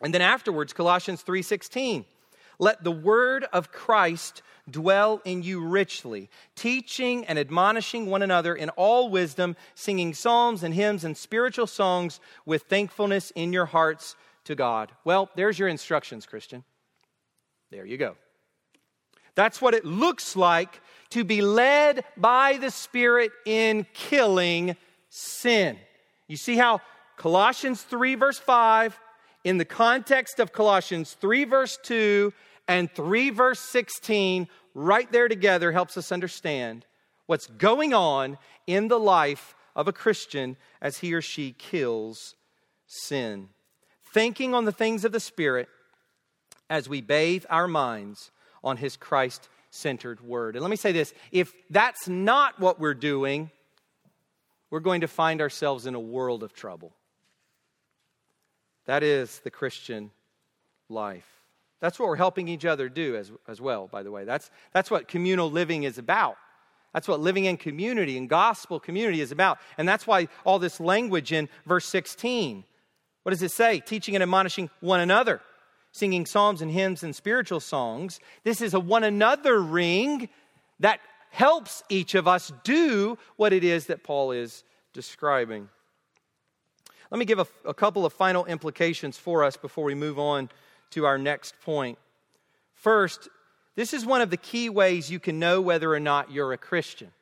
And 0.00 0.12
then 0.12 0.22
afterwards, 0.22 0.72
Colossians 0.72 1.22
3:16. 1.22 2.04
Let 2.58 2.82
the 2.82 2.92
word 2.92 3.44
of 3.52 3.70
Christ 3.70 4.42
dwell 4.68 5.22
in 5.24 5.42
you 5.42 5.64
richly, 5.64 6.28
teaching 6.56 7.24
and 7.26 7.38
admonishing 7.38 8.06
one 8.06 8.20
another 8.20 8.54
in 8.54 8.68
all 8.70 9.08
wisdom, 9.08 9.56
singing 9.74 10.12
psalms 10.12 10.62
and 10.62 10.74
hymns 10.74 11.04
and 11.04 11.16
spiritual 11.16 11.68
songs 11.68 12.20
with 12.44 12.64
thankfulness 12.64 13.30
in 13.32 13.52
your 13.52 13.66
hearts 13.66 14.16
to 14.44 14.54
God. 14.54 14.92
Well, 15.04 15.30
there's 15.36 15.58
your 15.58 15.68
instructions, 15.68 16.26
Christian. 16.26 16.64
There 17.70 17.84
you 17.84 17.96
go. 17.96 18.16
That's 19.34 19.62
what 19.62 19.74
it 19.74 19.84
looks 19.84 20.34
like 20.34 20.80
to 21.10 21.22
be 21.22 21.42
led 21.42 22.04
by 22.16 22.56
the 22.56 22.70
Spirit 22.70 23.30
in 23.46 23.86
killing 23.94 24.76
sin. 25.10 25.78
You 26.26 26.36
see 26.36 26.56
how 26.56 26.80
Colossians 27.18 27.82
3, 27.82 28.14
verse 28.14 28.38
5, 28.38 28.98
in 29.44 29.58
the 29.58 29.64
context 29.64 30.38
of 30.40 30.52
Colossians 30.52 31.14
3, 31.14 31.44
verse 31.44 31.78
2, 31.82 32.32
and 32.68 32.90
3, 32.90 33.30
verse 33.30 33.60
16, 33.60 34.48
right 34.74 35.10
there 35.10 35.28
together 35.28 35.72
helps 35.72 35.96
us 35.96 36.12
understand 36.12 36.86
what's 37.26 37.46
going 37.46 37.92
on 37.92 38.38
in 38.66 38.88
the 38.88 38.98
life 38.98 39.56
of 39.74 39.88
a 39.88 39.92
Christian 39.92 40.56
as 40.80 40.98
he 40.98 41.12
or 41.12 41.20
she 41.20 41.52
kills 41.52 42.36
sin. 42.86 43.48
Thinking 44.12 44.54
on 44.54 44.64
the 44.64 44.72
things 44.72 45.04
of 45.04 45.12
the 45.12 45.20
Spirit 45.20 45.68
as 46.70 46.88
we 46.88 47.00
bathe 47.00 47.44
our 47.50 47.68
minds 47.68 48.30
on 48.62 48.76
his 48.76 48.96
Christ 48.96 49.48
centered 49.70 50.20
word. 50.20 50.54
And 50.54 50.62
let 50.62 50.70
me 50.70 50.76
say 50.76 50.92
this 50.92 51.12
if 51.32 51.52
that's 51.70 52.08
not 52.08 52.58
what 52.60 52.80
we're 52.80 52.94
doing, 52.94 53.50
we're 54.70 54.80
going 54.80 55.00
to 55.00 55.08
find 55.08 55.40
ourselves 55.40 55.86
in 55.86 55.94
a 55.94 56.00
world 56.00 56.42
of 56.42 56.52
trouble. 56.52 56.92
That 58.88 59.02
is 59.02 59.40
the 59.40 59.50
Christian 59.50 60.10
life. 60.88 61.28
That's 61.78 61.98
what 61.98 62.08
we're 62.08 62.16
helping 62.16 62.48
each 62.48 62.64
other 62.64 62.88
do 62.88 63.16
as, 63.16 63.30
as 63.46 63.60
well, 63.60 63.86
by 63.86 64.02
the 64.02 64.10
way. 64.10 64.24
That's, 64.24 64.50
that's 64.72 64.90
what 64.90 65.08
communal 65.08 65.50
living 65.50 65.82
is 65.82 65.98
about. 65.98 66.38
That's 66.94 67.06
what 67.06 67.20
living 67.20 67.44
in 67.44 67.58
community 67.58 68.16
and 68.16 68.30
gospel 68.30 68.80
community 68.80 69.20
is 69.20 69.30
about. 69.30 69.58
And 69.76 69.86
that's 69.86 70.06
why 70.06 70.28
all 70.42 70.58
this 70.58 70.80
language 70.80 71.32
in 71.32 71.50
verse 71.66 71.84
16. 71.84 72.64
What 73.24 73.30
does 73.30 73.42
it 73.42 73.50
say? 73.50 73.80
Teaching 73.80 74.16
and 74.16 74.22
admonishing 74.22 74.70
one 74.80 75.00
another, 75.00 75.42
singing 75.92 76.24
psalms 76.24 76.62
and 76.62 76.70
hymns 76.70 77.02
and 77.02 77.14
spiritual 77.14 77.60
songs. 77.60 78.20
This 78.42 78.62
is 78.62 78.72
a 78.72 78.80
one 78.80 79.04
another 79.04 79.60
ring 79.60 80.30
that 80.80 81.00
helps 81.28 81.82
each 81.90 82.14
of 82.14 82.26
us 82.26 82.50
do 82.64 83.18
what 83.36 83.52
it 83.52 83.64
is 83.64 83.88
that 83.88 84.02
Paul 84.02 84.32
is 84.32 84.64
describing. 84.94 85.68
Let 87.10 87.18
me 87.18 87.24
give 87.24 87.38
a, 87.38 87.46
a 87.64 87.74
couple 87.74 88.04
of 88.04 88.12
final 88.12 88.44
implications 88.44 89.16
for 89.16 89.44
us 89.44 89.56
before 89.56 89.84
we 89.84 89.94
move 89.94 90.18
on 90.18 90.50
to 90.90 91.06
our 91.06 91.18
next 91.18 91.54
point. 91.62 91.98
First, 92.74 93.28
this 93.76 93.94
is 93.94 94.04
one 94.04 94.20
of 94.20 94.30
the 94.30 94.36
key 94.36 94.68
ways 94.68 95.10
you 95.10 95.20
can 95.20 95.38
know 95.38 95.60
whether 95.60 95.92
or 95.92 96.00
not 96.00 96.30
you're 96.30 96.52
a 96.52 96.58
Christian. 96.58 97.12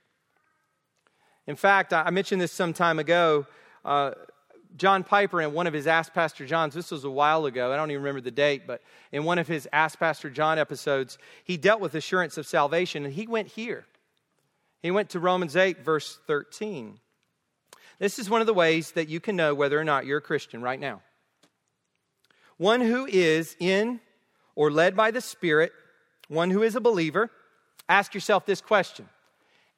In 1.47 1.57
fact, 1.57 1.93
I 1.93 2.11
mentioned 2.11 2.41
this 2.41 2.53
some 2.53 2.72
time 2.72 2.99
ago. 2.99 3.47
Uh, 3.84 4.12
John 4.76 5.05
Piper, 5.05 5.41
in 5.41 5.53
one 5.53 5.66
of 5.66 5.72
his 5.72 5.87
Ask 5.87 6.12
Pastor 6.12 6.45
John's, 6.45 6.74
this 6.74 6.91
was 6.91 7.05
a 7.05 7.11
while 7.11 7.47
ago, 7.47 7.72
I 7.72 7.76
don't 7.76 7.91
even 7.91 8.03
remember 8.03 8.20
the 8.20 8.30
date, 8.30 8.66
but 8.66 8.82
in 9.12 9.24
one 9.24 9.39
of 9.39 9.47
his 9.49 9.68
Ask 9.72 9.99
Pastor 9.99 10.28
John 10.28 10.59
episodes, 10.59 11.18
he 11.45 11.57
dealt 11.57 11.80
with 11.80 11.95
assurance 11.95 12.37
of 12.37 12.47
salvation, 12.47 13.05
and 13.05 13.14
he 13.14 13.26
went 13.26 13.49
here. 13.49 13.87
He 14.82 14.91
went 14.91 15.11
to 15.11 15.20
Romans 15.20 15.57
8, 15.57 15.84
verse 15.84 16.18
13. 16.26 16.99
This 17.99 18.18
is 18.18 18.28
one 18.28 18.40
of 18.40 18.47
the 18.47 18.55
ways 18.55 18.92
that 18.92 19.09
you 19.09 19.20
can 19.20 19.36
know 19.36 19.55
whether 19.55 19.78
or 19.78 19.84
not 19.84 20.05
you're 20.05 20.18
a 20.18 20.22
Christian 20.22 20.61
right 20.61 20.78
now. 20.78 21.01
One 22.59 22.80
who 22.80 23.07
is 23.07 23.57
in 23.59 24.01
or 24.55 24.70
led 24.70 24.97
by 24.97 25.11
the 25.11 25.20
Spirit, 25.20 25.72
one 26.28 26.51
who 26.51 26.62
is 26.62 26.76
a 26.76 26.80
believer, 26.80 27.30
ask 27.88 28.14
yourself 28.14 28.44
this 28.44 28.61
question 28.61 29.09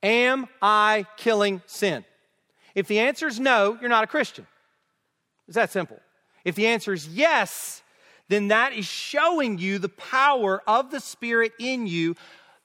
Am 0.02 0.46
I 0.60 1.06
killing 1.16 1.62
sin? 1.66 2.04
If 2.74 2.86
the 2.88 3.00
answer 3.00 3.26
is 3.26 3.40
no, 3.40 3.76
you're 3.80 3.90
not 3.90 4.04
a 4.04 4.08
Christian. 4.08 4.46
It's 5.46 5.56
that 5.56 5.70
simple. 5.70 5.98
If 6.44 6.54
the 6.54 6.66
answer 6.66 6.92
is 6.92 7.08
yes, 7.08 7.82
then 8.28 8.48
that 8.48 8.72
is 8.72 8.86
showing 8.86 9.58
you 9.58 9.78
the 9.78 9.88
power 9.88 10.62
of 10.66 10.90
the 10.90 11.00
Spirit 11.00 11.52
in 11.58 11.86
you, 11.86 12.14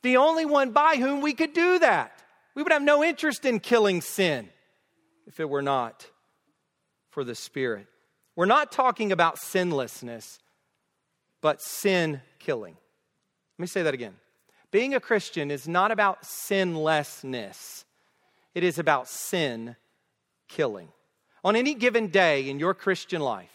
the 0.01 0.17
only 0.17 0.45
one 0.45 0.71
by 0.71 0.97
whom 0.97 1.21
we 1.21 1.33
could 1.33 1.53
do 1.53 1.79
that. 1.79 2.23
We 2.55 2.61
would 2.61 2.71
have 2.71 2.83
no 2.83 3.03
interest 3.03 3.45
in 3.45 3.59
killing 3.59 4.01
sin 4.01 4.49
if 5.27 5.39
it 5.39 5.49
were 5.49 5.61
not 5.61 6.07
for 7.09 7.23
the 7.23 7.35
Spirit. 7.35 7.87
We're 8.35 8.45
not 8.45 8.71
talking 8.71 9.11
about 9.11 9.37
sinlessness, 9.37 10.39
but 11.41 11.61
sin 11.61 12.21
killing. 12.39 12.75
Let 13.57 13.63
me 13.63 13.67
say 13.67 13.83
that 13.83 13.93
again. 13.93 14.15
Being 14.71 14.95
a 14.95 14.99
Christian 14.99 15.51
is 15.51 15.67
not 15.67 15.91
about 15.91 16.25
sinlessness, 16.25 17.85
it 18.55 18.63
is 18.63 18.79
about 18.79 19.07
sin 19.07 19.75
killing. 20.47 20.89
On 21.43 21.55
any 21.55 21.73
given 21.73 22.07
day 22.07 22.49
in 22.49 22.57
your 22.57 22.73
Christian 22.73 23.21
life, 23.21 23.51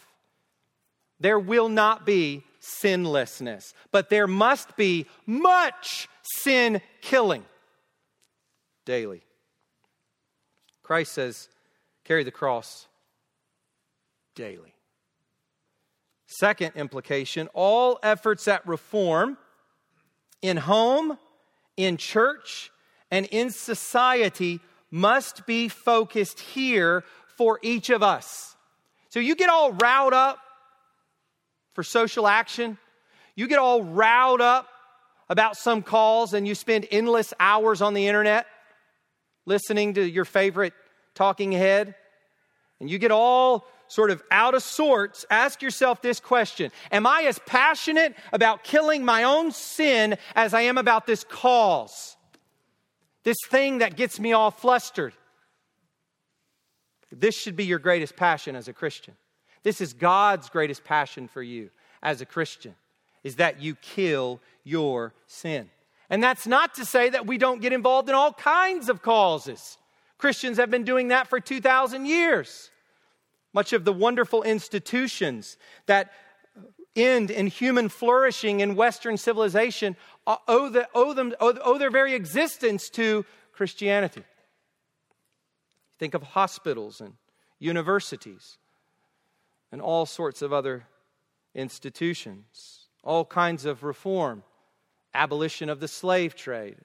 there 1.19 1.39
will 1.39 1.67
not 1.67 2.05
be 2.05 2.43
sinlessness, 2.59 3.73
but 3.91 4.09
there 4.09 4.27
must 4.27 4.77
be 4.77 5.07
much 5.25 6.07
sin 6.21 6.81
killing 7.01 7.43
daily. 8.85 9.23
Christ 10.83 11.13
says, 11.13 11.49
carry 12.09 12.23
the 12.23 12.31
cross 12.31 12.87
daily. 14.33 14.73
Second 16.25 16.71
implication 16.75 17.47
all 17.53 17.99
efforts 18.01 18.47
at 18.47 18.65
reform 18.65 19.37
in 20.41 20.57
home, 20.57 21.19
in 21.77 21.97
church, 21.97 22.71
and 23.11 23.27
in 23.27 23.51
society 23.51 24.59
must 24.89 25.45
be 25.45 25.67
focused 25.67 26.39
here 26.39 27.03
for 27.37 27.59
each 27.61 27.91
of 27.91 28.01
us. 28.01 28.55
So 29.09 29.19
you 29.19 29.35
get 29.35 29.49
all 29.49 29.73
riled 29.73 30.13
up 30.13 30.39
for 31.73 31.83
social 31.83 32.27
action, 32.27 32.79
you 33.35 33.47
get 33.47 33.59
all 33.59 33.83
riled 33.83 34.41
up 34.41 34.67
about 35.29 35.57
some 35.57 35.83
cause, 35.83 36.33
and 36.33 36.47
you 36.47 36.55
spend 36.55 36.87
endless 36.89 37.35
hours 37.39 37.83
on 37.83 37.93
the 37.93 38.07
internet 38.07 38.47
listening 39.45 39.93
to 39.93 40.01
your 40.01 40.25
favorite 40.25 40.73
talking 41.13 41.51
head, 41.51 41.95
and 42.79 42.89
you 42.89 42.97
get 42.97 43.11
all 43.11 43.67
sort 43.87 44.11
of 44.11 44.21
out 44.31 44.53
of 44.53 44.63
sorts, 44.63 45.25
ask 45.29 45.61
yourself 45.61 46.01
this 46.01 46.19
question 46.19 46.71
Am 46.91 47.05
I 47.05 47.23
as 47.23 47.39
passionate 47.39 48.15
about 48.31 48.63
killing 48.63 49.03
my 49.03 49.23
own 49.23 49.51
sin 49.51 50.17
as 50.35 50.53
I 50.53 50.61
am 50.61 50.77
about 50.77 51.05
this 51.05 51.23
cause? 51.23 52.15
This 53.23 53.37
thing 53.47 53.79
that 53.79 53.97
gets 53.97 54.19
me 54.19 54.33
all 54.33 54.51
flustered. 54.51 55.13
This 57.11 57.35
should 57.35 57.55
be 57.55 57.65
your 57.65 57.79
greatest 57.79 58.15
passion 58.15 58.55
as 58.55 58.67
a 58.67 58.73
Christian. 58.73 59.15
This 59.63 59.81
is 59.81 59.93
God's 59.93 60.49
greatest 60.49 60.83
passion 60.83 61.27
for 61.27 61.43
you 61.43 61.69
as 62.01 62.21
a 62.21 62.25
Christian, 62.25 62.75
is 63.23 63.35
that 63.37 63.61
you 63.61 63.75
kill 63.75 64.39
your 64.63 65.13
sin. 65.27 65.69
And 66.09 66.23
that's 66.23 66.47
not 66.47 66.75
to 66.75 66.85
say 66.85 67.09
that 67.09 67.27
we 67.27 67.37
don't 67.37 67.61
get 67.61 67.73
involved 67.73 68.09
in 68.09 68.15
all 68.15 68.33
kinds 68.33 68.89
of 68.89 69.01
causes. 69.01 69.77
Christians 70.19 70.57
have 70.57 70.69
been 70.69 70.83
doing 70.83 71.07
that 71.07 71.27
for 71.27 71.39
2,000 71.39 72.05
years. 72.05 72.69
Much 73.53 73.73
of 73.73 73.85
the 73.85 73.93
wonderful 73.93 74.43
institutions 74.43 75.57
that 75.87 76.11
end 76.95 77.31
in 77.31 77.47
human 77.47 77.89
flourishing 77.89 78.59
in 78.59 78.75
Western 78.75 79.17
civilization 79.17 79.95
owe, 80.27 80.69
the, 80.69 80.87
owe, 80.93 81.13
them, 81.13 81.33
owe 81.39 81.77
their 81.79 81.89
very 81.89 82.13
existence 82.13 82.89
to 82.91 83.25
Christianity. 83.53 84.23
Think 85.97 86.13
of 86.13 86.21
hospitals 86.21 87.01
and 87.01 87.13
universities 87.57 88.57
and 89.71 89.81
all 89.81 90.05
sorts 90.05 90.41
of 90.41 90.53
other 90.53 90.85
institutions, 91.55 92.87
all 93.03 93.25
kinds 93.25 93.65
of 93.65 93.83
reform, 93.83 94.43
abolition 95.13 95.69
of 95.69 95.79
the 95.79 95.87
slave 95.87 96.35
trade, 96.35 96.77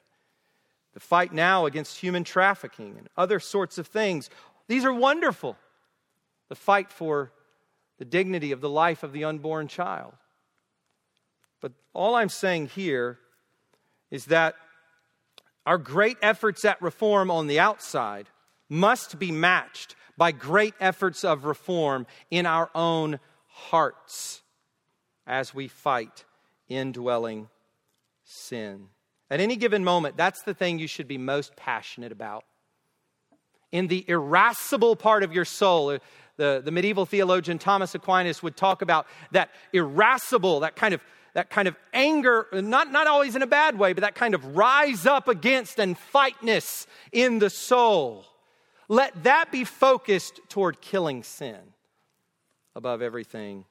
the 0.95 1.01
fight 1.01 1.33
now 1.33 1.67
against 1.67 1.99
human 1.99 2.25
trafficking, 2.25 2.95
and 2.97 3.09
other 3.17 3.41
sorts 3.41 3.79
of 3.79 3.87
things. 3.87 4.31
These 4.69 4.85
are 4.85 4.95
wonderful 4.95 5.57
the 6.49 6.55
fight 6.55 6.91
for 6.91 7.33
the 7.99 8.05
dignity 8.05 8.53
of 8.53 8.61
the 8.61 8.69
life 8.69 9.03
of 9.03 9.13
the 9.13 9.25
unborn 9.25 9.67
child. 9.69 10.15
But 11.61 11.73
all 11.93 12.15
I'm 12.15 12.29
saying 12.29 12.69
here 12.69 13.19
is 14.11 14.27
that 14.27 14.55
our 15.67 15.79
great 15.79 16.17
efforts 16.23 16.65
at 16.65 16.81
reform 16.81 17.31
on 17.31 17.47
the 17.47 17.59
outside 17.59 18.29
must 18.69 19.19
be 19.19 19.33
matched 19.33 19.97
by 20.17 20.31
great 20.31 20.75
efforts 20.81 21.25
of 21.25 21.45
reform 21.45 22.07
in 22.31 22.47
our 22.47 22.71
own 22.75 23.19
hearts 23.49 24.43
as 25.27 25.55
we 25.55 25.69
fight 25.69 26.25
indwelling 26.69 27.49
sin. 28.25 28.89
At 29.31 29.41
any 29.41 29.57
given 29.57 29.85
moment, 29.85 30.17
that's 30.17 30.43
the 30.43 30.55
thing 30.55 30.79
you 30.79 30.87
should 30.87 31.09
be 31.09 31.19
most 31.19 31.57
passionate 31.57 32.13
about. 32.13 32.45
In 33.73 33.89
the 33.89 34.05
irascible 34.07 34.97
part 34.97 35.23
of 35.23 35.33
your 35.33 35.45
soul, 35.45 35.91
uh, 35.91 35.99
the, 36.37 36.63
the 36.65 36.71
medieval 36.71 37.07
theologian 37.07 37.59
Thomas 37.59 37.95
Aquinas 37.95 38.43
would 38.43 38.57
talk 38.57 38.83
about 38.83 39.07
that 39.33 39.51
irascible, 39.73 40.61
that 40.61 40.77
kind 40.77 40.95
of 40.95 41.01
that 41.35 41.51
kind 41.51 41.67
of 41.67 41.77
anger, 41.93 42.47
not, 42.53 42.93
not 42.93 43.09
always 43.09 43.35
in 43.35 43.43
a 43.43 43.47
bad 43.47 43.77
way, 43.77 43.93
but 43.93 44.03
that 44.03 44.15
kind 44.15 44.35
of 44.35 44.57
rise 44.57 45.05
up 45.05 45.27
against 45.27 45.81
and 45.81 45.99
fightness 45.99 46.87
in 47.11 47.41
the 47.41 47.51
soul. 47.51 48.25
Let 48.89 49.25
that 49.25 49.51
be 49.51 49.65
focused 49.65 50.41
toward 50.49 50.81
killing 50.81 51.25
sin 51.25 51.59
above 52.77 53.03
everything 53.03 53.65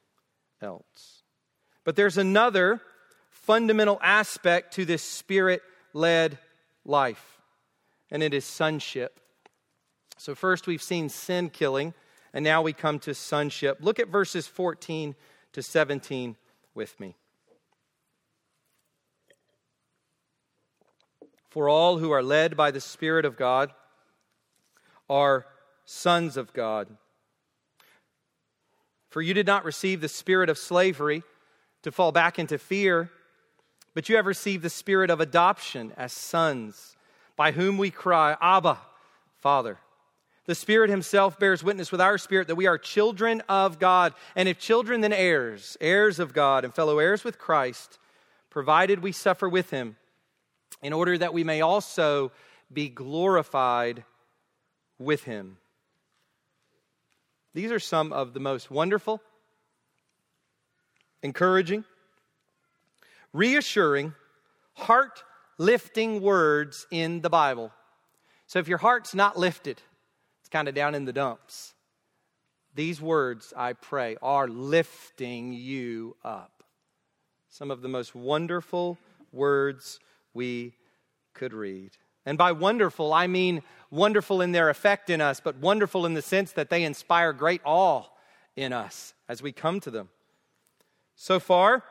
else. 0.60 1.22
But 1.84 1.96
there's 1.96 2.18
another 2.18 2.82
fundamental 3.46 3.98
aspect 4.02 4.74
to 4.74 4.84
this 4.84 5.02
spirit 5.02 5.62
led 5.92 6.38
life, 6.84 7.38
and 8.10 8.22
it 8.22 8.34
is 8.34 8.44
sonship. 8.44 9.20
So, 10.16 10.34
first, 10.34 10.66
we've 10.66 10.82
seen 10.82 11.08
sin 11.08 11.50
killing. 11.50 11.94
And 12.34 12.42
now 12.42 12.62
we 12.62 12.72
come 12.72 12.98
to 13.00 13.14
sonship. 13.14 13.78
Look 13.80 14.00
at 14.00 14.08
verses 14.08 14.48
14 14.48 15.14
to 15.52 15.62
17 15.62 16.36
with 16.74 16.98
me. 16.98 17.14
For 21.48 21.68
all 21.68 21.98
who 21.98 22.10
are 22.10 22.24
led 22.24 22.56
by 22.56 22.72
the 22.72 22.80
Spirit 22.80 23.24
of 23.24 23.36
God 23.36 23.72
are 25.08 25.46
sons 25.84 26.36
of 26.36 26.52
God. 26.52 26.88
For 29.10 29.22
you 29.22 29.32
did 29.32 29.46
not 29.46 29.64
receive 29.64 30.00
the 30.00 30.08
spirit 30.08 30.50
of 30.50 30.58
slavery 30.58 31.22
to 31.82 31.92
fall 31.92 32.10
back 32.10 32.40
into 32.40 32.58
fear, 32.58 33.10
but 33.94 34.08
you 34.08 34.16
have 34.16 34.26
received 34.26 34.62
the 34.62 34.70
spirit 34.70 35.08
of 35.08 35.20
adoption 35.20 35.92
as 35.96 36.12
sons, 36.12 36.96
by 37.36 37.52
whom 37.52 37.78
we 37.78 37.90
cry, 37.90 38.36
Abba, 38.40 38.78
Father. 39.38 39.78
The 40.46 40.54
Spirit 40.54 40.90
Himself 40.90 41.38
bears 41.38 41.64
witness 41.64 41.90
with 41.90 42.02
our 42.02 42.18
spirit 42.18 42.48
that 42.48 42.54
we 42.56 42.66
are 42.66 42.76
children 42.76 43.42
of 43.48 43.78
God. 43.78 44.12
And 44.36 44.46
if 44.48 44.58
children, 44.58 45.00
then 45.00 45.12
heirs, 45.12 45.76
heirs 45.80 46.18
of 46.18 46.34
God, 46.34 46.64
and 46.64 46.74
fellow 46.74 46.98
heirs 46.98 47.24
with 47.24 47.38
Christ, 47.38 47.98
provided 48.50 49.02
we 49.02 49.12
suffer 49.12 49.48
with 49.48 49.70
Him, 49.70 49.96
in 50.82 50.92
order 50.92 51.16
that 51.16 51.32
we 51.32 51.44
may 51.44 51.62
also 51.62 52.30
be 52.70 52.88
glorified 52.88 54.04
with 54.98 55.24
Him. 55.24 55.56
These 57.54 57.70
are 57.70 57.80
some 57.80 58.12
of 58.12 58.34
the 58.34 58.40
most 58.40 58.70
wonderful, 58.70 59.22
encouraging, 61.22 61.84
reassuring, 63.34 64.14
heart 64.72 65.22
lifting 65.58 66.22
words 66.22 66.86
in 66.90 67.20
the 67.20 67.28
Bible. 67.28 67.70
So 68.46 68.58
if 68.58 68.68
your 68.68 68.78
heart's 68.78 69.14
not 69.14 69.38
lifted, 69.38 69.82
it's 70.40 70.48
kind 70.48 70.68
of 70.68 70.74
down 70.74 70.94
in 70.94 71.04
the 71.04 71.12
dumps. 71.12 71.74
These 72.74 73.00
words, 73.00 73.52
I 73.56 73.74
pray, 73.74 74.16
are 74.22 74.48
lifting 74.48 75.52
you 75.52 76.16
up. 76.24 76.64
Some 77.50 77.70
of 77.70 77.82
the 77.82 77.88
most 77.88 78.14
wonderful 78.14 78.98
words 79.32 80.00
we 80.32 80.74
could 81.34 81.52
read. 81.52 81.92
And 82.26 82.38
by 82.38 82.52
wonderful, 82.52 83.12
I 83.12 83.26
mean 83.26 83.62
wonderful 83.90 84.40
in 84.40 84.52
their 84.52 84.70
effect 84.70 85.10
in 85.10 85.20
us, 85.20 85.40
but 85.40 85.56
wonderful 85.56 86.06
in 86.06 86.14
the 86.14 86.22
sense 86.22 86.52
that 86.52 86.70
they 86.70 86.82
inspire 86.82 87.32
great 87.32 87.60
awe 87.64 88.04
in 88.56 88.72
us 88.72 89.14
as 89.28 89.42
we 89.42 89.52
come 89.52 89.78
to 89.80 89.90
them. 89.90 90.08
So 91.14 91.38
far, 91.38 91.84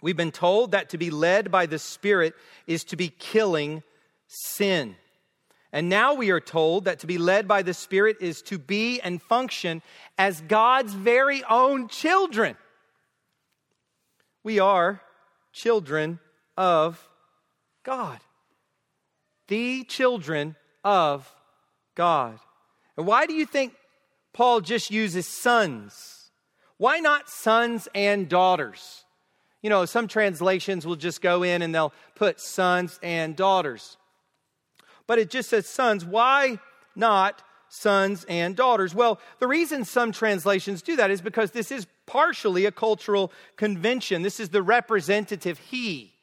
we've 0.00 0.16
been 0.16 0.32
told 0.32 0.72
that 0.72 0.90
to 0.90 0.98
be 0.98 1.10
led 1.10 1.50
by 1.50 1.66
the 1.66 1.78
Spirit 1.78 2.34
is 2.66 2.84
to 2.84 2.96
be 2.96 3.08
killing 3.08 3.82
sin. 4.26 4.96
And 5.72 5.88
now 5.88 6.14
we 6.14 6.30
are 6.30 6.40
told 6.40 6.84
that 6.84 7.00
to 7.00 7.06
be 7.06 7.18
led 7.18 7.46
by 7.46 7.62
the 7.62 7.74
Spirit 7.74 8.18
is 8.20 8.40
to 8.42 8.58
be 8.58 9.00
and 9.00 9.20
function 9.20 9.82
as 10.16 10.40
God's 10.42 10.94
very 10.94 11.44
own 11.44 11.88
children. 11.88 12.56
We 14.42 14.60
are 14.60 15.02
children 15.52 16.20
of 16.56 17.06
God. 17.82 18.18
The 19.48 19.84
children 19.84 20.56
of 20.84 21.30
God. 21.94 22.38
And 22.96 23.06
why 23.06 23.26
do 23.26 23.34
you 23.34 23.44
think 23.44 23.74
Paul 24.32 24.60
just 24.60 24.90
uses 24.90 25.26
sons? 25.26 26.30
Why 26.78 27.00
not 27.00 27.28
sons 27.28 27.88
and 27.94 28.28
daughters? 28.28 29.04
You 29.62 29.70
know, 29.70 29.84
some 29.84 30.06
translations 30.06 30.86
will 30.86 30.96
just 30.96 31.20
go 31.20 31.42
in 31.42 31.62
and 31.62 31.74
they'll 31.74 31.92
put 32.14 32.40
sons 32.40 32.98
and 33.02 33.34
daughters. 33.34 33.96
But 35.06 35.18
it 35.18 35.30
just 35.30 35.50
says 35.50 35.66
sons. 35.66 36.04
Why 36.04 36.58
not 36.94 37.42
sons 37.68 38.24
and 38.28 38.54
daughters? 38.54 38.94
Well, 38.94 39.20
the 39.40 39.46
reason 39.46 39.84
some 39.84 40.12
translations 40.12 40.82
do 40.82 40.96
that 40.96 41.10
is 41.10 41.20
because 41.20 41.50
this 41.50 41.72
is 41.72 41.86
partially 42.06 42.66
a 42.66 42.72
cultural 42.72 43.32
convention. 43.56 44.22
This 44.22 44.40
is 44.40 44.50
the 44.50 44.62
representative 44.62 45.58
he. 45.58 46.14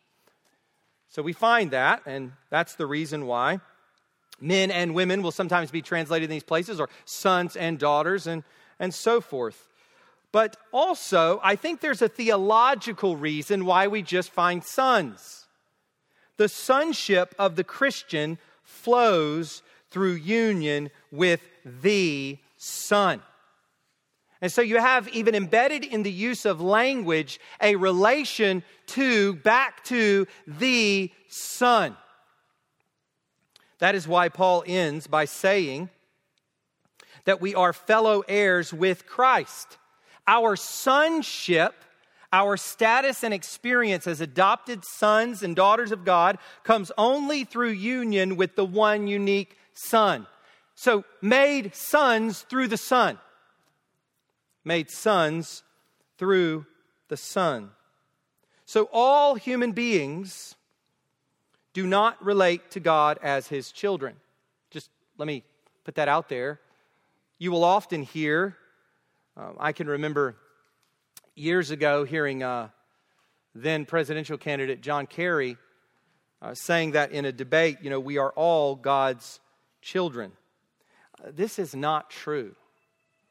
So 1.09 1.21
we 1.21 1.33
find 1.33 1.71
that, 1.71 2.01
and 2.05 2.33
that's 2.49 2.75
the 2.75 2.86
reason 2.86 3.25
why 3.25 3.59
men 4.41 4.69
and 4.71 4.93
women 4.93 5.21
will 5.21 5.31
sometimes 5.31 5.71
be 5.71 5.81
translated 5.81 6.25
in 6.25 6.29
these 6.29 6.43
places, 6.43 6.79
or 6.79 6.89
sons 7.05 7.55
and 7.55 7.79
daughters, 7.79 8.27
and, 8.27 8.43
and 8.79 8.93
so 8.93 9.21
forth. 9.21 9.69
But 10.36 10.57
also, 10.73 11.39
I 11.41 11.55
think 11.55 11.79
there's 11.79 12.01
a 12.01 12.09
theological 12.09 13.15
reason 13.15 13.63
why 13.63 13.88
we 13.88 14.01
just 14.01 14.31
find 14.31 14.61
sons. 14.61 15.47
The 16.36 16.49
sonship 16.49 17.33
of 17.39 17.55
the 17.55 17.63
Christian 17.63 18.38
flows 18.61 19.61
through 19.91 20.15
union 20.15 20.91
with 21.09 21.39
the 21.63 22.38
Son. 22.57 23.21
And 24.41 24.51
so 24.51 24.61
you 24.61 24.75
have 24.75 25.07
even 25.07 25.36
embedded 25.36 25.86
in 25.86 26.03
the 26.03 26.11
use 26.11 26.43
of 26.43 26.59
language 26.59 27.39
a 27.61 27.77
relation 27.77 28.61
to, 28.88 29.36
back 29.36 29.86
to 29.86 30.27
the 30.45 31.11
Son. 31.29 31.95
That 33.79 33.95
is 33.95 34.05
why 34.05 34.27
Paul 34.27 34.65
ends 34.67 35.07
by 35.07 35.23
saying 35.23 35.91
that 37.23 37.39
we 37.39 37.55
are 37.55 37.71
fellow 37.71 38.21
heirs 38.27 38.73
with 38.73 39.07
Christ. 39.07 39.77
Our 40.28 40.55
sonship, 40.55 41.73
our 42.34 42.57
status 42.57 43.23
and 43.23 43.34
experience 43.34 44.07
as 44.07 44.21
adopted 44.21 44.84
sons 44.84 45.43
and 45.43 45.55
daughters 45.55 45.91
of 45.91 46.03
God 46.03 46.38
comes 46.63 46.91
only 46.97 47.43
through 47.43 47.69
union 47.69 48.36
with 48.36 48.55
the 48.55 48.65
one 48.65 49.07
unique 49.07 49.57
Son. 49.73 50.26
So, 50.76 51.05
made 51.21 51.76
sons 51.76 52.41
through 52.41 52.67
the 52.67 52.78
Son. 52.78 53.17
Made 54.63 54.89
sons 54.89 55.63
through 56.17 56.65
the 57.07 57.17
Son. 57.17 57.71
So, 58.65 58.89
all 58.91 59.36
human 59.36 59.73
beings 59.73 60.55
do 61.73 61.86
not 61.86 62.23
relate 62.23 62.71
to 62.71 62.80
God 62.80 63.19
as 63.21 63.47
his 63.47 63.71
children. 63.71 64.15
Just 64.71 64.89
let 65.17 65.28
me 65.28 65.43
put 65.84 65.95
that 65.95 66.07
out 66.07 66.30
there. 66.30 66.59
You 67.38 67.51
will 67.51 67.63
often 67.63 68.01
hear 68.03 68.57
um, 69.38 69.57
I 69.59 69.73
can 69.73 69.88
remember 69.88 70.38
years 71.36 71.69
ago 71.69 72.05
hearing 72.05 72.41
uh, 72.41 72.69
then 73.53 73.86
presidential 73.86 74.38
candidate 74.38 74.81
John 74.81 75.07
Kerry 75.07 75.57
uh, 76.41 76.53
saying 76.53 76.91
that 76.91 77.11
in 77.11 77.25
a 77.25 77.31
debate, 77.31 77.79
you 77.81 77.89
know, 77.89 77.99
we 77.99 78.17
are 78.17 78.31
all 78.31 78.75
God's 78.75 79.39
children. 79.81 80.31
Uh, 81.21 81.31
this 81.33 81.59
is 81.59 81.75
not 81.75 82.09
true. 82.09 82.55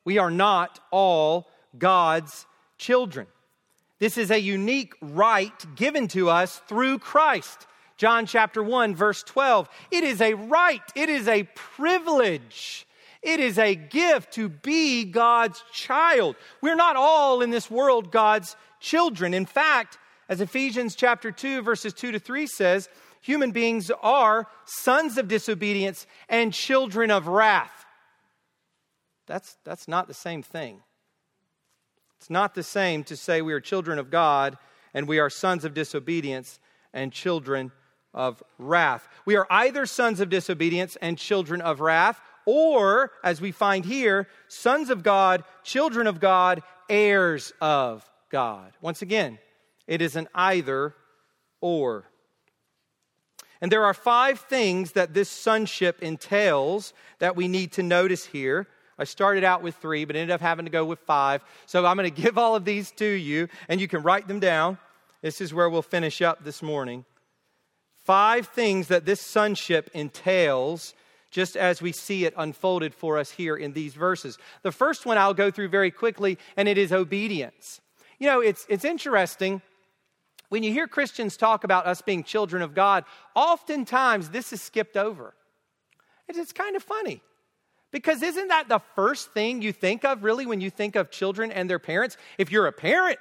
We 0.04 0.18
are 0.18 0.30
not 0.30 0.78
all 0.90 1.48
God's 1.78 2.46
children. 2.76 3.26
This 3.98 4.18
is 4.18 4.30
a 4.30 4.38
unique 4.38 4.94
right 5.00 5.74
given 5.74 6.08
to 6.08 6.28
us 6.28 6.60
through 6.68 6.98
Christ. 6.98 7.66
John 7.96 8.26
chapter 8.26 8.62
1, 8.62 8.94
verse 8.94 9.22
12. 9.22 9.70
It 9.90 10.04
is 10.04 10.20
a 10.20 10.34
right, 10.34 10.82
it 10.94 11.08
is 11.08 11.28
a 11.28 11.44
privilege 11.54 12.86
it 13.24 13.40
is 13.40 13.58
a 13.58 13.74
gift 13.74 14.34
to 14.34 14.48
be 14.48 15.04
God's 15.04 15.64
child. 15.72 16.36
We're 16.60 16.76
not 16.76 16.96
all 16.96 17.40
in 17.40 17.50
this 17.50 17.70
world 17.70 18.12
God's 18.12 18.54
children. 18.80 19.32
In 19.32 19.46
fact, 19.46 19.98
as 20.28 20.40
Ephesians 20.40 20.94
chapter 20.94 21.32
2 21.32 21.62
verses 21.62 21.94
2 21.94 22.12
to 22.12 22.18
3 22.18 22.46
says, 22.46 22.88
human 23.22 23.50
beings 23.50 23.90
are 24.02 24.46
sons 24.66 25.16
of 25.16 25.28
disobedience 25.28 26.06
and 26.28 26.52
children 26.52 27.10
of 27.10 27.26
wrath. 27.26 27.86
That's, 29.26 29.56
that's 29.64 29.88
not 29.88 30.06
the 30.06 30.14
same 30.14 30.42
thing. 30.42 30.82
It's 32.18 32.28
not 32.28 32.54
the 32.54 32.62
same 32.62 33.04
to 33.04 33.16
say 33.16 33.40
we 33.40 33.54
are 33.54 33.60
children 33.60 33.98
of 33.98 34.10
God 34.10 34.58
and 34.92 35.08
we 35.08 35.18
are 35.18 35.30
sons 35.30 35.64
of 35.64 35.72
disobedience 35.72 36.60
and 36.92 37.10
children 37.10 37.72
of 38.12 38.42
wrath. 38.58 39.08
We 39.24 39.36
are 39.36 39.46
either 39.50 39.86
sons 39.86 40.20
of 40.20 40.28
disobedience 40.28 40.96
and 41.00 41.18
children 41.18 41.60
of 41.60 41.80
wrath, 41.80 42.20
or, 42.46 43.12
as 43.22 43.40
we 43.40 43.52
find 43.52 43.84
here, 43.84 44.28
sons 44.48 44.90
of 44.90 45.02
God, 45.02 45.44
children 45.62 46.06
of 46.06 46.20
God, 46.20 46.62
heirs 46.88 47.52
of 47.60 48.08
God. 48.30 48.72
Once 48.80 49.02
again, 49.02 49.38
it 49.86 50.02
is 50.02 50.16
an 50.16 50.28
either 50.34 50.94
or. 51.60 52.04
And 53.60 53.72
there 53.72 53.84
are 53.84 53.94
five 53.94 54.40
things 54.40 54.92
that 54.92 55.14
this 55.14 55.30
sonship 55.30 56.02
entails 56.02 56.92
that 57.18 57.36
we 57.36 57.48
need 57.48 57.72
to 57.72 57.82
notice 57.82 58.26
here. 58.26 58.66
I 58.98 59.04
started 59.04 59.42
out 59.42 59.62
with 59.62 59.76
three, 59.76 60.04
but 60.04 60.16
ended 60.16 60.30
up 60.30 60.40
having 60.40 60.66
to 60.66 60.70
go 60.70 60.84
with 60.84 60.98
five. 61.00 61.42
So 61.66 61.84
I'm 61.86 61.96
going 61.96 62.10
to 62.14 62.22
give 62.22 62.36
all 62.36 62.54
of 62.54 62.64
these 62.64 62.90
to 62.92 63.06
you, 63.06 63.48
and 63.68 63.80
you 63.80 63.88
can 63.88 64.02
write 64.02 64.28
them 64.28 64.40
down. 64.40 64.78
This 65.22 65.40
is 65.40 65.54
where 65.54 65.70
we'll 65.70 65.82
finish 65.82 66.20
up 66.20 66.44
this 66.44 66.62
morning. 66.62 67.04
Five 68.04 68.48
things 68.48 68.88
that 68.88 69.06
this 69.06 69.20
sonship 69.20 69.90
entails 69.94 70.94
just 71.34 71.56
as 71.56 71.82
we 71.82 71.90
see 71.90 72.24
it 72.24 72.32
unfolded 72.36 72.94
for 72.94 73.18
us 73.18 73.32
here 73.32 73.56
in 73.56 73.72
these 73.72 73.94
verses. 73.94 74.38
The 74.62 74.70
first 74.70 75.04
one 75.04 75.18
I'll 75.18 75.34
go 75.34 75.50
through 75.50 75.68
very 75.68 75.90
quickly, 75.90 76.38
and 76.56 76.68
it 76.68 76.78
is 76.78 76.92
obedience. 76.92 77.80
You 78.20 78.28
know, 78.28 78.40
it's, 78.40 78.64
it's 78.68 78.84
interesting. 78.84 79.60
When 80.48 80.62
you 80.62 80.72
hear 80.72 80.86
Christians 80.86 81.36
talk 81.36 81.64
about 81.64 81.86
us 81.86 82.00
being 82.02 82.22
children 82.22 82.62
of 82.62 82.72
God, 82.72 83.04
oftentimes 83.34 84.30
this 84.30 84.52
is 84.52 84.62
skipped 84.62 84.96
over. 84.96 85.34
It's 86.28 86.52
kind 86.52 86.76
of 86.76 86.84
funny. 86.84 87.20
Because 87.90 88.22
isn't 88.22 88.48
that 88.48 88.68
the 88.68 88.80
first 88.94 89.32
thing 89.32 89.60
you 89.60 89.72
think 89.72 90.04
of, 90.04 90.22
really, 90.22 90.46
when 90.46 90.60
you 90.60 90.70
think 90.70 90.94
of 90.94 91.10
children 91.10 91.50
and 91.50 91.68
their 91.68 91.80
parents? 91.80 92.16
If 92.38 92.52
you're 92.52 92.68
a 92.68 92.72
parent, 92.72 93.18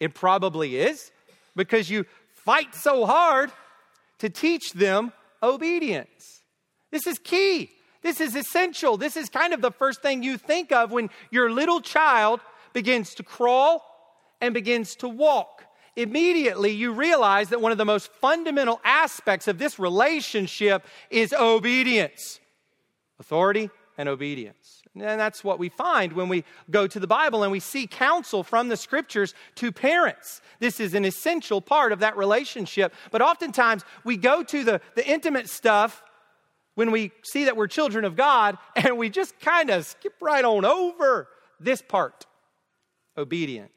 it 0.00 0.12
probably 0.12 0.76
is, 0.76 1.10
because 1.56 1.88
you 1.88 2.04
fight 2.34 2.74
so 2.74 3.06
hard 3.06 3.50
to 4.18 4.28
teach 4.28 4.74
them 4.74 5.14
obedience. 5.42 6.42
This 6.94 7.08
is 7.08 7.18
key. 7.18 7.72
This 8.02 8.20
is 8.20 8.36
essential. 8.36 8.96
This 8.96 9.16
is 9.16 9.28
kind 9.28 9.52
of 9.52 9.60
the 9.60 9.72
first 9.72 10.00
thing 10.00 10.22
you 10.22 10.38
think 10.38 10.70
of 10.70 10.92
when 10.92 11.10
your 11.32 11.50
little 11.50 11.80
child 11.80 12.38
begins 12.72 13.16
to 13.16 13.24
crawl 13.24 13.82
and 14.40 14.54
begins 14.54 14.94
to 14.96 15.08
walk. 15.08 15.64
Immediately, 15.96 16.70
you 16.70 16.92
realize 16.92 17.48
that 17.48 17.60
one 17.60 17.72
of 17.72 17.78
the 17.78 17.84
most 17.84 18.12
fundamental 18.12 18.80
aspects 18.84 19.48
of 19.48 19.58
this 19.58 19.80
relationship 19.80 20.86
is 21.10 21.32
obedience 21.32 22.38
authority 23.18 23.70
and 23.98 24.08
obedience. 24.08 24.82
And 24.94 25.18
that's 25.18 25.42
what 25.42 25.58
we 25.58 25.70
find 25.70 26.12
when 26.12 26.28
we 26.28 26.44
go 26.70 26.86
to 26.86 27.00
the 27.00 27.08
Bible 27.08 27.42
and 27.42 27.50
we 27.50 27.58
see 27.58 27.88
counsel 27.88 28.44
from 28.44 28.68
the 28.68 28.76
scriptures 28.76 29.34
to 29.56 29.72
parents. 29.72 30.40
This 30.60 30.78
is 30.78 30.94
an 30.94 31.04
essential 31.04 31.60
part 31.60 31.90
of 31.90 31.98
that 31.98 32.16
relationship. 32.16 32.94
But 33.10 33.20
oftentimes 33.20 33.84
we 34.04 34.16
go 34.16 34.44
to 34.44 34.62
the, 34.62 34.80
the 34.94 35.04
intimate 35.04 35.48
stuff 35.48 36.00
when 36.74 36.90
we 36.90 37.12
see 37.22 37.44
that 37.44 37.56
we're 37.56 37.66
children 37.66 38.04
of 38.04 38.16
God 38.16 38.58
and 38.76 38.98
we 38.98 39.10
just 39.10 39.38
kind 39.40 39.70
of 39.70 39.84
skip 39.86 40.14
right 40.20 40.44
on 40.44 40.64
over 40.64 41.28
this 41.60 41.82
part 41.82 42.26
obedience. 43.16 43.70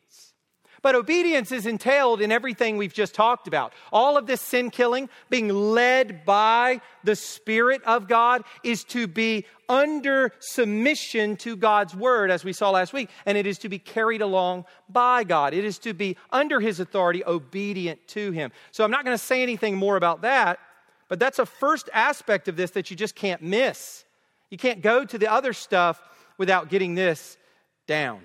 But 0.82 0.96
obedience 0.96 1.52
is 1.52 1.66
entailed 1.66 2.22
in 2.22 2.32
everything 2.32 2.78
we've 2.78 2.94
just 2.94 3.16
talked 3.16 3.48
about. 3.48 3.74
All 3.92 4.18
of 4.18 4.28
this 4.28 4.42
sin 4.42 4.70
killing, 4.70 5.10
being 5.30 5.50
led 5.50 6.24
by 6.24 6.82
the 7.04 7.16
Spirit 7.16 7.84
of 7.84 8.08
God, 8.08 8.44
is 8.64 8.84
to 8.86 9.08
be 9.08 9.46
under 9.68 10.32
submission 10.40 11.36
to 11.38 11.56
God's 11.56 11.96
word, 11.96 12.32
as 12.32 12.46
we 12.46 12.54
saw 12.54 12.70
last 12.70 12.94
week, 12.94 13.10
and 13.26 13.38
it 13.38 13.46
is 13.46 13.58
to 13.60 13.70
be 13.70 13.80
carried 13.80 14.22
along 14.22 14.66
by 14.88 15.24
God. 15.24 15.54
It 15.54 15.66
is 15.66 15.80
to 15.80 15.94
be 15.94 16.16
under 16.32 16.60
His 16.60 16.80
authority, 16.80 17.24
obedient 17.26 18.08
to 18.10 18.32
Him. 18.32 18.52
So 18.72 18.84
I'm 18.84 18.92
not 18.92 19.04
going 19.04 19.18
to 19.18 19.24
say 19.24 19.42
anything 19.42 19.76
more 19.76 19.98
about 19.98 20.22
that. 20.22 20.60
But 21.08 21.20
that's 21.20 21.40
a 21.40 21.46
first 21.46 21.90
aspect 21.94 22.48
of 22.48 22.56
this 22.56 22.72
that 22.72 22.92
you 22.92 22.98
just 22.98 23.16
can't 23.16 23.42
miss. 23.42 24.04
You 24.50 24.58
can't 24.58 24.82
go 24.82 25.06
to 25.06 25.18
the 25.18 25.32
other 25.32 25.54
stuff 25.54 26.02
without 26.38 26.70
getting 26.70 26.96
this 26.96 27.38
down. 27.88 28.22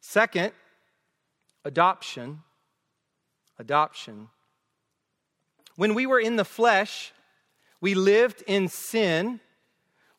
Second, 0.00 0.52
adoption. 1.64 2.40
Adoption. 3.58 4.28
When 5.76 5.94
we 5.94 6.06
were 6.06 6.20
in 6.20 6.36
the 6.36 6.44
flesh, 6.44 7.12
We 7.80 7.94
lived 7.94 8.42
in 8.46 8.68
sin 8.68 9.40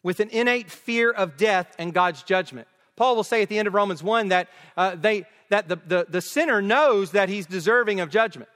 with 0.04 0.20
an 0.20 0.30
innate 0.30 0.72
fear 0.72 1.12
of 1.12 1.38
death 1.38 1.76
and 1.78 1.94
God's 1.94 2.24
judgment. 2.24 2.68
Paul 2.96 3.16
will 3.16 3.24
say 3.24 3.44
at 3.44 3.50
the 3.50 3.60
end 3.60 3.68
of 3.68 3.74
Romans 3.74 4.02
1 4.02 4.30
that, 4.30 4.50
uh, 4.76 4.96
they, 4.96 5.26
that 5.50 5.68
the, 5.68 5.76
the, 5.76 6.08
the 6.10 6.22
sinner 6.22 6.62
knows 6.62 7.12
that 7.12 7.30
he's 7.30 7.46
deserving 7.46 8.00
of 8.00 8.10
judgment 8.10 8.50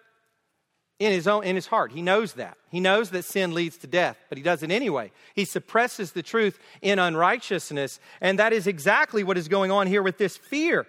in 1.00 1.12
his 1.12 1.28
own 1.28 1.44
in 1.44 1.56
his 1.56 1.68
heart. 1.68 1.92
He 1.92 2.02
knows 2.02 2.34
that. 2.34 2.58
He 2.70 2.80
knows 2.80 3.10
that 3.10 3.26
sin 3.26 3.54
leads 3.54 3.78
to 3.80 3.88
death 3.88 4.18
but 4.30 4.38
he 4.38 4.44
does 4.44 4.64
it 4.64 4.72
anyway. 4.72 5.12
He 5.34 5.46
suppresses 5.46 6.12
the 6.12 6.24
truth 6.24 6.58
in 6.82 7.00
unrighteousness 7.00 8.00
and 8.22 8.40
that 8.40 8.54
is 8.54 8.68
exactly 8.68 9.24
what 9.24 9.38
is 9.38 9.48
going 9.48 9.72
on 9.72 9.88
here 9.88 10.02
with 10.02 10.18
this 10.18 10.38
fear. 10.38 10.86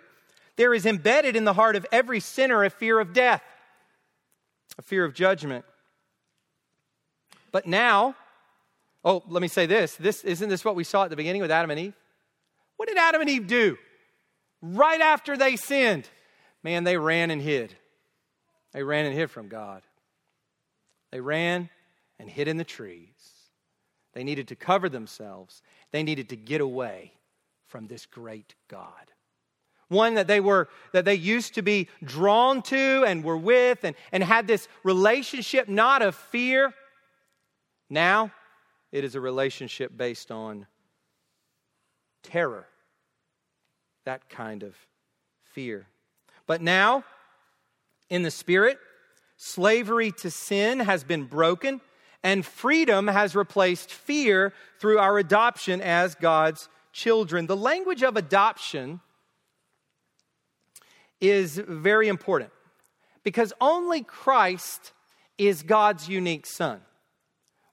There 0.57 0.72
is 0.72 0.86
embedded 0.86 1.36
in 1.36 1.44
the 1.44 1.52
heart 1.52 1.76
of 1.76 1.84
every 1.90 2.20
sinner 2.20 2.64
a 2.64 2.70
fear 2.70 3.00
of 3.00 3.12
death 3.12 3.42
a 4.78 4.82
fear 4.82 5.04
of 5.04 5.14
judgment. 5.14 5.64
But 7.50 7.66
now 7.66 8.14
oh 9.04 9.24
let 9.28 9.42
me 9.42 9.48
say 9.48 9.66
this. 9.66 9.96
This 9.96 10.22
isn't 10.22 10.48
this 10.48 10.64
what 10.64 10.76
we 10.76 10.84
saw 10.84 11.04
at 11.04 11.11
the 11.11 11.16
beginning 11.16 11.42
with 11.42 11.50
adam 11.50 11.70
and 11.70 11.80
eve? 11.80 11.94
What 12.76 12.88
did 12.88 12.98
adam 12.98 13.22
and 13.22 13.30
eve 13.30 13.48
do? 13.48 13.76
Right 14.62 15.00
after 15.00 15.36
they 15.36 15.57
sinned 15.57 16.09
man 16.62 16.84
they 16.84 16.96
ran 16.96 17.32
and 17.32 17.42
hid. 17.42 17.74
They 18.72 18.84
ran 18.84 19.07
and 19.07 19.14
hid 19.14 19.32
from 19.32 19.48
god 19.48 19.82
they 21.11 21.20
ran 21.20 21.70
and 22.18 22.28
hid 22.28 22.48
in 22.48 22.57
the 22.57 22.64
trees. 22.64 23.11
They 24.12 24.24
needed 24.24 24.48
to 24.48 24.57
cover 24.57 24.88
themselves. 24.88 25.62
They 25.92 26.02
needed 26.02 26.30
to 26.30 26.36
get 26.36 26.61
away 26.61 27.12
from 27.66 27.86
this 27.86 28.07
great 28.07 28.54
God. 28.68 28.90
One 29.88 30.14
that 30.14 30.26
they 30.26 30.40
were 30.40 30.68
that 30.92 31.04
they 31.04 31.14
used 31.14 31.54
to 31.54 31.62
be 31.62 31.88
drawn 32.02 32.62
to 32.62 33.04
and 33.07 33.22
were 33.22 33.36
with 33.36 33.84
and, 33.84 33.94
and 34.11 34.22
had 34.22 34.46
this 34.46 34.66
relationship 34.82 35.68
not 35.68 36.02
of 36.02 36.14
fear. 36.14 36.74
Now 37.88 38.32
it 38.90 39.04
is 39.04 39.14
a 39.14 39.20
relationship 39.20 39.96
based 39.96 40.32
on 40.32 40.66
terror. 42.22 42.66
That 44.04 44.28
kind 44.28 44.62
of 44.62 44.74
fear. 45.44 45.86
But 46.46 46.62
now, 46.62 47.04
in 48.09 48.22
the 48.22 48.30
Spirit, 48.30 48.78
Slavery 49.37 50.12
to 50.12 50.30
sin 50.30 50.80
has 50.80 51.05
been 51.05 51.24
broken, 51.24 51.80
and 52.22 52.45
freedom 52.45 53.07
has 53.07 53.37
replaced 53.37 53.93
fear 53.93 54.53
through 54.80 54.99
our 54.99 55.18
adoption 55.18 55.80
as 55.80 56.14
God's 56.14 56.68
children. 56.93 57.47
The 57.47 57.57
language 57.57 58.03
of 58.03 58.16
adoption 58.16 59.01
is 61.20 61.57
very 61.59 62.09
important 62.09 62.51
because 63.22 63.53
only 63.61 64.03
Christ 64.03 64.93
is 65.39 65.62
God's 65.62 66.09
unique 66.09 66.47
son. 66.47 66.80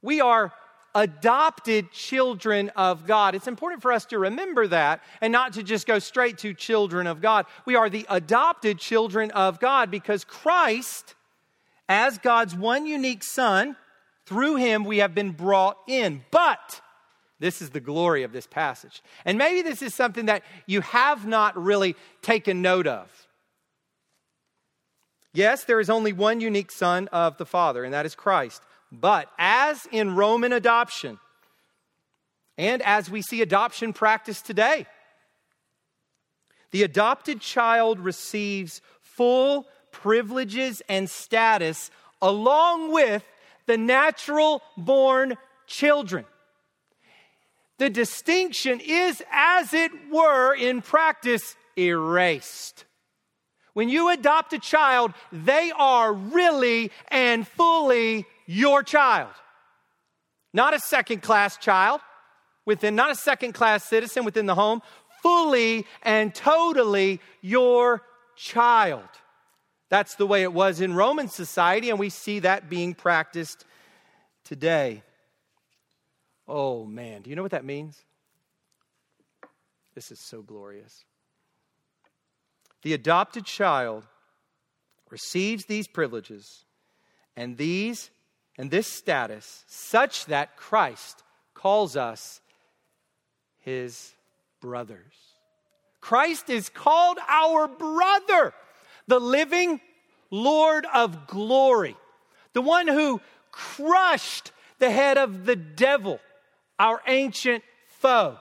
We 0.02 0.20
are 0.20 0.52
adopted 0.96 1.92
children 1.92 2.70
of 2.76 3.08
God. 3.08 3.36
It's 3.36 3.48
important 3.48 3.82
for 3.82 3.92
us 3.92 4.06
to 4.08 4.20
remember 4.20 4.68
that 4.68 5.02
and 5.22 5.32
not 5.32 5.54
to 5.54 5.64
just 5.64 5.88
go 5.88 6.00
straight 6.00 6.38
to 6.40 6.54
children 6.54 7.08
of 7.08 7.22
God. 7.22 7.46
We 7.66 7.76
are 7.76 7.90
the 7.90 8.06
adopted 8.10 8.78
children 8.78 9.32
of 9.32 9.60
God 9.60 9.90
because 9.90 10.24
Christ 10.24 11.16
as 11.90 12.18
God's 12.18 12.56
one 12.56 12.86
unique 12.86 13.24
Son, 13.24 13.76
through 14.26 14.56
him 14.56 14.86
we 14.86 15.00
have 15.00 15.14
been 15.14 15.32
brought 15.32 15.78
in. 15.88 16.24
But, 16.32 16.82
this 17.40 17.62
is 17.62 17.72
the 17.72 17.80
glory 17.80 18.24
of 18.24 18.32
this 18.32 18.48
passage. 18.48 19.02
And 19.26 19.38
maybe 19.38 19.62
this 19.62 19.82
is 19.82 19.94
something 19.94 20.28
that 20.28 20.44
you 20.66 20.82
have 20.82 21.28
not 21.28 21.62
really 21.62 21.96
taken 22.22 22.62
note 22.62 22.88
of. 22.88 23.10
Yes, 25.34 25.64
there 25.64 25.80
is 25.80 25.90
only 25.90 26.14
one 26.14 26.42
unique 26.42 26.72
Son 26.72 27.08
of 27.10 27.38
the 27.38 27.46
Father, 27.46 27.84
and 27.84 27.94
that 27.94 28.06
is 28.06 28.16
Christ. 28.16 28.62
But 28.92 29.28
as 29.38 29.88
in 29.92 30.16
Roman 30.16 30.54
adoption, 30.54 31.20
and 32.58 32.84
as 32.84 33.10
we 33.10 33.24
see 33.24 33.42
adoption 33.42 33.94
practiced 33.94 34.46
today, 34.46 34.86
the 36.70 36.84
adopted 36.84 37.42
child 37.42 38.00
receives 38.00 38.82
full 39.02 39.66
privileges, 39.94 40.82
and 40.90 41.10
status 41.10 41.90
along 42.22 42.92
with 42.92 43.24
the 43.68 43.78
natural 43.78 44.62
born 44.76 45.38
children. 45.68 46.26
The 47.78 47.90
distinction 47.90 48.82
is, 48.82 49.24
as 49.32 49.74
it 49.74 49.92
were, 50.12 50.54
in 50.54 50.82
practice, 50.82 51.56
erased. 51.78 52.86
When 53.74 53.90
you 53.90 54.10
adopt 54.10 54.54
a 54.54 54.60
child, 54.60 55.14
they 55.32 55.72
are 55.78 56.14
really 56.14 56.92
and 57.08 57.48
fully 57.48 58.26
your 58.46 58.84
child. 58.84 59.32
Not 60.54 60.76
a 60.76 60.80
second 60.80 61.24
class 61.24 61.58
child 61.58 62.02
within, 62.66 62.96
not 62.96 63.12
a 63.12 63.16
second 63.16 63.54
class 63.54 63.84
citizen 63.84 64.24
within 64.24 64.46
the 64.46 64.56
home, 64.56 64.82
fully 65.24 65.86
and 66.04 66.34
totally 66.34 67.20
your 67.42 68.04
child. 68.36 69.10
That's 69.94 70.16
the 70.16 70.26
way 70.26 70.42
it 70.42 70.52
was 70.52 70.82
in 70.82 70.96
Roman 70.96 71.28
society, 71.28 71.92
and 71.92 72.00
we 72.00 72.10
see 72.10 72.40
that 72.40 72.68
being 72.68 72.96
practiced 72.96 73.64
today. 74.44 75.04
Oh 76.48 76.84
man, 76.84 77.22
do 77.22 77.30
you 77.30 77.36
know 77.36 77.44
what 77.44 77.52
that 77.52 77.64
means? 77.64 78.02
This 79.94 80.12
is 80.12 80.20
so 80.20 80.42
glorious. 80.42 81.06
The 82.82 82.96
adopted 82.96 83.46
child 83.46 84.08
receives 85.12 85.66
these 85.66 85.88
privileges 85.88 86.66
and 87.36 87.56
these 87.56 88.10
and 88.58 88.72
this 88.72 88.88
status 88.88 89.64
such 89.68 90.26
that 90.26 90.58
Christ 90.58 91.22
calls 91.54 91.96
us 91.96 92.42
his 93.60 94.16
brothers. 94.60 95.14
Christ 96.02 96.50
is 96.50 96.70
called 96.70 97.20
our 97.30 97.68
brother 97.68 98.56
the 99.08 99.20
living 99.20 99.80
Lord 100.32 100.86
of 100.94 101.28
glory, 101.28 101.96
the 102.54 102.62
one 102.62 102.88
who 102.88 103.22
crushed 103.52 104.52
the 104.80 104.90
head 104.90 105.18
of 105.18 105.46
the 105.46 105.56
devil, 105.56 106.20
our 106.80 107.02
ancient 107.08 107.64
foe, 107.88 108.38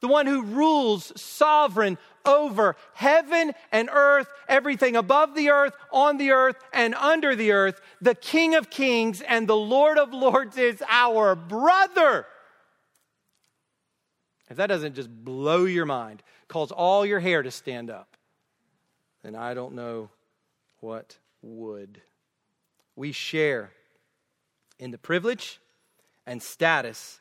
the 0.00 0.08
one 0.08 0.26
who 0.26 0.42
rules 0.42 1.12
sovereign 1.20 1.96
over 2.24 2.76
heaven 2.92 3.52
and 3.72 3.88
earth, 3.92 4.28
everything 4.48 4.96
above 4.96 5.34
the 5.34 5.50
earth, 5.50 5.74
on 5.92 6.18
the 6.18 6.32
earth, 6.32 6.56
and 6.72 6.94
under 6.94 7.34
the 7.34 7.52
earth. 7.52 7.80
The 8.00 8.14
King 8.14 8.54
of 8.54 8.68
kings 8.68 9.22
and 9.22 9.48
the 9.48 9.56
Lord 9.56 9.98
of 9.98 10.12
lords 10.12 10.56
is 10.58 10.82
our 10.88 11.34
brother. 11.34 12.26
If 14.50 14.56
that 14.56 14.66
doesn't 14.66 14.94
just 14.94 15.10
blow 15.10 15.64
your 15.64 15.86
mind, 15.86 16.22
cause 16.48 16.72
all 16.72 17.06
your 17.06 17.20
hair 17.20 17.42
to 17.42 17.50
stand 17.50 17.90
up 17.90 18.17
then 19.28 19.36
I 19.36 19.52
don't 19.52 19.74
know 19.74 20.08
what 20.80 21.18
would. 21.42 22.00
We 22.96 23.12
share 23.12 23.72
in 24.78 24.90
the 24.90 24.96
privilege 24.96 25.60
and 26.26 26.42
status 26.42 27.20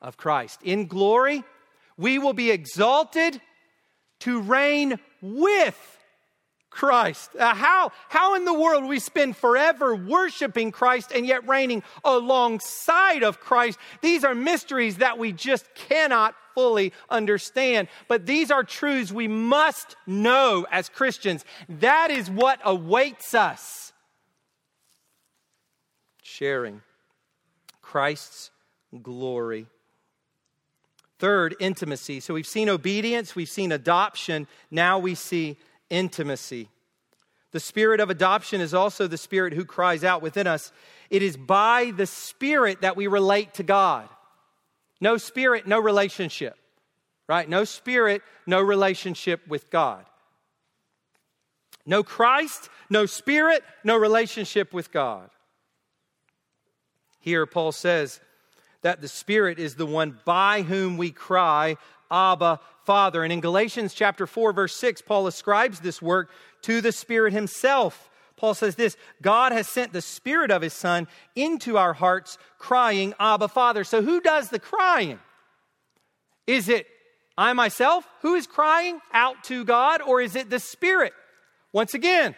of 0.00 0.16
Christ. 0.16 0.60
In 0.62 0.86
glory, 0.86 1.42
we 1.96 2.20
will 2.20 2.32
be 2.32 2.52
exalted 2.52 3.40
to 4.20 4.40
reign 4.40 5.00
with 5.20 5.97
Christ. 6.78 7.34
Uh, 7.34 7.56
how, 7.56 7.90
how 8.08 8.36
in 8.36 8.44
the 8.44 8.54
world 8.54 8.84
we 8.84 9.00
spend 9.00 9.36
forever 9.36 9.96
worshiping 9.96 10.70
Christ 10.70 11.10
and 11.12 11.26
yet 11.26 11.48
reigning 11.48 11.82
alongside 12.04 13.24
of 13.24 13.40
Christ? 13.40 13.80
These 14.00 14.22
are 14.22 14.32
mysteries 14.32 14.98
that 14.98 15.18
we 15.18 15.32
just 15.32 15.66
cannot 15.74 16.36
fully 16.54 16.92
understand. 17.10 17.88
But 18.06 18.26
these 18.26 18.52
are 18.52 18.62
truths 18.62 19.10
we 19.10 19.26
must 19.26 19.96
know 20.06 20.68
as 20.70 20.88
Christians. 20.88 21.44
That 21.68 22.12
is 22.12 22.30
what 22.30 22.60
awaits 22.64 23.34
us. 23.34 23.92
Sharing 26.22 26.82
Christ's 27.82 28.52
glory. 29.02 29.66
Third, 31.18 31.56
intimacy. 31.58 32.20
So 32.20 32.34
we've 32.34 32.46
seen 32.46 32.68
obedience, 32.68 33.34
we've 33.34 33.48
seen 33.48 33.72
adoption, 33.72 34.46
now 34.70 35.00
we 35.00 35.16
see 35.16 35.56
intimacy. 35.90 36.68
The 37.52 37.60
spirit 37.60 38.00
of 38.00 38.10
adoption 38.10 38.60
is 38.60 38.74
also 38.74 39.06
the 39.06 39.16
spirit 39.16 39.54
who 39.54 39.64
cries 39.64 40.04
out 40.04 40.22
within 40.22 40.46
us. 40.46 40.70
It 41.10 41.22
is 41.22 41.36
by 41.36 41.92
the 41.96 42.06
spirit 42.06 42.82
that 42.82 42.96
we 42.96 43.06
relate 43.06 43.54
to 43.54 43.62
God. 43.62 44.08
No 45.00 45.16
spirit, 45.16 45.66
no 45.66 45.80
relationship, 45.80 46.56
right? 47.26 47.48
No 47.48 47.64
spirit, 47.64 48.22
no 48.46 48.60
relationship 48.60 49.46
with 49.48 49.70
God. 49.70 50.04
No 51.86 52.02
Christ, 52.02 52.68
no 52.90 53.06
spirit, 53.06 53.62
no 53.82 53.96
relationship 53.96 54.74
with 54.74 54.92
God. 54.92 55.30
Here, 57.20 57.46
Paul 57.46 57.72
says 57.72 58.20
that 58.82 59.00
the 59.00 59.08
Spirit 59.08 59.58
is 59.58 59.74
the 59.74 59.86
one 59.86 60.18
by 60.24 60.62
whom 60.62 60.96
we 60.96 61.10
cry, 61.10 61.76
Abba, 62.10 62.60
Father. 62.88 63.22
And 63.22 63.30
in 63.30 63.40
Galatians 63.40 63.92
chapter 63.92 64.26
4, 64.26 64.54
verse 64.54 64.74
6, 64.74 65.02
Paul 65.02 65.26
ascribes 65.26 65.80
this 65.80 66.00
work 66.00 66.30
to 66.62 66.80
the 66.80 66.90
Spirit 66.90 67.34
himself. 67.34 68.08
Paul 68.34 68.54
says 68.54 68.76
this 68.76 68.96
God 69.20 69.52
has 69.52 69.68
sent 69.68 69.92
the 69.92 70.00
Spirit 70.00 70.50
of 70.50 70.62
His 70.62 70.72
Son 70.72 71.06
into 71.36 71.76
our 71.76 71.92
hearts, 71.92 72.38
crying, 72.56 73.12
Abba, 73.20 73.48
Father. 73.48 73.84
So 73.84 74.00
who 74.00 74.22
does 74.22 74.48
the 74.48 74.58
crying? 74.58 75.18
Is 76.46 76.70
it 76.70 76.86
I 77.36 77.52
myself 77.52 78.08
who 78.22 78.34
is 78.34 78.46
crying 78.46 79.00
out 79.12 79.44
to 79.44 79.66
God, 79.66 80.00
or 80.00 80.22
is 80.22 80.34
it 80.34 80.48
the 80.48 80.58
Spirit? 80.58 81.12
Once 81.74 81.92
again, 81.92 82.34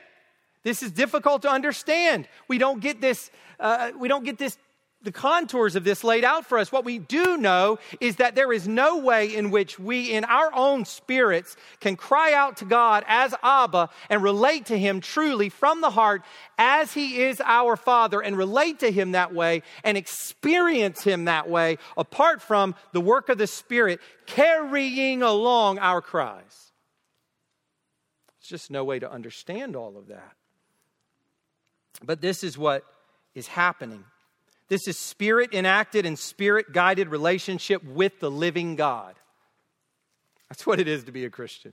this 0.65 0.83
is 0.83 0.91
difficult 0.91 1.43
to 1.43 1.49
understand. 1.49 2.27
We 2.49 2.59
don't 2.59 2.81
get 2.81 3.01
this, 3.01 3.31
uh, 3.61 3.93
we 3.97 4.09
don't 4.09 4.25
get 4.25 4.37
this 4.37 4.59
the 5.03 5.13
contours 5.13 5.77
of 5.77 5.85
this 5.85 6.05
laid 6.05 6.25
out 6.25 6.45
for 6.45 6.59
us. 6.59 6.71
What 6.71 6.85
we 6.85 6.99
do 6.99 7.39
know 7.39 7.79
is 8.01 8.17
that 8.17 8.35
there 8.35 8.53
is 8.53 8.69
no 8.69 8.99
way 8.99 9.35
in 9.35 9.51
which 9.51 9.79
we, 9.79 10.13
in 10.13 10.25
our 10.25 10.55
own 10.55 10.85
spirits, 10.85 11.57
can 11.81 11.97
cry 11.97 12.35
out 12.35 12.59
to 12.59 12.67
God 12.67 13.05
as 13.07 13.35
Abba 13.43 13.89
and 14.11 14.23
relate 14.23 14.67
to 14.67 14.79
Him 14.79 15.01
truly 15.01 15.49
from 15.49 15.81
the 15.81 15.91
heart 15.91 16.23
as 16.59 16.93
He 16.93 17.23
is 17.23 17.41
our 17.45 17.77
Father 17.77 18.21
and 18.21 18.37
relate 18.37 18.81
to 18.81 18.93
Him 18.93 19.13
that 19.13 19.33
way 19.33 19.63
and 19.85 19.97
experience 19.97 21.03
Him 21.03 21.25
that 21.25 21.49
way 21.49 21.79
apart 21.97 22.43
from 22.43 22.75
the 22.93 23.01
work 23.01 23.31
of 23.31 23.39
the 23.39 23.47
Spirit 23.47 24.01
carrying 24.27 25.23
along 25.23 25.79
our 25.79 26.03
cries. 26.03 26.73
It's 28.39 28.49
just 28.49 28.71
no 28.71 28.85
way 28.85 28.99
to 28.99 29.11
understand 29.11 29.77
all 29.77 29.97
of 29.97 30.09
that. 30.09 30.33
But 32.03 32.21
this 32.21 32.45
is 32.45 32.59
what 32.59 32.85
is 33.35 33.47
happening 33.47 34.05
this 34.71 34.87
is 34.87 34.97
spirit 34.97 35.53
enacted 35.53 36.07
and 36.07 36.17
spirit 36.19 36.73
guided 36.73 37.09
relationship 37.09 37.85
with 37.85 38.21
the 38.21 38.31
living 38.31 38.77
God. 38.77 39.17
That's 40.49 40.65
what 40.65 40.79
it 40.79 40.87
is 40.87 41.05
to 41.05 41.13
be 41.13 41.25
a 41.25 41.31
Christian. 41.31 41.73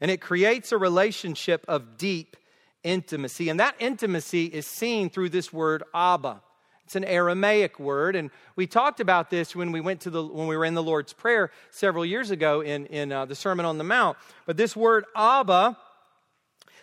And 0.00 0.08
it 0.08 0.20
creates 0.20 0.70
a 0.70 0.78
relationship 0.78 1.64
of 1.66 1.98
deep 1.98 2.36
intimacy. 2.84 3.48
And 3.48 3.58
that 3.58 3.74
intimacy 3.80 4.46
is 4.46 4.66
seen 4.66 5.10
through 5.10 5.30
this 5.30 5.52
word 5.52 5.82
Abba. 5.92 6.40
It's 6.84 6.96
an 6.96 7.04
Aramaic 7.04 7.78
word, 7.78 8.16
and 8.16 8.30
we 8.56 8.66
talked 8.66 8.98
about 8.98 9.30
this 9.30 9.54
when 9.54 9.70
we 9.70 9.80
went 9.80 10.00
to 10.00 10.10
the 10.10 10.26
when 10.26 10.48
we 10.48 10.56
were 10.56 10.64
in 10.64 10.74
the 10.74 10.82
Lord's 10.82 11.12
Prayer 11.12 11.52
several 11.70 12.04
years 12.04 12.32
ago 12.32 12.62
in 12.62 12.86
in 12.86 13.12
uh, 13.12 13.26
the 13.26 13.36
Sermon 13.36 13.64
on 13.64 13.78
the 13.78 13.84
Mount. 13.84 14.18
But 14.44 14.56
this 14.56 14.74
word 14.74 15.04
Abba 15.14 15.76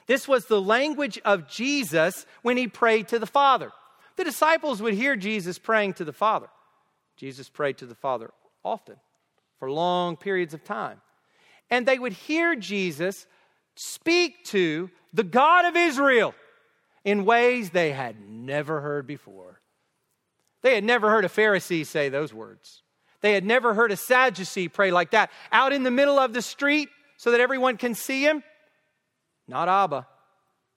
this 0.07 0.27
was 0.27 0.45
the 0.45 0.61
language 0.61 1.19
of 1.23 1.47
Jesus 1.47 2.25
when 2.41 2.57
he 2.57 2.67
prayed 2.67 3.09
to 3.09 3.19
the 3.19 3.25
Father. 3.25 3.71
The 4.15 4.23
disciples 4.23 4.81
would 4.81 4.93
hear 4.93 5.15
Jesus 5.15 5.59
praying 5.59 5.93
to 5.95 6.05
the 6.05 6.13
Father. 6.13 6.47
Jesus 7.17 7.49
prayed 7.49 7.77
to 7.79 7.85
the 7.85 7.95
Father 7.95 8.31
often, 8.63 8.95
for 9.59 9.69
long 9.69 10.15
periods 10.15 10.53
of 10.53 10.63
time. 10.63 11.01
And 11.69 11.85
they 11.85 11.99
would 11.99 12.13
hear 12.13 12.55
Jesus 12.55 13.27
speak 13.75 14.45
to 14.45 14.89
the 15.13 15.23
God 15.23 15.65
of 15.65 15.75
Israel 15.75 16.33
in 17.03 17.25
ways 17.25 17.69
they 17.69 17.91
had 17.91 18.15
never 18.27 18.81
heard 18.81 19.07
before. 19.07 19.61
They 20.61 20.75
had 20.75 20.83
never 20.83 21.09
heard 21.09 21.25
a 21.25 21.29
Pharisee 21.29 21.85
say 21.85 22.09
those 22.09 22.33
words. 22.33 22.81
They 23.21 23.33
had 23.33 23.45
never 23.45 23.73
heard 23.73 23.91
a 23.91 23.97
Sadducee 23.97 24.67
pray 24.67 24.91
like 24.91 25.11
that 25.11 25.31
out 25.51 25.73
in 25.73 25.83
the 25.83 25.91
middle 25.91 26.19
of 26.19 26.33
the 26.33 26.41
street 26.41 26.89
so 27.17 27.31
that 27.31 27.41
everyone 27.41 27.77
can 27.77 27.93
see 27.93 28.23
him 28.23 28.43
not 29.47 29.69
Abba, 29.69 30.07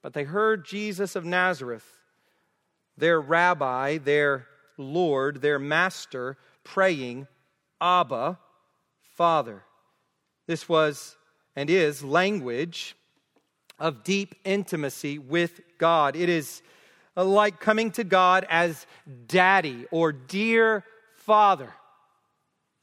but 0.01 0.13
they 0.13 0.23
heard 0.23 0.65
Jesus 0.65 1.15
of 1.15 1.25
Nazareth, 1.25 1.85
their 2.97 3.19
rabbi, 3.19 3.97
their 3.97 4.47
Lord, 4.77 5.41
their 5.41 5.59
master, 5.59 6.37
praying, 6.63 7.27
Abba, 7.79 8.39
Father. 9.15 9.63
This 10.47 10.67
was 10.67 11.17
and 11.55 11.69
is 11.69 12.03
language 12.03 12.95
of 13.79 14.03
deep 14.03 14.35
intimacy 14.45 15.19
with 15.19 15.61
God. 15.77 16.15
It 16.15 16.29
is 16.29 16.61
uh, 17.17 17.25
like 17.25 17.59
coming 17.59 17.91
to 17.91 18.03
God 18.03 18.45
as 18.49 18.85
daddy 19.27 19.85
or 19.91 20.11
dear 20.11 20.85
father. 21.15 21.73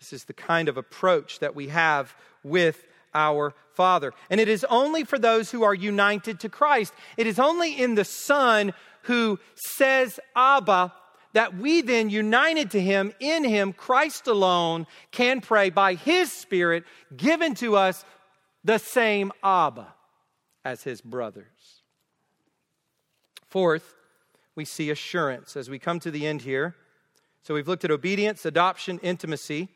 This 0.01 0.13
is 0.13 0.25
the 0.25 0.35
kind 0.35 0.69
of 0.69 0.77
approach 0.77 1.39
that 1.41 1.55
we 1.55 1.69
have 1.69 2.15
with 2.43 2.87
our 3.19 3.53
Father. 3.73 4.13
And 4.31 4.41
it 4.41 4.49
is 4.49 4.65
only 4.71 5.05
for 5.05 5.19
those 5.19 5.51
who 5.51 5.65
are 5.65 5.75
united 5.75 6.41
to 6.41 6.49
Christ. 6.49 6.95
It 7.17 7.27
is 7.27 7.39
only 7.39 7.79
in 7.79 7.97
the 7.97 8.05
Son 8.05 8.73
who 9.03 9.39
says, 9.55 10.21
Abba, 10.37 10.93
that 11.33 11.57
we 11.57 11.83
then, 11.83 12.09
united 12.09 12.71
to 12.71 12.81
Him, 12.81 13.13
in 13.21 13.45
Him, 13.45 13.73
Christ 13.73 14.27
alone, 14.27 14.87
can 15.11 15.41
pray 15.41 15.71
by 15.71 15.95
His 15.95 16.33
Spirit 16.33 16.85
given 17.17 17.55
to 17.57 17.77
us 17.77 18.05
the 18.65 18.79
same 18.79 19.33
Abba 19.43 19.95
as 20.65 20.83
His 20.83 21.01
brothers. 21.01 21.83
Fourth, 23.47 23.95
we 24.55 24.65
see 24.65 24.91
assurance 24.91 25.57
as 25.57 25.71
we 25.71 25.79
come 25.79 26.01
to 26.01 26.11
the 26.11 26.27
end 26.27 26.43
here. 26.43 26.75
So 27.43 27.55
we've 27.55 27.69
looked 27.69 27.85
at 27.85 27.91
obedience, 27.91 28.45
adoption, 28.45 28.99
intimacy, 29.03 29.69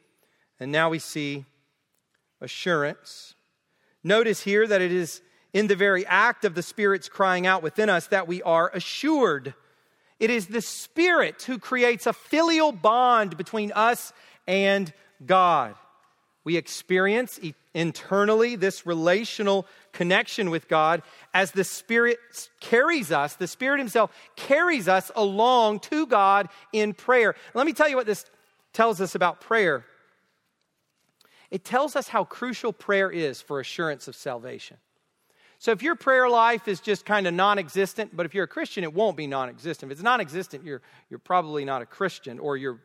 and 0.61 0.70
now 0.70 0.90
we 0.90 0.99
see 0.99 1.47
assurance. 2.43 3.34
Notice 4.05 4.43
here 4.43 4.66
that 4.66 4.82
it 4.82 4.93
is 4.93 5.22
in 5.53 5.66
the 5.66 5.76
very 5.76 6.05
act 6.07 6.45
of 6.45 6.55
the 6.55 6.62
Spirit's 6.62 7.09
crying 7.09 7.47
out 7.47 7.62
within 7.62 7.88
us 7.88 8.09
that 8.09 8.26
we 8.26 8.43
are 8.43 8.70
assured. 8.74 9.55
It 10.18 10.30
is 10.30 10.47
the 10.47 10.62
Spirit 10.62 11.43
who 11.43 11.59
creates 11.59 12.07
a 12.07 12.12
filial 12.12 12.72
bond 12.72 13.36
between 13.36 13.72
us 13.72 14.12
and 14.47 14.93
God. 15.24 15.74
We 16.45 16.57
experience 16.57 17.38
internally 17.74 18.57
this 18.57 18.84
relational 18.84 19.66
connection 19.93 20.51
with 20.51 20.68
God 20.68 21.03
as 21.32 21.53
the 21.53 21.64
Spirit 21.64 22.18
carries 22.61 23.12
us, 23.12 23.36
the 23.36 23.47
Spirit 23.47 23.78
Himself 23.78 24.11
carries 24.34 24.88
us 24.88 25.11
along 25.14 25.80
to 25.80 26.07
God 26.07 26.49
in 26.72 26.95
prayer. 26.95 27.36
Let 27.55 27.66
me 27.66 27.72
tell 27.72 27.88
you 27.88 27.97
what 27.97 28.07
this 28.07 28.24
tells 28.72 29.01
us 29.01 29.14
about 29.14 29.40
prayer 29.40 29.84
it 31.53 31.67
tells 31.67 31.97
us 31.97 32.09
how 32.09 32.25
crucial 32.25 32.73
prayer 32.73 33.11
is 33.11 33.43
for 33.43 33.61
assurance 33.61 34.09
of 34.09 34.17
salvation. 34.17 34.79
So 35.59 35.71
if 35.71 35.83
your 35.83 35.95
prayer 35.95 36.27
life 36.27 36.67
is 36.67 36.81
just 36.81 37.05
kind 37.05 37.27
of 37.27 37.35
non 37.35 37.59
existent, 37.59 38.17
but 38.17 38.25
if 38.25 38.35
you're 38.35 38.45
a 38.45 38.49
Christian, 38.49 38.85
it 38.85 38.95
won't 38.95 39.19
be 39.19 39.27
non 39.27 39.51
existent. 39.51 39.93
If 39.93 39.97
it's 39.97 40.03
non 40.03 40.23
existent, 40.23 40.65
you're, 40.65 40.81
you're 41.11 41.19
probably 41.19 41.67
not 41.67 41.83
a 41.83 41.87
Christian 41.87 42.39
or 42.39 42.57
you're, 42.57 42.81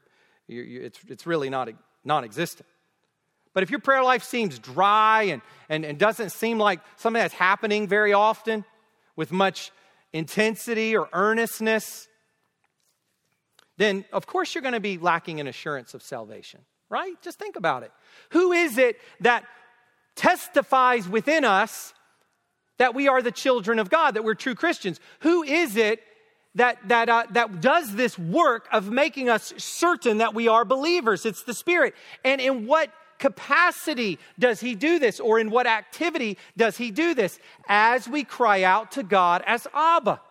you're, 0.50 0.66
you're 0.66 0.84
it's, 0.84 1.00
it's 1.08 1.26
really 1.26 1.50
not 1.50 1.70
non 2.04 2.26
existent. 2.26 2.68
But 3.54 3.64
if 3.64 3.72
your 3.72 3.80
prayer 3.80 4.04
life 4.04 4.24
seems 4.24 4.60
dry 4.60 5.24
and, 5.24 5.42
and, 5.70 5.86
and 5.86 5.98
doesn't 5.98 6.34
seem 6.34 6.60
like 6.60 6.82
something 6.98 7.22
that's 7.22 7.34
happening 7.34 7.88
very 7.88 8.12
often 8.12 8.66
with 9.16 9.32
much 9.32 9.72
intensity 10.12 10.96
or 10.96 11.08
earnestness, 11.14 12.10
then 13.78 14.04
of 14.12 14.28
course 14.28 14.54
you're 14.54 14.62
going 14.62 14.74
to 14.74 14.82
be 14.82 14.98
lacking 14.98 15.40
in 15.40 15.48
assurance 15.48 15.94
of 15.94 16.04
salvation 16.04 16.60
right? 16.90 17.14
Just 17.22 17.40
think 17.40 17.56
about 17.56 17.84
it. 17.84 17.92
Who 18.32 18.52
is 18.52 18.78
it 18.78 18.98
that 19.22 19.46
testifies 20.16 21.08
within 21.08 21.46
us 21.46 21.94
that 22.78 22.94
we 22.94 23.08
are 23.08 23.22
the 23.22 23.32
children 23.32 23.80
of 23.80 23.90
God, 23.90 24.16
that 24.16 24.24
we're 24.24 24.36
true 24.36 24.56
Christians? 24.56 25.00
Who 25.22 25.44
is 25.44 25.76
it 25.76 26.02
that, 26.56 26.78
that, 26.88 27.10
uh, 27.10 27.26
that 27.32 27.62
does 27.62 27.96
this 27.96 28.18
work 28.18 28.68
of 28.72 28.90
making 28.90 29.30
us 29.30 29.54
certain 29.58 30.20
that 30.20 30.34
we 30.34 30.48
are 30.48 30.66
believers? 30.66 31.26
It's 31.26 31.44
the 31.44 31.54
Spirit. 31.54 31.94
And 32.24 32.42
in 32.42 32.68
what 32.68 32.92
capacity 33.20 34.20
does 34.38 34.60
he 34.60 34.76
do 34.76 35.00
this, 35.00 35.20
or 35.20 35.40
in 35.40 35.50
what 35.50 35.66
activity 35.66 36.38
does 36.56 36.78
he 36.78 36.92
do 36.92 37.14
this? 37.14 37.40
As 37.68 38.08
we 38.08 38.24
cry 38.24 38.64
out 38.64 38.92
to 38.94 39.04
God 39.04 39.44
as 39.46 39.68
Abba. 39.74 40.22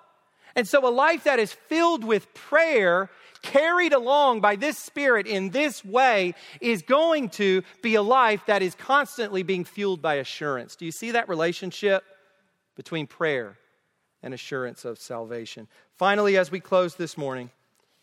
And 0.54 0.66
so, 0.66 0.86
a 0.86 0.90
life 0.90 1.24
that 1.24 1.38
is 1.38 1.52
filled 1.52 2.02
with 2.02 2.32
prayer 2.32 3.10
carried 3.42 3.92
along 3.92 4.40
by 4.40 4.56
this 4.56 4.78
Spirit 4.78 5.26
in 5.26 5.50
this 5.50 5.84
way 5.84 6.34
is 6.60 6.82
going 6.82 7.28
to 7.30 7.62
be 7.82 7.94
a 7.94 8.02
life 8.02 8.42
that 8.46 8.62
is 8.62 8.74
constantly 8.74 9.42
being 9.42 9.64
fueled 9.64 10.02
by 10.02 10.14
assurance. 10.14 10.76
Do 10.76 10.84
you 10.84 10.92
see 10.92 11.12
that 11.12 11.28
relationship 11.28 12.04
between 12.74 13.06
prayer 13.06 13.58
and 14.22 14.34
assurance 14.34 14.84
of 14.84 14.98
salvation? 14.98 15.68
Finally, 15.96 16.36
as 16.36 16.50
we 16.50 16.60
close 16.60 16.94
this 16.94 17.16
morning, 17.16 17.50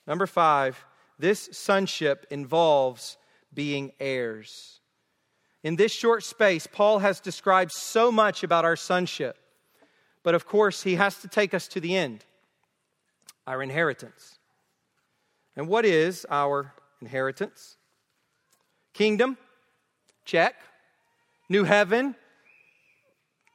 number 0.08 0.28
five, 0.28 0.84
this 1.20 1.50
sonship 1.52 2.26
involves 2.30 3.18
being 3.54 3.92
heirs. 4.00 4.80
In 5.64 5.78
this 5.78 5.94
short 5.94 6.24
space, 6.24 6.68
Paul 6.68 7.00
has 7.00 7.20
described 7.20 7.72
so 7.72 8.12
much 8.12 8.44
about 8.44 8.66
our 8.66 8.76
sonship. 8.76 9.38
But 10.24 10.36
of 10.36 10.46
course, 10.46 10.84
he 10.84 10.96
has 10.96 11.20
to 11.22 11.28
take 11.28 11.54
us 11.54 11.68
to 11.70 11.80
the 11.80 11.96
end 11.96 12.26
our 13.46 13.62
inheritance. 13.62 14.40
And 15.56 15.68
what 15.68 15.86
is 15.86 16.26
our 16.30 16.74
inheritance? 17.02 17.78
Kingdom, 18.94 19.38
check. 20.26 20.56
New 21.50 21.64
heaven 21.64 22.16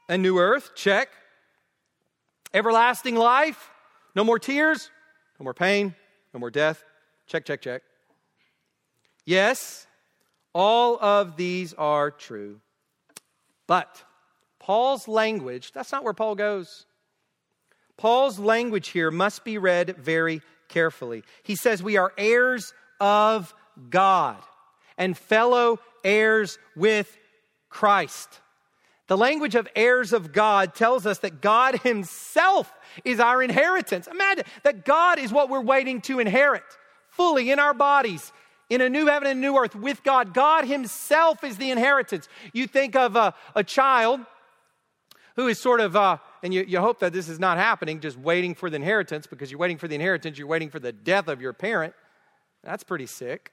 and 0.08 0.22
new 0.22 0.38
earth, 0.38 0.70
check. 0.74 1.08
Everlasting 2.54 3.14
life, 3.14 3.70
no 4.14 4.24
more 4.24 4.38
tears, 4.38 4.90
no 5.38 5.44
more 5.44 5.54
pain, 5.54 5.94
no 6.32 6.40
more 6.40 6.50
death, 6.50 6.84
check, 7.26 7.44
check, 7.44 7.60
check. 7.60 7.82
Yes, 9.24 9.86
all 10.54 10.98
of 11.02 11.36
these 11.36 11.74
are 11.74 12.10
true. 12.10 12.60
But 13.66 14.02
Paul's 14.58 15.06
language, 15.08 15.72
that's 15.72 15.92
not 15.92 16.04
where 16.04 16.14
Paul 16.14 16.34
goes. 16.34 16.86
Paul's 17.96 18.38
language 18.38 18.88
here 18.88 19.10
must 19.10 19.44
be 19.44 19.58
read 19.58 19.96
very 19.96 20.40
carefully. 20.68 21.22
He 21.42 21.56
says, 21.56 21.82
We 21.82 21.96
are 21.96 22.12
heirs 22.16 22.72
of 23.00 23.54
God 23.90 24.38
and 24.96 25.16
fellow 25.16 25.78
heirs 26.04 26.58
with 26.76 27.16
Christ. 27.68 28.40
The 29.06 29.16
language 29.16 29.54
of 29.54 29.66
heirs 29.74 30.12
of 30.12 30.32
God 30.32 30.74
tells 30.74 31.06
us 31.06 31.20
that 31.20 31.40
God 31.40 31.80
Himself 31.80 32.70
is 33.04 33.20
our 33.20 33.42
inheritance. 33.42 34.06
Imagine 34.06 34.44
that 34.64 34.84
God 34.84 35.18
is 35.18 35.32
what 35.32 35.48
we're 35.48 35.62
waiting 35.62 36.00
to 36.02 36.20
inherit 36.20 36.62
fully 37.08 37.50
in 37.50 37.58
our 37.58 37.74
bodies 37.74 38.32
in 38.68 38.82
a 38.82 38.88
new 38.88 39.06
heaven 39.06 39.28
and 39.28 39.40
new 39.40 39.56
earth 39.56 39.74
with 39.74 40.02
God. 40.02 40.34
God 40.34 40.66
Himself 40.66 41.42
is 41.42 41.56
the 41.56 41.70
inheritance. 41.70 42.28
You 42.52 42.66
think 42.66 42.96
of 42.96 43.16
a, 43.16 43.34
a 43.54 43.64
child 43.64 44.20
who 45.38 45.46
is 45.46 45.60
sort 45.60 45.78
of, 45.78 45.94
uh, 45.94 46.16
and 46.42 46.52
you, 46.52 46.64
you 46.66 46.80
hope 46.80 46.98
that 46.98 47.12
this 47.12 47.28
is 47.28 47.38
not 47.38 47.58
happening, 47.58 48.00
just 48.00 48.18
waiting 48.18 48.56
for 48.56 48.68
the 48.68 48.74
inheritance 48.74 49.24
because 49.24 49.52
you're 49.52 49.60
waiting 49.60 49.78
for 49.78 49.86
the 49.86 49.94
inheritance, 49.94 50.36
you're 50.36 50.48
waiting 50.48 50.68
for 50.68 50.80
the 50.80 50.90
death 50.90 51.28
of 51.28 51.40
your 51.40 51.52
parent. 51.52 51.94
That's 52.64 52.82
pretty 52.82 53.06
sick. 53.06 53.52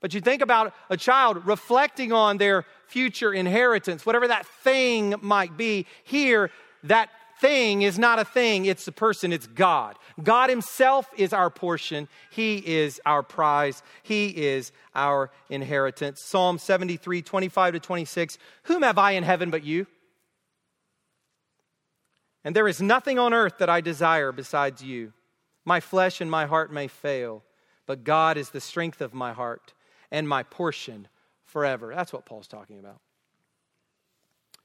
But 0.00 0.14
you 0.14 0.22
think 0.22 0.40
about 0.40 0.72
a 0.88 0.96
child 0.96 1.46
reflecting 1.46 2.10
on 2.10 2.38
their 2.38 2.64
future 2.86 3.34
inheritance, 3.34 4.06
whatever 4.06 4.28
that 4.28 4.46
thing 4.46 5.14
might 5.20 5.58
be. 5.58 5.84
Here, 6.04 6.50
that 6.84 7.10
thing 7.38 7.82
is 7.82 7.98
not 7.98 8.18
a 8.18 8.24
thing, 8.24 8.64
it's 8.64 8.88
a 8.88 8.92
person, 8.92 9.30
it's 9.30 9.46
God. 9.46 9.98
God 10.22 10.48
Himself 10.48 11.06
is 11.18 11.34
our 11.34 11.50
portion, 11.50 12.08
He 12.30 12.66
is 12.66 12.98
our 13.04 13.22
prize, 13.22 13.82
He 14.02 14.28
is 14.28 14.72
our 14.94 15.30
inheritance. 15.50 16.22
Psalm 16.22 16.56
73, 16.56 17.20
25 17.20 17.74
to 17.74 17.78
26 17.78 18.38
Whom 18.62 18.80
have 18.80 18.96
I 18.96 19.10
in 19.10 19.22
heaven 19.22 19.50
but 19.50 19.64
you? 19.64 19.86
And 22.44 22.54
there 22.54 22.68
is 22.68 22.80
nothing 22.80 23.18
on 23.18 23.34
earth 23.34 23.58
that 23.58 23.68
I 23.68 23.80
desire 23.80 24.32
besides 24.32 24.82
you. 24.82 25.12
My 25.64 25.80
flesh 25.80 26.20
and 26.20 26.30
my 26.30 26.46
heart 26.46 26.72
may 26.72 26.88
fail, 26.88 27.42
but 27.86 28.04
God 28.04 28.36
is 28.36 28.50
the 28.50 28.60
strength 28.60 29.00
of 29.00 29.12
my 29.12 29.32
heart 29.32 29.74
and 30.10 30.28
my 30.28 30.42
portion 30.42 31.08
forever. 31.44 31.92
That's 31.94 32.12
what 32.12 32.24
Paul's 32.24 32.48
talking 32.48 32.78
about. 32.78 33.00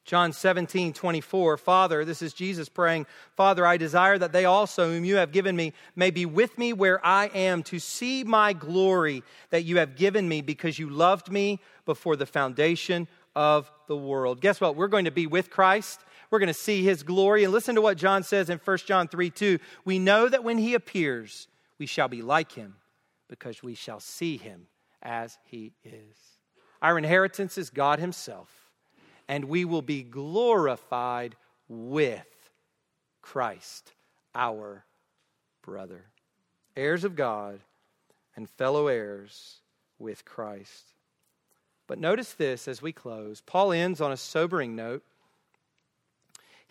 John 0.05 0.33
17, 0.33 0.91
24, 0.91 1.57
Father, 1.57 2.03
this 2.03 2.21
is 2.21 2.33
Jesus 2.33 2.67
praying, 2.67 3.05
Father, 3.37 3.65
I 3.65 3.77
desire 3.77 4.17
that 4.17 4.33
they 4.33 4.43
also, 4.43 4.89
whom 4.89 5.05
you 5.05 5.15
have 5.15 5.31
given 5.31 5.55
me, 5.55 5.71
may 5.95 6.11
be 6.11 6.25
with 6.25 6.57
me 6.57 6.73
where 6.73 7.03
I 7.05 7.27
am 7.27 7.63
to 7.63 7.79
see 7.79 8.25
my 8.25 8.51
glory 8.51 9.23
that 9.49 9.63
you 9.63 9.77
have 9.77 9.95
given 9.95 10.27
me 10.27 10.41
because 10.41 10.77
you 10.77 10.89
loved 10.89 11.31
me 11.31 11.61
before 11.85 12.17
the 12.17 12.25
foundation 12.25 13.07
of 13.33 13.71
the 13.87 13.95
world. 13.95 14.41
Guess 14.41 14.59
what? 14.59 14.75
We're 14.75 14.89
going 14.89 15.05
to 15.05 15.11
be 15.11 15.25
with 15.25 15.49
Christ. 15.49 16.01
We're 16.33 16.39
going 16.39 16.47
to 16.47 16.53
see 16.55 16.83
his 16.83 17.03
glory. 17.03 17.43
And 17.43 17.53
listen 17.53 17.75
to 17.75 17.81
what 17.83 17.95
John 17.95 18.23
says 18.23 18.49
in 18.49 18.57
1 18.57 18.77
John 18.87 19.07
3 19.07 19.29
2. 19.29 19.59
We 19.85 19.99
know 19.99 20.27
that 20.27 20.43
when 20.43 20.57
he 20.57 20.73
appears, 20.73 21.47
we 21.77 21.85
shall 21.85 22.07
be 22.07 22.23
like 22.23 22.53
him 22.53 22.77
because 23.29 23.61
we 23.61 23.75
shall 23.75 23.99
see 23.99 24.37
him 24.37 24.65
as 25.03 25.37
he 25.43 25.73
is. 25.83 26.17
Our 26.81 26.97
inheritance 26.97 27.59
is 27.59 27.69
God 27.69 27.99
himself 27.99 28.49
and 29.27 29.45
we 29.45 29.63
will 29.63 29.83
be 29.83 30.01
glorified 30.01 31.35
with 31.67 32.25
Christ, 33.21 33.93
our 34.33 34.85
brother. 35.61 36.05
Heirs 36.75 37.03
of 37.03 37.15
God 37.15 37.59
and 38.35 38.49
fellow 38.49 38.87
heirs 38.87 39.59
with 39.99 40.25
Christ. 40.25 40.95
But 41.85 41.99
notice 41.99 42.33
this 42.33 42.67
as 42.67 42.81
we 42.81 42.91
close. 42.91 43.39
Paul 43.41 43.71
ends 43.71 44.01
on 44.01 44.11
a 44.11 44.17
sobering 44.17 44.75
note. 44.75 45.03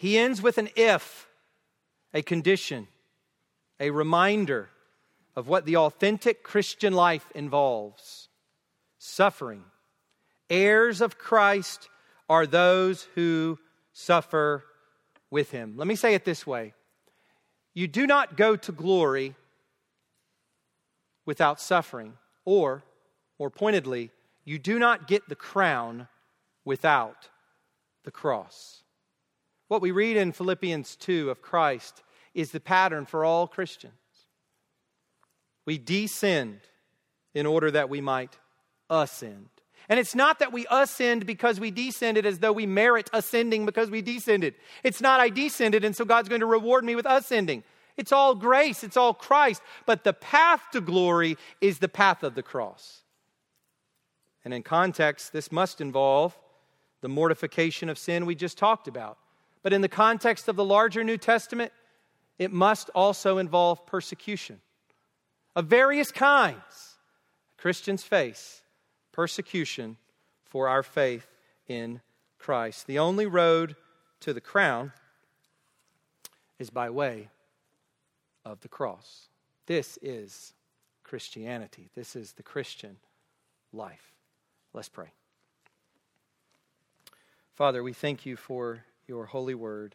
He 0.02 0.18
ends 0.18 0.42
with 0.42 0.58
an 0.58 0.68
if, 0.74 1.28
a 2.12 2.22
condition, 2.22 2.88
a 3.78 3.90
reminder 3.90 4.68
of 5.36 5.46
what 5.46 5.64
the 5.64 5.76
authentic 5.76 6.42
Christian 6.42 6.92
life 6.92 7.30
involves 7.36 8.28
suffering. 8.98 9.62
Heirs 10.50 11.00
of 11.00 11.18
Christ 11.18 11.88
are 12.28 12.48
those 12.48 13.06
who 13.14 13.60
suffer 13.92 14.64
with 15.30 15.52
him. 15.52 15.76
Let 15.76 15.86
me 15.86 15.94
say 15.94 16.14
it 16.14 16.24
this 16.24 16.44
way 16.44 16.74
You 17.72 17.86
do 17.86 18.04
not 18.04 18.36
go 18.36 18.56
to 18.56 18.72
glory 18.72 19.36
without 21.24 21.60
suffering, 21.60 22.14
or, 22.44 22.82
more 23.38 23.50
pointedly, 23.50 24.10
you 24.44 24.58
do 24.58 24.80
not 24.80 25.06
get 25.06 25.28
the 25.28 25.36
crown 25.36 26.08
without 26.64 27.28
the 28.02 28.10
cross. 28.10 28.81
What 29.72 29.80
we 29.80 29.90
read 29.90 30.18
in 30.18 30.32
Philippians 30.32 30.96
2 30.96 31.30
of 31.30 31.40
Christ 31.40 32.02
is 32.34 32.50
the 32.50 32.60
pattern 32.60 33.06
for 33.06 33.24
all 33.24 33.48
Christians. 33.48 33.94
We 35.64 35.78
descend 35.78 36.60
in 37.32 37.46
order 37.46 37.70
that 37.70 37.88
we 37.88 38.02
might 38.02 38.36
ascend. 38.90 39.48
And 39.88 39.98
it's 39.98 40.14
not 40.14 40.40
that 40.40 40.52
we 40.52 40.66
ascend 40.70 41.24
because 41.24 41.58
we 41.58 41.70
descended 41.70 42.26
as 42.26 42.40
though 42.40 42.52
we 42.52 42.66
merit 42.66 43.08
ascending 43.14 43.64
because 43.64 43.88
we 43.88 44.02
descended. 44.02 44.56
It's 44.84 45.00
not 45.00 45.20
I 45.20 45.30
descended 45.30 45.86
and 45.86 45.96
so 45.96 46.04
God's 46.04 46.28
going 46.28 46.42
to 46.42 46.46
reward 46.46 46.84
me 46.84 46.94
with 46.94 47.06
ascending. 47.06 47.64
It's 47.96 48.12
all 48.12 48.34
grace, 48.34 48.84
it's 48.84 48.98
all 48.98 49.14
Christ. 49.14 49.62
But 49.86 50.04
the 50.04 50.12
path 50.12 50.60
to 50.72 50.82
glory 50.82 51.38
is 51.62 51.78
the 51.78 51.88
path 51.88 52.22
of 52.22 52.34
the 52.34 52.42
cross. 52.42 53.04
And 54.44 54.52
in 54.52 54.64
context, 54.64 55.32
this 55.32 55.50
must 55.50 55.80
involve 55.80 56.38
the 57.00 57.08
mortification 57.08 57.88
of 57.88 57.96
sin 57.96 58.26
we 58.26 58.34
just 58.34 58.58
talked 58.58 58.86
about. 58.86 59.16
But 59.62 59.72
in 59.72 59.80
the 59.80 59.88
context 59.88 60.48
of 60.48 60.56
the 60.56 60.64
larger 60.64 61.04
New 61.04 61.16
Testament, 61.16 61.72
it 62.38 62.52
must 62.52 62.90
also 62.90 63.38
involve 63.38 63.86
persecution 63.86 64.60
of 65.54 65.66
various 65.66 66.10
kinds 66.10 66.96
Christians 67.56 68.02
face 68.02 68.62
persecution 69.12 69.96
for 70.44 70.68
our 70.68 70.82
faith 70.82 71.26
in 71.68 72.00
Christ. 72.38 72.86
The 72.86 72.98
only 72.98 73.26
road 73.26 73.76
to 74.20 74.32
the 74.32 74.40
crown 74.40 74.92
is 76.58 76.70
by 76.70 76.90
way 76.90 77.28
of 78.44 78.60
the 78.60 78.68
cross. 78.68 79.28
This 79.66 79.98
is 80.02 80.54
Christianity. 81.04 81.90
This 81.94 82.16
is 82.16 82.32
the 82.32 82.42
Christian 82.42 82.96
life. 83.72 84.12
Let's 84.72 84.88
pray. 84.88 85.12
Father, 87.54 87.82
we 87.82 87.92
thank 87.92 88.24
you 88.26 88.36
for 88.36 88.84
your 89.06 89.26
holy 89.26 89.54
word. 89.54 89.94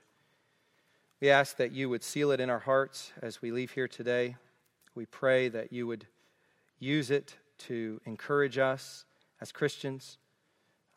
We 1.19 1.29
ask 1.29 1.57
that 1.57 1.71
you 1.71 1.89
would 1.89 2.03
seal 2.03 2.31
it 2.31 2.39
in 2.39 2.49
our 2.49 2.59
hearts 2.59 3.11
as 3.21 3.41
we 3.41 3.51
leave 3.51 3.71
here 3.71 3.87
today. 3.87 4.35
We 4.93 5.05
pray 5.05 5.49
that 5.49 5.73
you 5.73 5.87
would 5.87 6.05
use 6.79 7.09
it 7.09 7.35
to 7.59 7.99
encourage 8.05 8.57
us 8.57 9.05
as 9.41 9.51
Christians, 9.51 10.17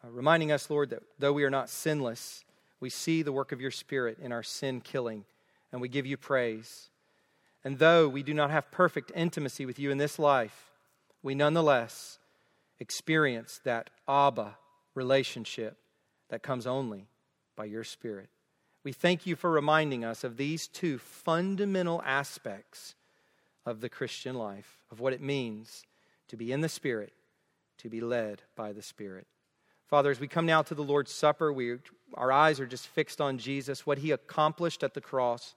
uh, 0.04 0.10
reminding 0.10 0.52
us, 0.52 0.68
Lord, 0.68 0.90
that 0.90 1.02
though 1.18 1.32
we 1.32 1.44
are 1.44 1.50
not 1.50 1.70
sinless, 1.70 2.44
we 2.80 2.90
see 2.90 3.22
the 3.22 3.32
work 3.32 3.52
of 3.52 3.60
your 3.60 3.70
Spirit 3.70 4.18
in 4.20 4.32
our 4.32 4.42
sin 4.42 4.80
killing, 4.80 5.24
and 5.72 5.80
we 5.80 5.88
give 5.88 6.06
you 6.06 6.16
praise. 6.16 6.90
And 7.64 7.78
though 7.78 8.08
we 8.08 8.22
do 8.22 8.34
not 8.34 8.50
have 8.50 8.70
perfect 8.70 9.12
intimacy 9.14 9.66
with 9.66 9.78
you 9.78 9.90
in 9.90 9.98
this 9.98 10.18
life, 10.18 10.72
we 11.22 11.34
nonetheless 11.34 12.18
experience 12.78 13.60
that 13.64 13.90
Abba 14.08 14.56
relationship 14.94 15.76
that 16.30 16.42
comes 16.42 16.66
only 16.66 17.06
by 17.56 17.64
your 17.64 17.84
Spirit. 17.84 18.28
We 18.82 18.92
thank 18.92 19.26
you 19.26 19.36
for 19.36 19.50
reminding 19.50 20.04
us 20.04 20.24
of 20.24 20.36
these 20.36 20.66
two 20.66 20.98
fundamental 20.98 22.02
aspects 22.04 22.94
of 23.66 23.80
the 23.80 23.88
Christian 23.88 24.36
life, 24.36 24.84
of 24.90 25.00
what 25.00 25.12
it 25.12 25.20
means 25.20 25.84
to 26.28 26.36
be 26.36 26.52
in 26.52 26.60
the 26.60 26.68
Spirit 26.68 27.12
to 27.78 27.88
be 27.88 28.00
led 28.00 28.42
by 28.56 28.72
the 28.72 28.82
Spirit. 28.82 29.26
Father, 29.86 30.10
as 30.10 30.20
we 30.20 30.28
come 30.28 30.46
now 30.46 30.62
to 30.62 30.74
the 30.74 30.84
Lord's 30.84 31.12
Supper, 31.12 31.52
we, 31.52 31.76
our 32.14 32.30
eyes 32.30 32.60
are 32.60 32.66
just 32.66 32.86
fixed 32.86 33.20
on 33.20 33.38
Jesus, 33.38 33.86
what 33.86 33.98
he 33.98 34.12
accomplished 34.12 34.84
at 34.84 34.94
the 34.94 35.00
cross, 35.00 35.54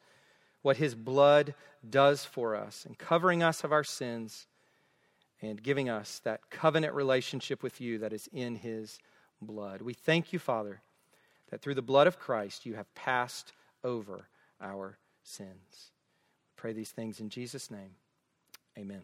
what 0.61 0.77
his 0.77 0.95
blood 0.95 1.53
does 1.87 2.25
for 2.25 2.55
us, 2.55 2.85
and 2.85 2.97
covering 2.97 3.43
us 3.43 3.63
of 3.63 3.71
our 3.71 3.83
sins 3.83 4.47
and 5.41 5.61
giving 5.61 5.89
us 5.89 6.21
that 6.23 6.49
covenant 6.49 6.93
relationship 6.93 7.61
with 7.61 7.81
you 7.81 7.97
that 7.99 8.13
is 8.13 8.29
in 8.31 8.55
his 8.55 8.97
blood. 9.41 9.81
We 9.81 9.93
thank 9.93 10.31
you, 10.31 10.39
Father, 10.39 10.81
that 11.53 11.61
through 11.61 11.75
the 11.75 11.83
blood 11.83 12.07
of 12.07 12.17
Christ 12.17 12.65
you 12.65 12.73
have 12.73 12.91
passed 12.95 13.53
over 13.83 14.27
our 14.59 14.97
sins. 15.21 15.91
Pray 16.55 16.73
these 16.73 16.89
things 16.89 17.19
in 17.19 17.29
Jesus' 17.29 17.69
name. 17.69 17.91
Amen. 18.75 19.03